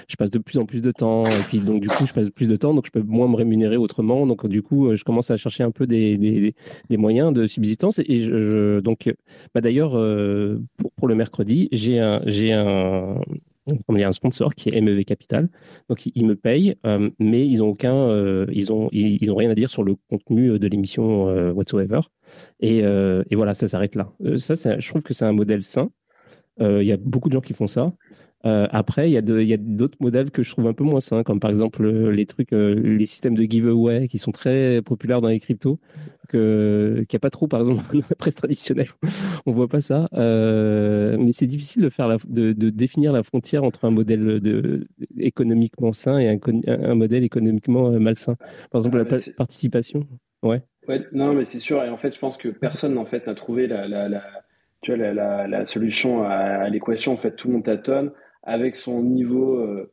[0.08, 1.26] je passe de plus en plus de temps.
[1.26, 3.36] Et puis, donc, du coup, je passe plus de temps, donc je peux moins me
[3.36, 4.26] rémunérer autrement.
[4.26, 6.54] Donc, du coup, je commence à chercher un peu des, des,
[6.88, 8.00] des moyens de subsistance.
[8.00, 9.12] Et je, donc,
[9.54, 9.92] bah, d'ailleurs,
[10.76, 13.14] pour, pour, le mercredi, j'ai un, j'ai un,
[13.88, 15.48] un sponsor qui est MEV Capital.
[15.88, 19.50] Donc, ils, me payent, euh, mais ils ont aucun, euh, ils ont, ils, ont rien
[19.50, 22.00] à dire sur le contenu de l'émission euh, whatsoever.
[22.60, 22.82] Et,
[23.32, 24.12] voilà, ça s'arrête là.
[24.36, 25.90] ça, je trouve que c'est un modèle sain.
[26.60, 27.92] Il y a beaucoup de gens qui font ça.
[28.44, 31.38] Euh, après, il y a d'autres modèles que je trouve un peu moins sains, comme
[31.38, 35.28] par exemple euh, les trucs, euh, les systèmes de giveaway qui sont très populaires dans
[35.28, 35.78] les cryptos,
[36.28, 38.88] qu'il n'y a pas trop, par exemple, dans la presse traditionnelle.
[39.46, 40.08] On voit pas ça.
[41.32, 44.86] Mais c'est difficile de, faire de, définir la frontière entre un modèle de,
[45.18, 48.36] économiquement sain et un, modèle économiquement malsain.
[48.70, 50.06] Par exemple, ah, la participation.
[50.42, 50.62] Ouais.
[50.88, 51.06] ouais.
[51.12, 51.82] Non, mais c'est sûr.
[51.82, 54.22] Et en fait, je pense que personne en fait n'a trouvé la, la,
[54.82, 57.12] tu vois, la, solution à, à l'équation.
[57.12, 59.92] En fait, tout le monde tâtonne avec son niveau euh,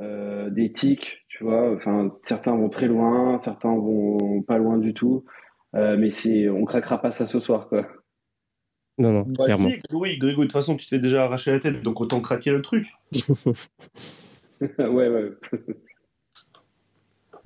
[0.00, 1.72] euh, d'éthique, tu vois.
[1.74, 5.24] Enfin, certains vont très loin, certains vont pas loin du tout.
[5.74, 7.86] Euh, mais c'est, on craquera pas ça ce soir, quoi.
[8.98, 9.70] Non, non, bah, clairement.
[9.92, 12.50] oui, Grégo, de toute façon, tu te fais déjà arracher la tête, donc autant craquer
[12.50, 12.86] le truc.
[14.60, 15.32] ouais, ouais.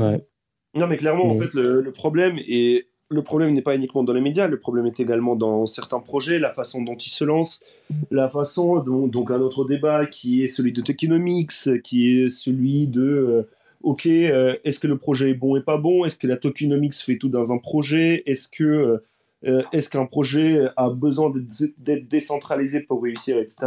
[0.00, 0.26] ouais.
[0.74, 4.12] Non, mais clairement, en fait, le, le problème est le problème n'est pas uniquement dans
[4.12, 7.62] les médias, le problème est également dans certains projets, la façon dont ils se lancent,
[8.10, 12.86] la façon dont, donc un autre débat qui est celui de tokenomics, qui est celui
[12.86, 13.42] de, euh,
[13.82, 16.94] ok, euh, est-ce que le projet est bon et pas bon, est-ce que la tokenomics
[16.94, 19.04] fait tout dans un projet, est-ce que euh,
[19.44, 21.32] est-ce qu'un projet a besoin
[21.78, 23.66] d'être décentralisé pour réussir, etc.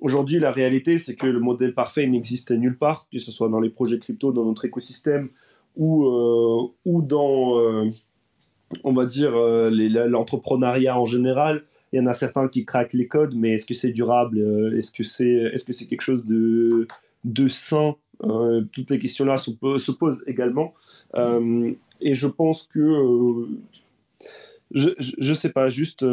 [0.00, 3.60] Aujourd'hui, la réalité, c'est que le modèle parfait n'existe nulle part, que ce soit dans
[3.60, 5.30] les projets crypto, dans notre écosystème,
[5.76, 6.04] ou,
[6.84, 7.90] ou dans
[8.84, 11.64] on va dire, euh, l'entrepreneuriat en général.
[11.92, 14.76] Il y en a certains qui craquent les codes, mais est-ce que c'est durable euh,
[14.76, 16.86] Est-ce que c'est est -ce c'est quelque chose de,
[17.24, 17.96] de sain?
[18.22, 19.50] Euh, Toutes les questions-là se,
[19.92, 20.74] posent également.
[22.02, 22.80] et je pense que
[24.72, 26.04] je, ne sais pas, juste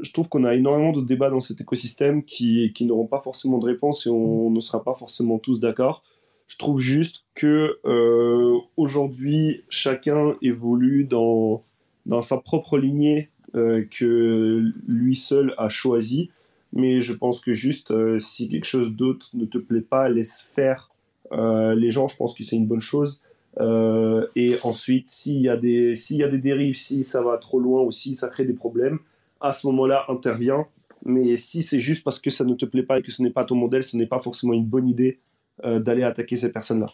[0.00, 3.58] je trouve qu'on a énormément de débats dans cet écosystème qui, qui n'auront pas forcément
[3.58, 6.02] de réponse et on ne sera pas forcément tous d'accord.
[6.46, 11.64] Je trouve juste que euh, aujourd'hui, chacun évolue dans,
[12.06, 16.30] dans sa propre lignée euh, que lui seul a choisi.
[16.72, 20.40] Mais je pense que juste euh, si quelque chose d'autre ne te plaît pas, laisse
[20.54, 20.90] faire
[21.32, 22.06] les gens.
[22.06, 23.20] Je pense que c'est une bonne chose.
[23.58, 27.58] Et ensuite, s'il y, a des, s'il y a des dérives, si ça va trop
[27.58, 28.98] loin ou si ça crée des problèmes,
[29.40, 30.66] à ce moment-là, intervient.
[31.04, 33.30] Mais si c'est juste parce que ça ne te plaît pas et que ce n'est
[33.30, 35.20] pas ton modèle, ce n'est pas forcément une bonne idée
[35.64, 36.92] euh, d'aller attaquer ces personnes-là.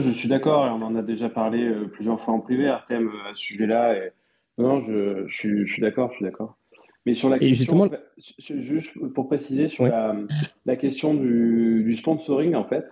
[0.00, 3.30] je suis d'accord, on en a déjà parlé euh, plusieurs fois en privé, Artem, euh,
[3.30, 3.96] à ce sujet-là.
[3.96, 4.12] Et...
[4.58, 6.56] Non, je, je, suis d'accord, je suis d'accord.
[7.04, 7.90] Mais sur la question,
[8.26, 10.16] juste pour préciser sur la,
[10.64, 12.86] la, question du, du, sponsoring, en fait,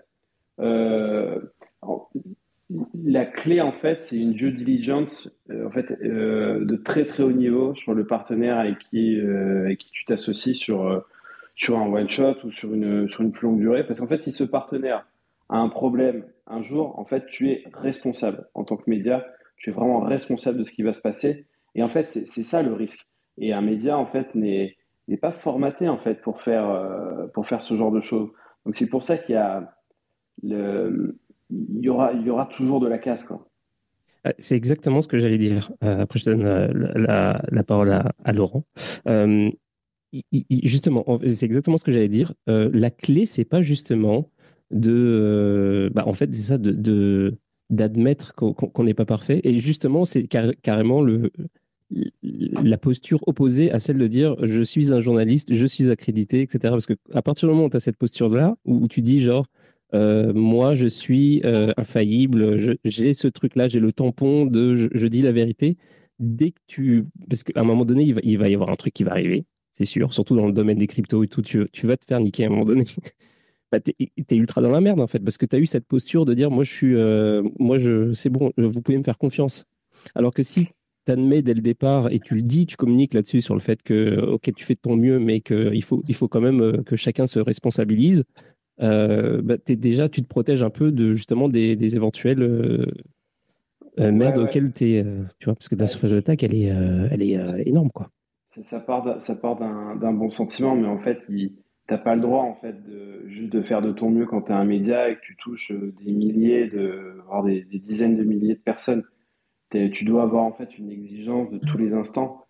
[3.04, 7.74] la clé, en fait, c'est une due diligence en fait, de très très haut niveau
[7.74, 11.04] sur le partenaire avec qui, avec qui tu t'associes sur
[11.54, 13.86] sur un one shot ou sur une, sur une plus longue durée.
[13.86, 15.06] Parce qu'en fait, si ce partenaire
[15.48, 19.26] a un problème un jour, en fait, tu es responsable en tant que média.
[19.56, 21.46] Tu es vraiment responsable de ce qui va se passer.
[21.74, 23.06] Et en fait, c'est ça le risque.
[23.38, 24.76] Et un média, en fait, n'est
[25.20, 28.30] pas formaté en fait pour faire, euh, pour faire ce genre de choses.
[28.64, 29.74] Donc c'est pour ça qu'il y a
[30.42, 31.18] le,
[31.54, 33.46] il y aura, y aura toujours de la casse, quoi.
[34.26, 35.70] Euh, c'est exactement ce que j'allais dire.
[35.82, 38.64] Euh, après, je donne la, la, parole à, Laurent
[40.62, 42.34] justement, c'est exactement ce que j'allais dire.
[42.48, 44.30] Euh, la clé, c'est pas justement
[44.70, 47.38] de, euh, bah, en fait, c'est ça, de
[47.70, 49.40] d'admettre qu'on n'est pas parfait.
[49.42, 51.32] Et justement, c'est carrément le
[52.22, 56.58] la posture opposée à celle de dire je suis un journaliste, je suis accrédité, etc.
[56.62, 59.46] Parce que à partir du moment où tu as cette posture-là, où, tu dis genre
[59.94, 61.42] euh, moi je suis
[61.76, 65.76] infaillible, j'ai ce truc-là, j'ai le tampon de je, dis la vérité,
[66.18, 67.06] dès que tu.
[67.28, 69.84] Parce qu'à un moment donné, il va, y avoir un truc qui va arriver c'est
[69.84, 72.46] sûr, surtout dans le domaine des cryptos et tout, tu, vas te faire niquer à
[72.46, 72.84] un moment donné.
[73.72, 75.86] bah, tu es, ultra dans la merde en fait, parce que tu as eu cette
[75.86, 79.18] posture de dire moi je suis, euh, moi je, c'est bon, vous pouvez me faire
[79.18, 79.64] confiance.
[80.14, 80.68] Alors que si
[81.06, 83.82] tu admets dès le départ et tu le dis, tu communiques là-dessus sur le fait
[83.82, 86.82] que ok tu fais de ton mieux, mais qu'il faut, il faut quand même euh,
[86.82, 88.22] que chacun se responsabilise.
[88.82, 94.12] Euh, bah, es déjà, tu te protèges un peu de justement des, des éventuelles euh,
[94.12, 95.04] merdes auxquelles tu es,
[95.38, 96.72] tu vois, parce que la surface d'attaque elle est,
[97.10, 98.10] elle est énorme quoi
[98.62, 101.18] ça part, ça part d'un bon sentiment, mais en fait,
[101.86, 104.52] t'as pas le droit en fait de juste de faire de ton mieux quand tu
[104.52, 108.24] es un média et que tu touches euh, des milliers, de, voire des, dizaines de
[108.24, 109.04] milliers de personnes.
[109.70, 112.46] Tu dois avoir en fait une exigence de tous les instants.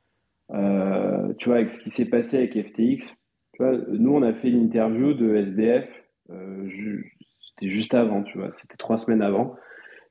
[0.51, 3.17] Euh, tu vois, avec ce qui s'est passé avec FTX,
[3.55, 8.39] tu vois, nous on a fait une interview de SBF, euh, c'était juste avant, tu
[8.39, 9.57] vois, c'était trois semaines avant,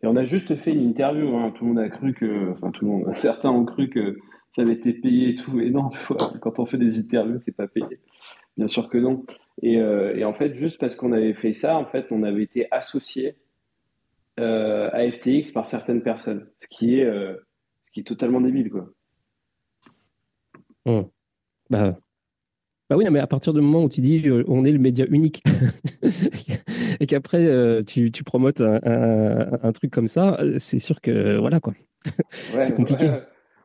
[0.03, 1.35] et on a juste fait une interview.
[1.37, 1.51] Hein.
[1.51, 4.17] Tout le monde a cru que, enfin tout le monde, certains ont cru que
[4.55, 5.51] ça avait été payé et tout.
[5.53, 5.89] Mais non,
[6.41, 7.99] quand on fait des interviews, c'est pas payé.
[8.57, 9.25] Bien sûr que non.
[9.63, 12.67] Euh, et, en fait, juste parce qu'on avait fait ça, en fait, on avait été
[12.71, 13.37] associé
[14.39, 17.35] euh, à FTX par certaines personnes, ce qui est, euh,
[17.85, 18.89] ce qui est totalement débile, quoi.
[20.85, 21.07] Mmh.
[21.69, 21.97] Bah,
[22.89, 25.41] bah oui, mais à partir du moment où tu dis on est le média unique
[26.99, 31.73] et qu'après tu, tu, promotes un, truc comme ça, c'est sûr que voilà quoi.
[32.61, 33.09] c'est compliqué.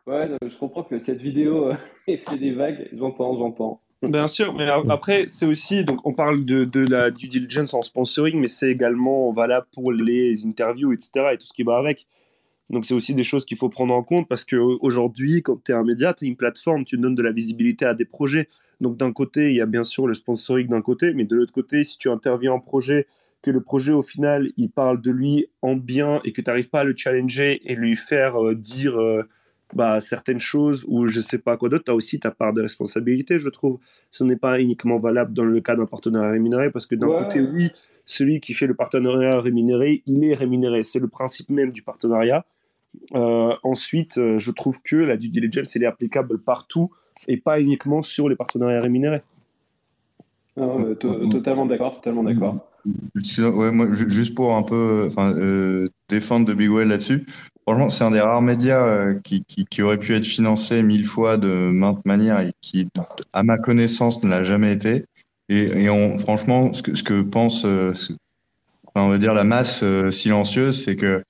[0.09, 1.75] Ouais, je comprends que cette vidéo euh,
[2.07, 2.89] fait des vagues.
[2.95, 3.83] J'entends, j'entends.
[4.01, 7.83] Bien sûr, mais après, c'est aussi, donc on parle de, de, la due diligence en
[7.83, 12.07] sponsoring, mais c'est également valable pour les interviews, etc., et tout ce qui va avec.
[12.71, 15.75] Donc c'est aussi des choses qu'il faut prendre en compte parce qu'aujourd'hui, quand tu es
[15.75, 18.49] un média, tu es une plateforme, tu donnes de la visibilité à des projets.
[18.81, 21.53] Donc d'un côté, il y a bien sûr le sponsoring d'un côté, mais de l'autre
[21.53, 23.07] côté, si tu interviens en projet,
[23.43, 26.71] que le projet au final, il parle de lui en bien et que tu n'arrives
[26.71, 28.99] pas à le challenger et lui faire euh, dire...
[28.99, 29.23] Euh,
[29.75, 32.63] bah, certaines choses ou je sais pas quoi d'autre, tu as aussi ta part de
[32.63, 33.79] responsabilité, je trouve.
[34.11, 37.43] Ce n'est pas uniquement valable dans le cas d'un partenariat rémunéré parce que d'un côté,
[37.43, 37.69] oui,
[38.07, 40.85] celui qui fait le partenariat rémunéré, il est rémunéré.
[40.85, 42.47] C'est le principe même du partenariat.
[43.15, 46.91] Euh, ensuite, je trouve que la due diligence, elle est applicable partout
[47.27, 49.23] et pas uniquement sur les partenariats rémunérés.
[50.61, 50.77] Ah,
[51.31, 52.59] totalement d'accord, totalement d'accord.
[53.39, 57.27] Ouais, moi, juste pour un peu euh, défendre de Big Well là-dessus,
[57.69, 61.37] Franchement, c'est un des rares médias euh, qui, qui, aurait pu être financé mille fois
[61.37, 62.89] de maintes manières et qui,
[63.35, 65.05] à ma connaissance, ne l'a jamais été.
[65.51, 67.93] Et, et on, franchement, ce que, ce que pense, euh,
[68.95, 71.23] on va dire la masse euh, silencieuse, c'est que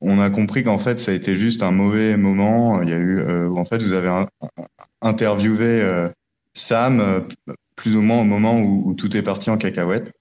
[0.00, 2.82] on a compris qu'en fait, ça a été juste un mauvais moment.
[2.82, 4.26] Il y a eu, en fait, vous avez
[5.02, 5.82] interviewé
[6.54, 7.26] Sam
[7.76, 10.12] plus ou moins au moment où, où, tout est parti en cacahuète.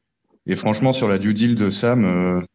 [0.48, 2.46] Et franchement, sur la due deal de Sam,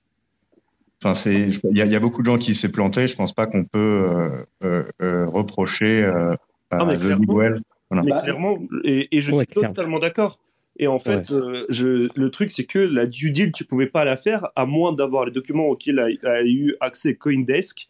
[1.05, 3.07] Enfin, c'est, il y, a beaucoup de gens qui s'est planté.
[3.09, 4.29] Je pense pas qu'on peut euh,
[4.65, 6.35] euh, euh reprocher euh,
[6.71, 7.61] à The Big Well.
[7.91, 10.39] Mais clairement, et, je suis totalement d'accord.
[10.77, 14.05] Et en fait, euh, je, le truc, c'est que la due deal, tu pouvais pas
[14.05, 17.89] la faire à moins d'avoir les documents auxquels a, a, eu accès Coindesk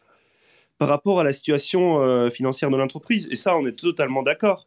[0.76, 3.26] par rapport à la situation euh, financière de l'entreprise.
[3.30, 4.66] Et ça, on est totalement d'accord.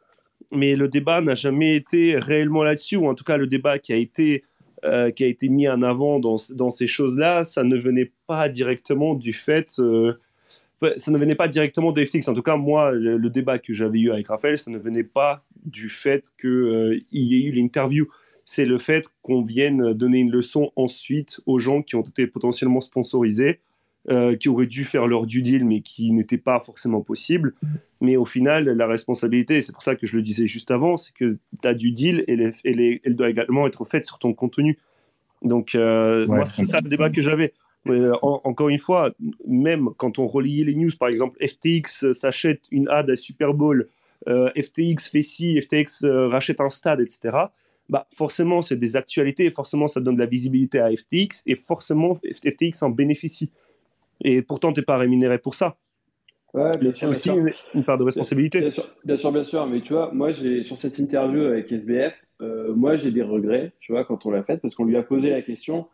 [0.51, 3.93] Mais le débat n'a jamais été réellement là-dessus, ou en tout cas, le débat qui
[3.93, 4.43] a été,
[4.83, 8.49] euh, qui a été mis en avant dans, dans ces choses-là, ça ne venait pas
[8.49, 9.79] directement du fait
[10.97, 12.27] ça ne venait pas directement de FTX.
[12.27, 15.43] En tout cas, moi, le, débat que j'avais eu avec Raphaël, ça ne venait pas
[15.65, 18.07] du fait qu'il euh, y ait eu l'interview.
[18.45, 22.79] C'est le fait qu'on vienne donner une leçon ensuite aux gens qui ont été potentiellement
[22.79, 23.59] sponsorisés,
[24.09, 27.53] euh, qui auraient dû faire leur due deal, mais qui n'était pas forcément possible.
[27.99, 31.13] Mais au final, la responsabilité, c'est pour ça que je le disais juste avant, c'est
[31.13, 34.77] que ta due deal, elle, elle, doit également être faite sur ton contenu.
[35.41, 37.53] Donc, euh, moi, c'est ça le débat que j'avais.
[37.89, 39.11] Euh, encore une fois,
[39.45, 43.89] même quand on relie les news, par exemple, FTX s'achète une ad à Super Bowl,
[44.25, 47.37] FTX fait ci, FTX euh, rachète un stade, etc.
[47.89, 52.15] Bah, forcément, c'est des actualités, forcément, ça donne de la visibilité à FTX, et forcément,
[52.15, 53.51] FTX en bénéficie.
[54.21, 55.77] Et pourtant, tu n'es pas rémunéré pour ça.
[56.91, 57.29] c'est aussi
[57.73, 58.59] une, part de responsabilité.
[58.59, 62.13] Bien sûr, bien sûr, bien sûr, mais tu vois, moi, sur cette interview avec SBF,
[62.75, 65.29] moi, j'ai des regrets, tu vois, quand on l'a faite, parce qu'on lui a posé
[65.29, 65.87] la question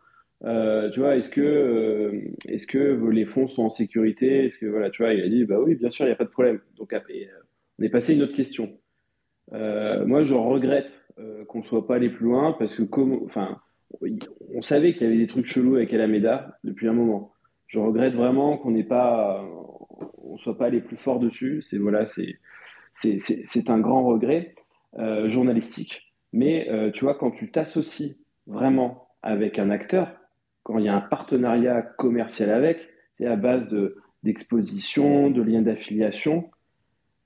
[0.44, 4.46] euh, tu vois, est-ce que, euh, est-ce que les fonds sont en sécurité?
[4.46, 6.16] Est-ce que voilà, tu vois, il a dit, bah oui, bien sûr, il n'y a
[6.16, 6.60] pas de problème.
[6.76, 7.42] Donc après, euh,
[7.78, 8.78] on est passé à une autre question.
[9.50, 11.00] moi, je regrette
[11.48, 13.60] qu'on ne soit pas allé plus loin parce que, comme, enfin,
[14.54, 17.32] on savait qu'il y avait des trucs chelous avec Alameda depuis un moment.
[17.66, 19.44] Je regrette vraiment qu'on n'ait pas,
[20.22, 21.62] on soit pas allé plus fort dessus.
[21.62, 22.38] C'est voilà, c'est,
[22.94, 24.54] c'est un grand regret
[25.26, 26.14] journalistique.
[26.32, 30.08] Mais tu vois, quand tu t'associes vraiment avec un acteur,
[30.62, 35.62] quand il y a un partenariat commercial avec, c'est à base de, d'exposition, de liens
[35.62, 36.50] d'affiliation.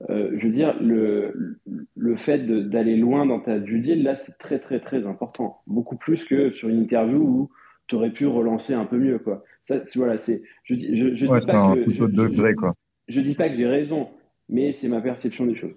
[0.09, 1.59] Euh, je veux dire, le,
[1.95, 5.61] le fait d'aller loin dans ta due deal, là, c'est très, très, très important.
[5.67, 7.49] Beaucoup plus que sur une interview où
[7.87, 9.43] tu aurais pu relancer un peu mieux, quoi.
[9.65, 11.93] Ça, voilà, c'est, je, je, je dis pas que, je,
[13.07, 14.09] je, dis pas que j'ai raison,
[14.47, 15.75] mais c'est ma perception des choses.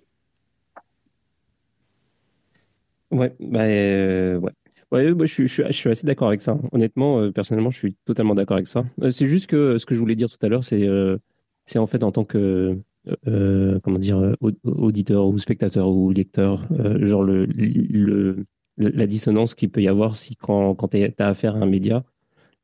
[3.10, 4.52] Ouais, bah, euh, ouais.
[4.92, 6.58] Ouais, moi, je, suis, je, suis, assez d'accord avec ça.
[6.70, 8.84] Honnêtement, euh, personnellement, je suis totalement d'accord avec ça.
[9.00, 11.16] Euh, c'est juste que ce que je voulais dire tout à l'heure, c'est euh,
[11.64, 12.78] c'est en fait en tant que
[13.24, 16.66] comment dire auditeur ou spectateur ou lecteur,
[17.00, 18.44] genre le, le,
[18.76, 22.04] la dissonance qu'il peut y avoir si quand, quand tu as affaire à un média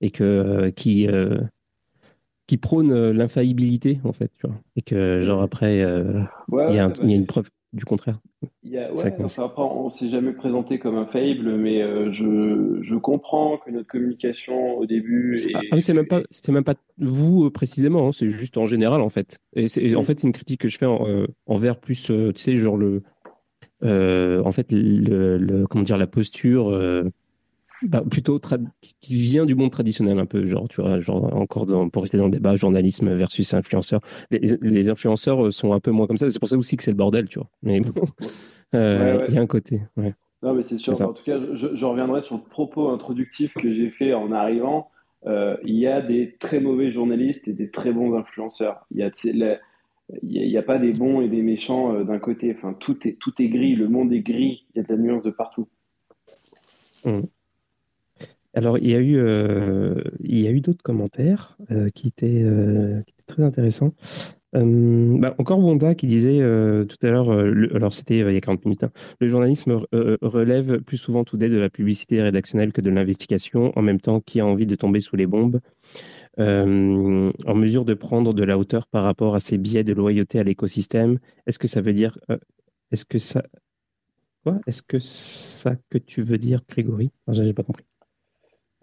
[0.01, 1.09] et que qui
[2.47, 7.27] qui prône l'infaillibilité en fait, tu vois, et que genre après il y a une
[7.27, 8.19] preuve du contraire.
[8.63, 12.79] Il y a, ouais, enfin, on s'est jamais présenté comme un faillible, mais euh, je,
[12.81, 15.39] je, comprends que notre communication au début.
[15.39, 15.53] Est...
[15.55, 18.67] Ah, ah c'est même pas, c'est même pas vous euh, précisément, hein, c'est juste en
[18.67, 19.39] général en fait.
[19.55, 22.33] Et, c'est, en fait, c'est une critique que je fais en, euh, envers plus, tu
[22.37, 23.03] sais, genre le,
[23.83, 26.71] en fait, le, le, comment dire, la posture
[27.83, 28.41] bah, plutôt
[29.01, 32.25] qui vient du monde traditionnel un peu, genre, tu vois, genre encore pour rester dans
[32.25, 34.01] le débat, journalisme versus influenceur.
[34.31, 36.91] Les, influenceurs euh, sont un peu moins comme ça, c'est pour ça aussi que c'est
[36.91, 37.49] le bordel, tu vois.
[37.63, 38.03] Mais bon,
[38.75, 39.81] euh, il y a un côté.
[40.43, 41.01] Non, mais c'est sûr.
[41.01, 44.91] En tout cas, je, reviendrai sur le propos introductif que j'ai fait en arrivant.
[45.27, 48.87] Euh, il y a des très mauvais journalistes et des très bons influenceurs.
[48.91, 52.55] Il y a, il n'y a, pas des bons et des méchants d'un côté.
[52.57, 53.77] Enfin, tout est, tout est gris.
[53.77, 54.67] Le monde est gris.
[54.75, 55.69] Il y a de la nuance de partout.
[57.05, 57.21] Mmh.
[58.59, 62.43] Alors, il y a eu, euh, il y a eu d'autres commentaires euh, qui, étaient,
[62.43, 63.93] euh, très intéressants.
[64.53, 66.41] Bah, encore Wanda qui disait
[66.89, 68.91] tout à l'heure, alors c'était il y a 40 minutes, hein,
[69.21, 74.01] le journalisme relève plus souvent tout de la publicité rédactionnelle que de l'investigation, en même
[74.01, 75.61] temps qui a envie de tomber sous les bombes,
[76.39, 80.43] en mesure de prendre de la hauteur par rapport à ses biais de loyauté à
[80.43, 81.19] l'écosystème.
[81.47, 82.19] Est-ce que ça veut dire,
[82.91, 83.45] est-ce que ça,
[84.43, 87.13] quoi Est-ce que ça que tu veux dire, Grégory?
[87.29, 87.85] J'ai pas compris.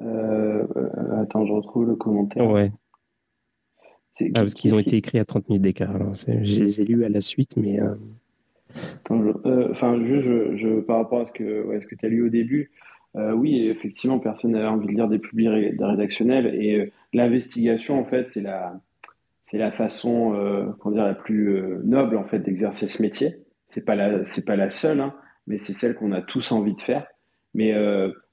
[0.01, 2.49] Euh, euh, attends, je retrouve le commentaire.
[2.49, 2.71] Ouais.
[4.19, 6.13] Ah, parce qu'ils ont été écrits à 30 minutes d'écart.
[6.15, 7.79] Je les ai lus à la suite, mais.
[7.79, 7.95] Euh,
[9.71, 10.23] enfin, juste
[10.55, 12.71] je, par rapport à ce que, ouais, ce que tu as lu au début,
[13.15, 15.49] oui, effectivement, personne n'avait envie de lire des publics
[15.79, 16.47] rédactionnels.
[16.47, 18.77] Et l'investigation, en fait, c'est la,
[19.45, 23.37] c'est la façon, comment dire, la plus noble, en fait, d'exercer ce métier.
[23.67, 25.13] C'est pas la, c'est pas la seule, hein,
[25.47, 27.07] mais c'est celle qu'on a tous envie de faire.
[27.53, 27.73] Mais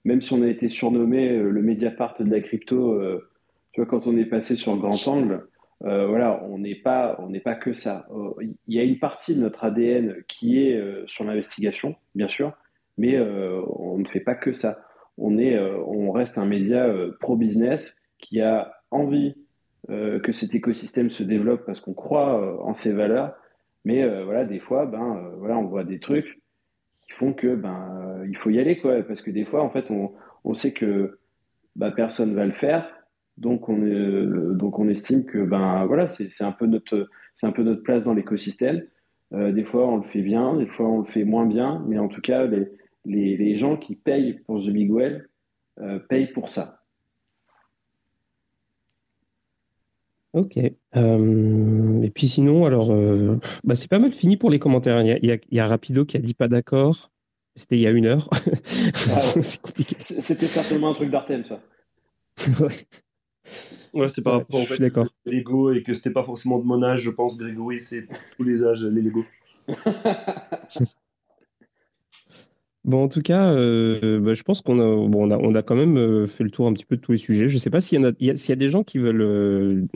[0.05, 3.29] même si on a été surnommé euh, le Mediapart de la crypto, euh,
[3.73, 5.47] tu vois, quand on est passé sur le grand angle,
[5.85, 8.07] euh, voilà, on n'est pas, on n'est pas que ça.
[8.41, 12.53] Il y a une partie de notre ADN qui est sur l'investigation, bien sûr,
[12.99, 14.85] mais on ne fait pas que ça.
[15.19, 16.89] On est, on reste un média
[17.19, 19.35] pro-business qui a envie
[19.89, 23.35] que cet écosystème se développe parce qu'on croit en ses valeurs.
[23.85, 26.42] Mais voilà, des fois, ben, voilà, on voit des trucs
[27.13, 29.03] font que ben il faut y aller quoi.
[29.03, 30.13] Parce que des fois en fait on,
[30.45, 31.19] on sait que
[31.77, 32.89] bah, personne va le faire.
[33.39, 37.53] Donc on est, donc on estime que ben voilà c'est un peu notre c'est un
[37.53, 38.83] peu notre place dans l'écosystème.
[39.33, 41.85] Euh, des fois on le fait bien des fois on le fait moins bien.
[41.89, 42.69] Mais en tout cas les,
[43.05, 45.29] les, les gens qui payent pour The Big Well
[45.81, 46.82] euh, payent pour ça
[50.33, 50.59] Ok.
[50.97, 55.01] Euh, et puis sinon, alors, euh, bah, c'est pas mal fini pour les commentaires.
[55.03, 57.11] Il y a, Rapido qui a dit pas d'accord.
[57.55, 58.31] C'était il y a une heure.
[58.33, 59.97] Ah c'est compliqué.
[60.01, 61.61] C'était certainement un truc d'Artem, ça.
[62.61, 62.87] ouais.
[63.93, 64.79] Ouais, c'est par rapport au fait
[65.27, 68.45] Lego et que c'était pas forcément de mon âge, je pense, Grégory, c'est pour tous
[68.45, 69.25] les âges, les Lego.
[72.85, 75.63] Bon, en tout cas, euh, bah, je pense qu'on a, bon, on a, on a
[75.63, 77.47] quand même euh, fait le tour un petit peu de tous les sujets.
[77.47, 79.87] Je ne sais pas s'il y, a, s'il y a des gens qui veulent euh,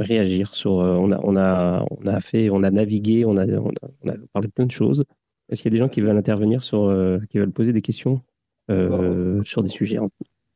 [0.00, 0.72] réagir sur.
[0.72, 4.48] on, a, on, a, on a fait, on a navigué, on a, on a, parlé
[4.48, 5.04] de plein de choses.
[5.48, 6.92] Est-ce qu'il y a des gens qui veulent intervenir sur,
[7.30, 8.20] qui veulent poser des questions
[8.68, 10.00] sur des sujets?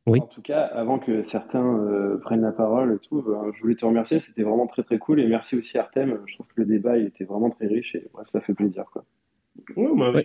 [0.05, 0.19] Oui.
[0.19, 3.85] En tout cas, avant que certains prennent la parole, et tout, ben, je voulais te
[3.85, 4.19] remercier.
[4.19, 6.19] C'était vraiment très très cool et merci aussi Artem.
[6.25, 8.83] Je trouve que le débat il était vraiment très riche et bref, ça fait plaisir
[8.91, 9.05] quoi.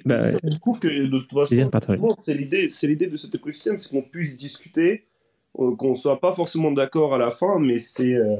[0.04, 3.90] Bah, je trouve que de toute façon, c'est l'idée, c'est l'idée de cet écosystème, c'est
[3.90, 5.04] qu'on puisse discuter,
[5.58, 8.36] euh, qu'on soit pas forcément d'accord à la fin, mais c'est euh,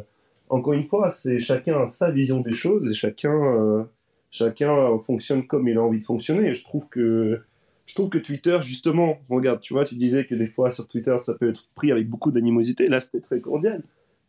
[0.49, 3.85] encore une fois, c'est chacun a sa vision des choses et chacun, euh,
[4.31, 6.49] chacun fonctionne comme il a envie de fonctionner.
[6.49, 7.41] Et je trouve que
[7.87, 11.17] je trouve que Twitter, justement, regarde, tu vois, tu disais que des fois sur Twitter,
[11.19, 12.89] ça peut être pris avec beaucoup d'animosité.
[12.89, 13.83] Là, c'était très cordial.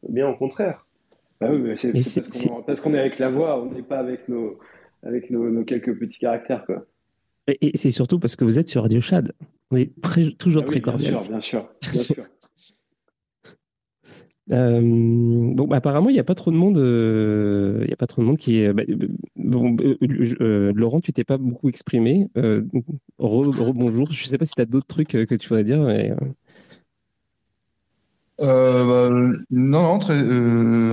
[0.07, 0.85] Bien au contraire.
[1.39, 1.91] Bah oui, c'est
[2.65, 4.57] parce qu'on est avec la voix, on n'est pas avec nos,
[5.05, 6.65] avec nos, quelques petits caractères.
[6.65, 6.85] Quoi.
[7.47, 9.31] Et, c'est surtout parce que vous êtes sur Radio Chad.
[9.71, 11.13] On est très, toujours ah très cordial.
[11.13, 11.67] Bien sûr, bien sûr.
[11.81, 12.25] Bien sûr.
[14.51, 16.77] Euh, bon, bah, apparemment, il n'y a pas trop de monde.
[16.77, 18.73] Euh, il y a pas trop de monde qui est.
[18.73, 18.83] Bah,
[19.35, 19.75] bon,
[20.41, 22.29] euh, Laurent, tu t'es pas beaucoup exprimé.
[23.17, 24.11] bonjour.
[24.11, 25.81] Je ne sais pas si tu as d'autres trucs que tu voudrais dire.
[25.81, 26.13] Mais,
[28.41, 30.89] euh, bah, non, très, euh,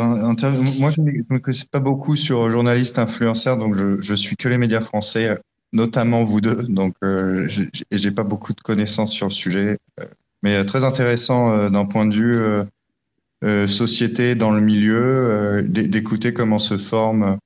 [0.79, 4.59] moi je ne me connais pas beaucoup sur journaliste influenceur, donc je, suis que les
[4.59, 5.37] médias français,
[5.73, 7.49] notamment vous deux, donc euh,
[7.91, 9.79] j'ai pas beaucoup de connaissances sur le sujet,
[10.43, 12.41] mais euh, très intéressant euh, d'un point de vue
[13.45, 17.39] euh, société dans le milieu, d'écouter comment se forme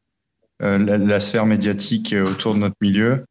[0.60, 3.24] la, sphère médiatique autour de notre milieu,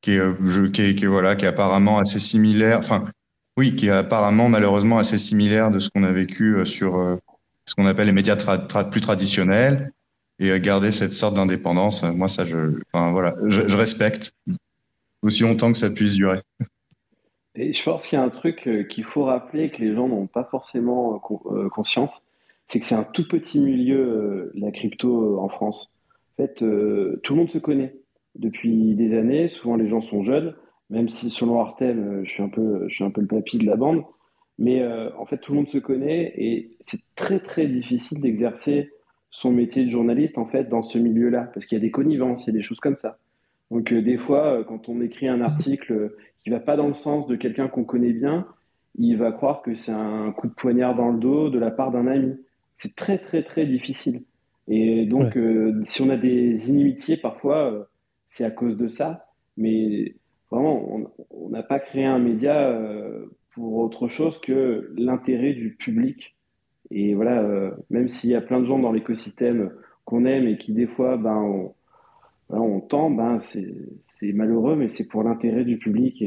[0.00, 3.04] qui est voilà, qui est apparemment assez similaire, enfin
[3.56, 7.16] oui, qui est apparemment malheureusement assez similaire de ce qu'on a vécu euh, sur euh,
[7.66, 8.36] ce qu'on appelle les médias
[8.90, 9.92] plus traditionnels
[10.40, 12.02] et garder cette sorte d'indépendance.
[12.02, 14.34] Euh, moi, ça, je, enfin, voilà, je, respecte
[15.22, 16.40] aussi longtemps que ça puisse durer.
[17.56, 20.26] Et je pense qu'il y a un truc qu'il faut rappeler que les gens n'ont
[20.26, 21.20] pas forcément
[21.72, 22.24] conscience,
[22.66, 25.92] c'est que c'est un tout petit milieu, la crypto en France.
[26.32, 27.94] En fait, tout le monde se connaît
[28.34, 29.46] depuis des années.
[29.46, 30.56] Souvent, les gens sont jeunes
[30.90, 33.58] même si selon Artem, euh, je suis un peu, je suis un peu le papy
[33.58, 34.02] de la bande.
[34.58, 38.92] Mais euh, en fait, tout le monde se connaît et c'est très très difficile d'exercer
[39.30, 42.44] son métier de journaliste en fait dans ce milieu-là parce qu'il y a des connivences,
[42.44, 43.18] il y a des choses comme ça.
[43.72, 47.26] Donc euh, des fois, quand on écrit un article qui va pas dans le sens
[47.26, 48.46] de quelqu'un qu'on connaît bien,
[48.96, 51.90] il va croire que c'est un coup de poignard dans le dos de la part
[51.90, 52.36] d'un ami.
[52.76, 54.22] C'est très très très difficile.
[54.68, 55.36] Et donc,
[55.84, 57.88] si on a des inimitiés parfois,
[58.30, 59.26] c'est à cause de ça.
[59.56, 60.14] Mais
[60.54, 66.36] vraiment, on n'a pas créé un média euh, pour autre chose que l'intérêt du public.
[66.90, 69.70] Et voilà, euh, même s'il y a plein de gens dans l'écosystème
[70.04, 71.74] qu'on aime et qui des fois, ben, on,
[72.50, 76.24] on tend, ben, c'est malheureux, mais c'est pour l'intérêt du public.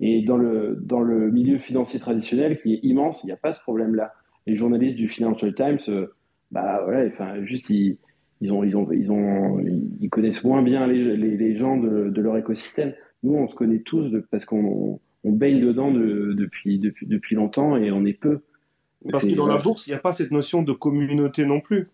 [0.00, 3.52] Et, dans, le, dans le milieu financier traditionnel, qui est immense, il n'y a pas
[3.52, 4.12] ce problème-là.
[4.46, 6.14] Les journalistes du Financial Times, euh,
[6.50, 7.98] bah voilà, enfin, juste ils,
[8.40, 9.58] ils, ont, ils, ont, ils, ont,
[10.00, 14.12] ils connaissent moins bien les, les, gens de, leur écosystème nous, on se connaît tous
[14.30, 18.40] parce qu'on on baigne dedans depuis, depuis, depuis longtemps et on est peu.
[19.10, 21.88] Parce que dans la bourse, il n'y a pas cette notion de communauté non plus.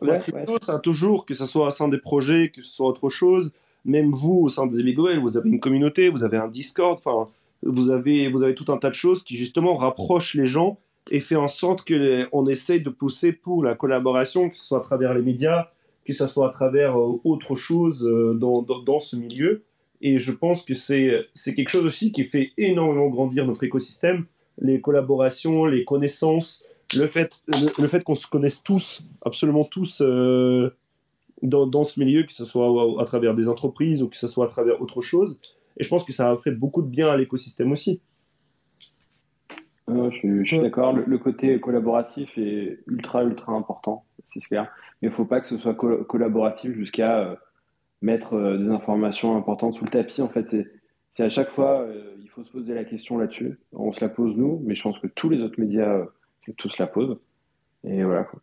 [0.00, 2.86] La crypto, ça a toujours, que ce soit au sein des projets, que ce soit
[2.86, 3.52] autre chose,
[3.84, 7.30] même vous, au sein des Amigoel, vous avez une communauté, vous avez un Discord, enfin,
[7.62, 10.78] vous avez, vous avez tout un tas de choses qui justement rapprochent les gens
[11.10, 14.82] et fait en sorte qu'on essaye de pousser pour la collaboration, que ce soit à
[14.82, 15.70] travers les médias,
[16.04, 19.64] que ce soit à travers euh, autre chose euh, dans, dans, dans, ce milieu.
[20.00, 24.26] Et je pense que c'est quelque chose aussi qui fait énormément grandir notre écosystème,
[24.60, 26.64] les collaborations, les connaissances,
[26.96, 27.42] le fait,
[27.78, 30.74] le, fait qu'on se connaisse tous, absolument tous, euh,
[31.42, 34.46] dans, dans, ce milieu, que ce soit à, travers des entreprises ou que ce soit
[34.46, 35.38] à travers autre chose.
[35.76, 38.00] Et je pense que ça a fait beaucoup de bien à l'écosystème aussi.
[39.88, 44.68] je, suis d'accord, le, côté collaboratif est ultra, ultra important, c'est clair.
[45.02, 47.18] Mais il ne faut pas que ce soit collaboratif jusqu'à...
[47.20, 47.36] Euh,
[48.00, 50.22] mettre euh, des informations importantes sous le tapis.
[50.22, 51.84] En fait, c'est à chaque fois,
[52.22, 53.58] il faut se poser la question là-dessus.
[53.72, 56.06] On se la pose nous, mais je pense que tous les autres médias
[56.56, 57.18] tous la posent.
[57.84, 58.24] Et voilà.
[58.24, 58.40] Quoi.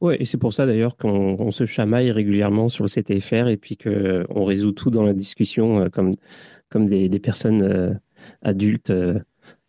[0.00, 3.76] Ouais, et c'est pour ça d'ailleurs qu'on se chamaille régulièrement sur le CTFR et puis
[3.76, 6.10] qu'on résout tout dans la discussion euh, comme,
[6.68, 7.94] comme des, des personnes euh,
[8.42, 9.18] adultes euh,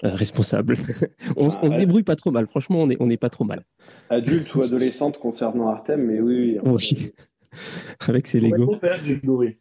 [0.03, 0.75] responsables.
[1.35, 3.63] on, se débrouille pas trop mal, franchement, on n'est on est pas trop mal.
[4.09, 6.59] Adulte ou adolescente concernant Artem, mais oui.
[6.63, 7.11] Oui, oui.
[8.07, 8.65] avec ses Lego.
[8.65, 9.57] mon père, Grégory.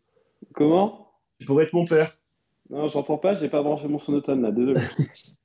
[0.54, 1.12] Comment?
[1.38, 2.16] Tu pourrais être mon père.
[2.70, 4.80] Non, j'entends pas, j'ai pas branché mon sonotone là, désolé.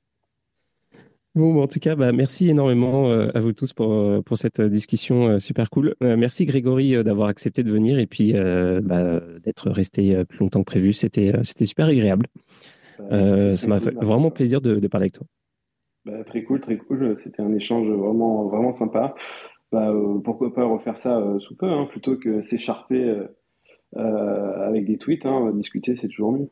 [1.36, 4.60] Bon, en tout cas, bah, merci énormément euh, à vous tous pour, euh, pour cette
[4.60, 5.94] discussion euh, super cool.
[6.00, 10.92] merci Grégory d'avoir accepté de venir et puis bah, d'être resté plus longtemps que prévu.
[10.92, 12.26] C'était c'était super agréable.
[12.98, 15.26] Bah, ça m'a fait vraiment plaisir de, de, parler avec toi.
[16.04, 17.16] Bah, très cool, très cool.
[17.22, 19.16] C'était un échange vraiment vraiment sympa.
[19.74, 19.92] Bah,
[20.22, 23.22] pourquoi pas refaire ça sous peu, hein, plutôt que s'écharper
[23.96, 25.26] avec des tweets.
[25.26, 26.48] Hein, discuter, c'est toujours mieux.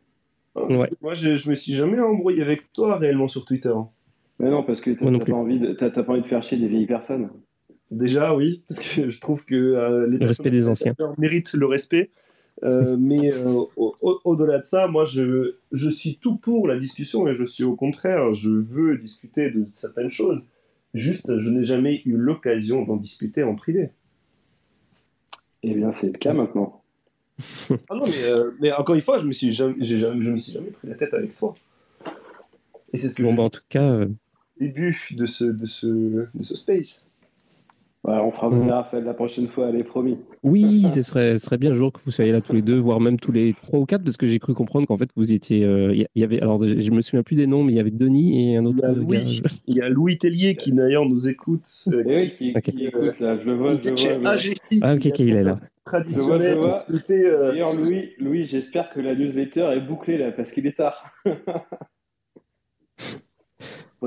[0.54, 0.90] Ouais.
[1.00, 3.70] Moi, je, je me suis jamais embrouillé avec toi réellement sur Twitter.
[3.70, 3.88] Hein.
[4.38, 6.66] Mais non, parce que tu n'as pas, envie de, pas envie de faire chier des
[6.66, 7.30] vieilles personnes.
[7.92, 11.66] Déjà, oui, parce que je trouve que euh, les le respect des anciens méritent le
[11.66, 12.10] respect.
[12.64, 17.36] Euh, mais euh, au-delà de ça, moi, je, je suis tout pour la discussion et
[17.36, 20.42] je suis au contraire, je veux discuter de certaines choses.
[20.94, 23.90] Juste, je n'ai jamais eu l'occasion d'en discuter en privé.
[25.62, 26.82] Eh bien, c'est le cas maintenant.
[27.70, 30.70] ah non, mais, mais, encore une fois, je me suis jamais, je me suis jamais
[30.70, 31.54] pris la tête avec toi.
[32.92, 34.04] Et c'est ce que bon, bah, en tout cas,
[34.58, 37.06] début de ce, de ce, de ce space.
[38.04, 40.18] On fera venir Raphaël la prochaine fois, allez, promis.
[40.42, 42.78] Oui, ce serait, ce serait bien le jour que vous soyez là tous les deux,
[42.78, 45.32] voire même tous les trois ou quatre, parce que j'ai cru comprendre qu'en fait vous
[45.32, 45.58] étiez.
[45.58, 47.90] Il euh, y avait, alors je me souviens plus des noms, mais il y avait
[47.90, 48.78] Denis et un autre.
[48.80, 51.62] Il y a Louis, il y a Louis Tellier qui d'ailleurs nous écoute.
[51.88, 53.76] Euh, eh oui, qui, qui écoute là, je le vois.
[53.80, 54.36] Je vois,
[54.82, 55.52] ah, ok, il est là.
[55.84, 56.54] Traditionnel.
[56.54, 57.10] Je vois, je vois.
[57.10, 61.12] Euh, d'ailleurs, Louis, Louis j'espère que la newsletter est bouclée là, parce qu'il est tard.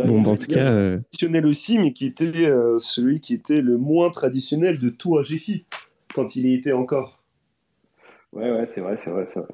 [0.03, 0.65] bon, bah, en tout cas.
[0.65, 5.17] Euh, traditionnel aussi, mais qui était euh, celui qui était le moins traditionnel de tout
[5.17, 5.65] AGFI,
[6.13, 7.23] quand il y était encore.
[8.33, 9.49] Ouais, ouais, c'est vrai, c'est vrai, c'est vrai.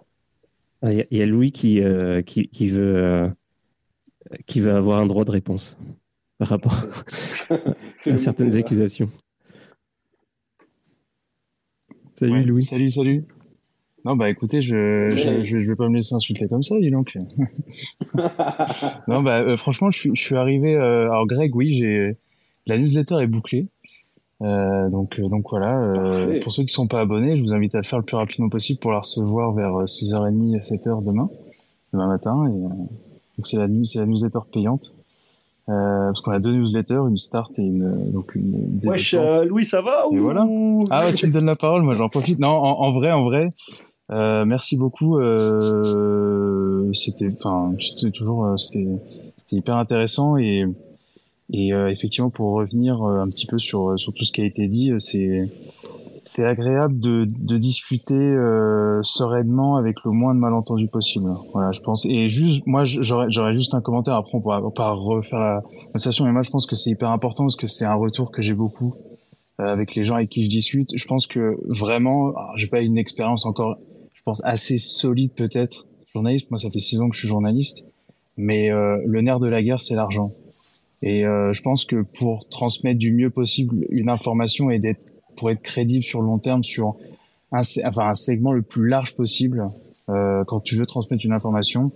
[0.81, 3.29] Ah, il y, a Louis qui, euh, qui, qui, veut,
[4.47, 5.77] qui veut avoir un droit de réponse
[6.39, 6.75] par rapport
[8.07, 9.09] à certaines accusations.
[12.15, 12.63] Salut Louis.
[12.63, 13.25] Salut, salut.
[14.03, 17.17] Non, bah écoutez, je, je, je, vais pas me laisser insulter comme ça, dis donc.
[19.07, 20.75] non, bah euh, franchement, je suis, je suis arrivé.
[20.75, 22.17] Euh, alors, Greg, oui, j'ai
[22.67, 23.67] la newsletter est bouclée.
[24.41, 25.81] Euh, donc, euh, donc voilà.
[25.81, 28.17] Euh, pour ceux qui sont pas abonnés, je vous invite à le faire le plus
[28.17, 31.29] rapidement possible pour la recevoir vers 6h30 à 7h demain,
[31.93, 32.47] demain matin.
[32.47, 32.59] Et,
[33.37, 34.93] donc c'est la, newsletter payante.
[35.67, 38.79] parce qu'on a deux newsletters, une start et une donc une.
[38.83, 39.15] Wesh,
[39.45, 40.17] Louis, ça va ou...
[40.19, 40.47] voilà.
[40.89, 42.39] Ah ouais, tu me donnes la parole, moi j'en profite.
[42.39, 43.53] Non, en, en vrai, en vrai.
[44.11, 45.17] Euh, merci beaucoup.
[45.19, 48.87] Euh, c'était, enfin, c'était toujours, euh, c'était,
[49.37, 50.65] c'était hyper intéressant et
[51.53, 54.67] et euh, effectivement pour revenir un petit peu sur sur tout ce qui a été
[54.67, 55.49] dit, c'est
[56.23, 58.33] c'est agréable de, de discuter
[59.01, 61.29] sereinement avec le moins de malentendus possible.
[61.51, 62.05] Voilà, je pense.
[62.05, 64.15] Et juste, moi, j'aurais, j'aurais juste un commentaire.
[64.15, 67.43] Après, on pourra pas refaire la conversation, mais moi, je pense que c'est hyper important
[67.43, 68.95] parce que c'est un retour que j'ai beaucoup
[69.57, 70.87] avec les gens avec qui je discute.
[70.95, 73.75] Je pense que vraiment, j'ai pas une expérience encore
[74.21, 75.87] je pense, assez solide peut-être.
[76.13, 77.85] Journaliste, moi ça fait six ans que je suis journaliste,
[78.37, 80.31] mais euh, le nerf de la guerre, c'est l'argent.
[81.01, 85.01] Et euh, je pense que pour transmettre du mieux possible une information et d'être
[85.35, 86.97] pour être crédible sur le long terme sur
[87.51, 89.69] un, enfin, un segment le plus large possible,
[90.09, 91.91] euh, quand tu veux transmettre une information,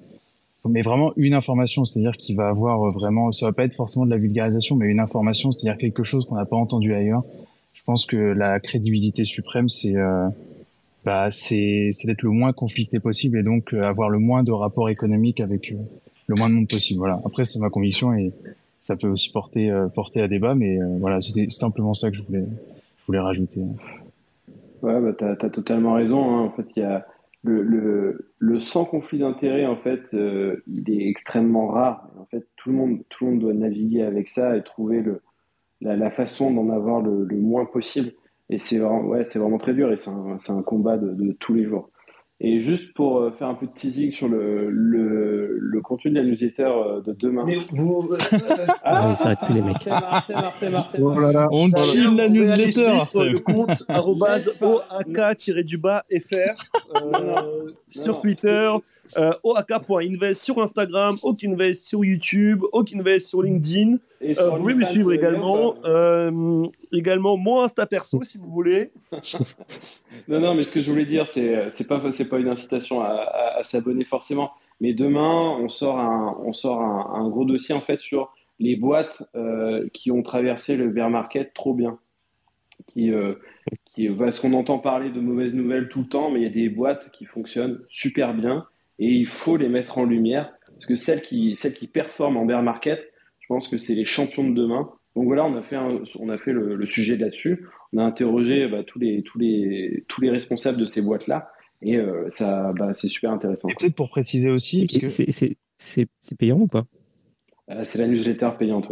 [0.68, 4.12] mais vraiment une information, c'est-à-dire qu'il va avoir vraiment, ça va pas être forcément de
[4.12, 7.24] la vulgarisation, mais une information, c'est-à-dire quelque chose qu'on n'a pas entendu ailleurs.
[7.74, 10.28] Je pense que la crédibilité suprême, c'est euh,
[11.06, 14.90] bah, c'est d'être le moins conflicté possible et donc euh, avoir le moins de rapports
[14.90, 15.76] économiques avec euh,
[16.28, 16.98] le moins de monde possible.
[16.98, 17.22] Voilà.
[17.24, 18.34] Après, c'est ma conviction et
[18.80, 22.24] ça peut aussi porter euh, porter à débat, mais voilà, c'était simplement ça que je
[22.24, 22.46] voulais
[23.06, 23.62] voulais rajouter.
[24.82, 26.24] Ouais, bah, t'as as totalement raison.
[26.24, 26.42] Hein.
[26.42, 27.06] En fait, il y a
[27.44, 29.68] le, le, le sans conflit d'intérêt.
[29.68, 32.10] En fait, il est extrêmement rare.
[32.20, 35.22] En fait, tout le monde tout le monde doit naviguer avec ça et trouver le
[35.82, 38.12] la, la façon d'en avoir le, le moins possible.
[38.50, 41.36] Et c'est vraiment, ouais, c'est vraiment très dur et c'est un, un, combat de, de,
[41.40, 41.90] tous les jours.
[42.42, 46.20] Et juste pour euh, faire un peu de teasing sur le, le, le contenu de
[46.20, 47.46] la newsletter euh, de demain.
[47.46, 48.10] Mais vous...
[48.84, 49.88] ah, ils s'arrêtent plus les mecs.
[51.00, 51.48] Oh là là.
[51.52, 53.04] On chill la newsletter.
[53.14, 54.40] Le compte oak-du-bas
[56.12, 56.58] fr
[56.98, 58.70] euh, sur Twitter.
[59.18, 63.98] Euh, oak.invest sur Instagram, oakinvest sur YouTube, oakinvest sur LinkedIn.
[64.22, 65.76] Et euh, vous pouvez me suivre également.
[65.86, 68.92] Euh, également mon Insta perso si vous voulez.
[70.28, 73.02] non, non, mais ce que je voulais dire, c'est c'est pas c'est pas une incitation
[73.02, 74.52] à, à, s'abonner forcément,
[74.82, 79.24] Mais demain, on sort un, on sort un, gros dossier en fait sur les boîtes
[79.94, 82.00] qui ont traversé le bear market trop bien.
[82.88, 83.12] Qui,
[83.86, 86.50] qui, parce qu'on entend parler de mauvaises nouvelles tout le temps, mais il y a
[86.50, 88.66] des boîtes qui fonctionnent super bien
[89.00, 92.46] et il faut les mettre en lumière parce que celles qui, celles qui performent en
[92.46, 93.00] bear market,
[93.40, 94.90] je pense que c'est les champions de demain.
[95.16, 97.66] Donc voilà, on a fait, on a fait le, sujet là-dessus.
[97.94, 101.50] On a interrogé bah, tous, les, tous, les, tous les responsables de ces boîtes-là.
[101.82, 103.68] Et euh, ça, bah, c'est super intéressant.
[103.68, 104.88] peut-être pour préciser aussi.
[104.88, 105.24] Parce que...
[105.78, 106.86] C'est payant ou pas?
[107.70, 108.92] Euh, C'est la newsletter payante.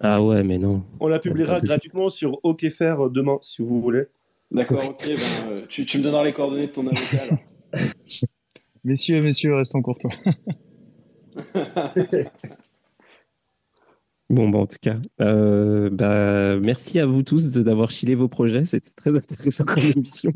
[0.00, 0.82] Ah ouais, mais non.
[1.00, 4.04] On la publiera gratuitement sur OKFair demain, si vous voulez.
[4.50, 5.06] D'accord, ok.
[5.06, 5.16] Ben,
[5.48, 7.38] euh, tu, tu, me donneras les coordonnées de ton avocat.
[8.84, 10.10] messieurs, messieurs, restons courtois.
[14.32, 18.64] Bon, bah, en tout cas, euh, bah, merci à vous tous d'avoir chillé vos projets.
[18.64, 20.32] C'était très intéressant comme émission.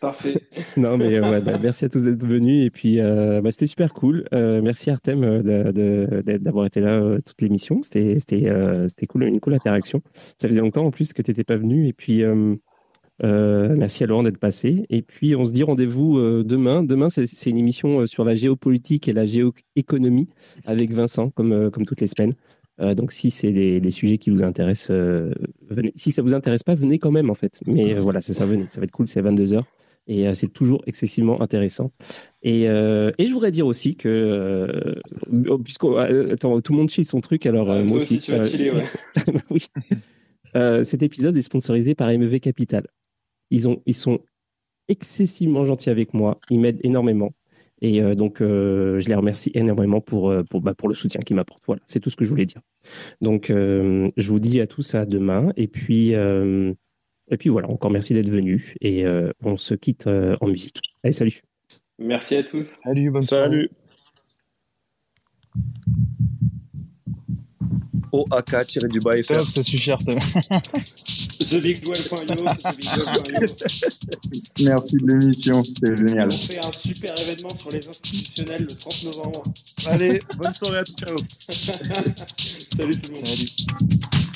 [0.00, 0.40] Parfait.
[0.76, 2.64] non, mais euh, ouais, bah, merci à tous d'être venus.
[2.64, 4.24] Et puis, euh, bah, c'était super cool.
[4.30, 7.82] merci Artem d'avoir été là toute l'émission.
[7.82, 10.00] C'était c'était cool, une cool interaction.
[10.38, 11.88] Ça faisait longtemps en plus que tu n'étais pas venu.
[11.88, 12.22] Et puis,
[13.22, 14.86] merci à Laurent d'être passé.
[14.90, 16.82] Et puis, on se dit rendez-vous demain.
[16.82, 20.28] Demain, c'est une émission sur la géopolitique et la géoéconomie
[20.64, 22.34] avec Vincent, comme, comme toutes les semaines.
[22.80, 25.32] Euh, donc si c'est des, sujets qui vous intéressent, euh,
[25.68, 25.92] venez.
[25.94, 27.60] Si ça vous intéresse pas, venez quand même en fait.
[27.66, 28.66] Mais euh, voilà, c'est ça, venez.
[28.66, 29.60] Ça va être cool, c'est 22 h
[30.06, 31.90] et c'est toujours excessivement intéressant.
[32.42, 34.96] Et, et, je voudrais dire aussi que
[35.64, 38.20] puisque attends, tout le monde chille son truc, alors moi aussi.
[38.20, 38.84] tu vas chiller, ouais.
[39.50, 39.64] oui.
[40.84, 42.84] cet épisode est sponsorisé par MEV Capital.
[43.54, 44.18] Ils ont, ils sont
[44.88, 46.40] excessivement gentils avec moi.
[46.50, 47.32] Ils m'aident énormément.
[47.80, 51.20] Et euh, donc, euh, je les remercie énormément pour, euh, pour, bah, pour le soutien
[51.20, 51.62] qu'ils m'apportent.
[51.66, 52.60] Voilà, c'est tout ce que je voulais dire.
[53.20, 55.52] Donc, je vous dis à tous à demain.
[55.56, 58.74] Et puis, et puis voilà, encore merci d'être venus.
[58.80, 59.04] Et
[59.44, 60.80] on se quitte en musique.
[61.04, 61.40] Allez, salut.
[61.98, 62.78] Merci à tous.
[62.82, 63.70] Salut, bonne Salut.
[68.12, 70.18] OAK-du-bas Stop, ça suffit, Arthur.
[71.50, 72.36] TheBigDwell.io,
[74.64, 76.28] Merci de l'émission, c'était génial.
[76.30, 79.42] On fait un super événement sur les institutionnels le 30 novembre.
[79.86, 81.26] Allez, bonne soirée à tous.
[82.76, 83.26] Salut tout le monde.
[83.26, 84.33] Salut.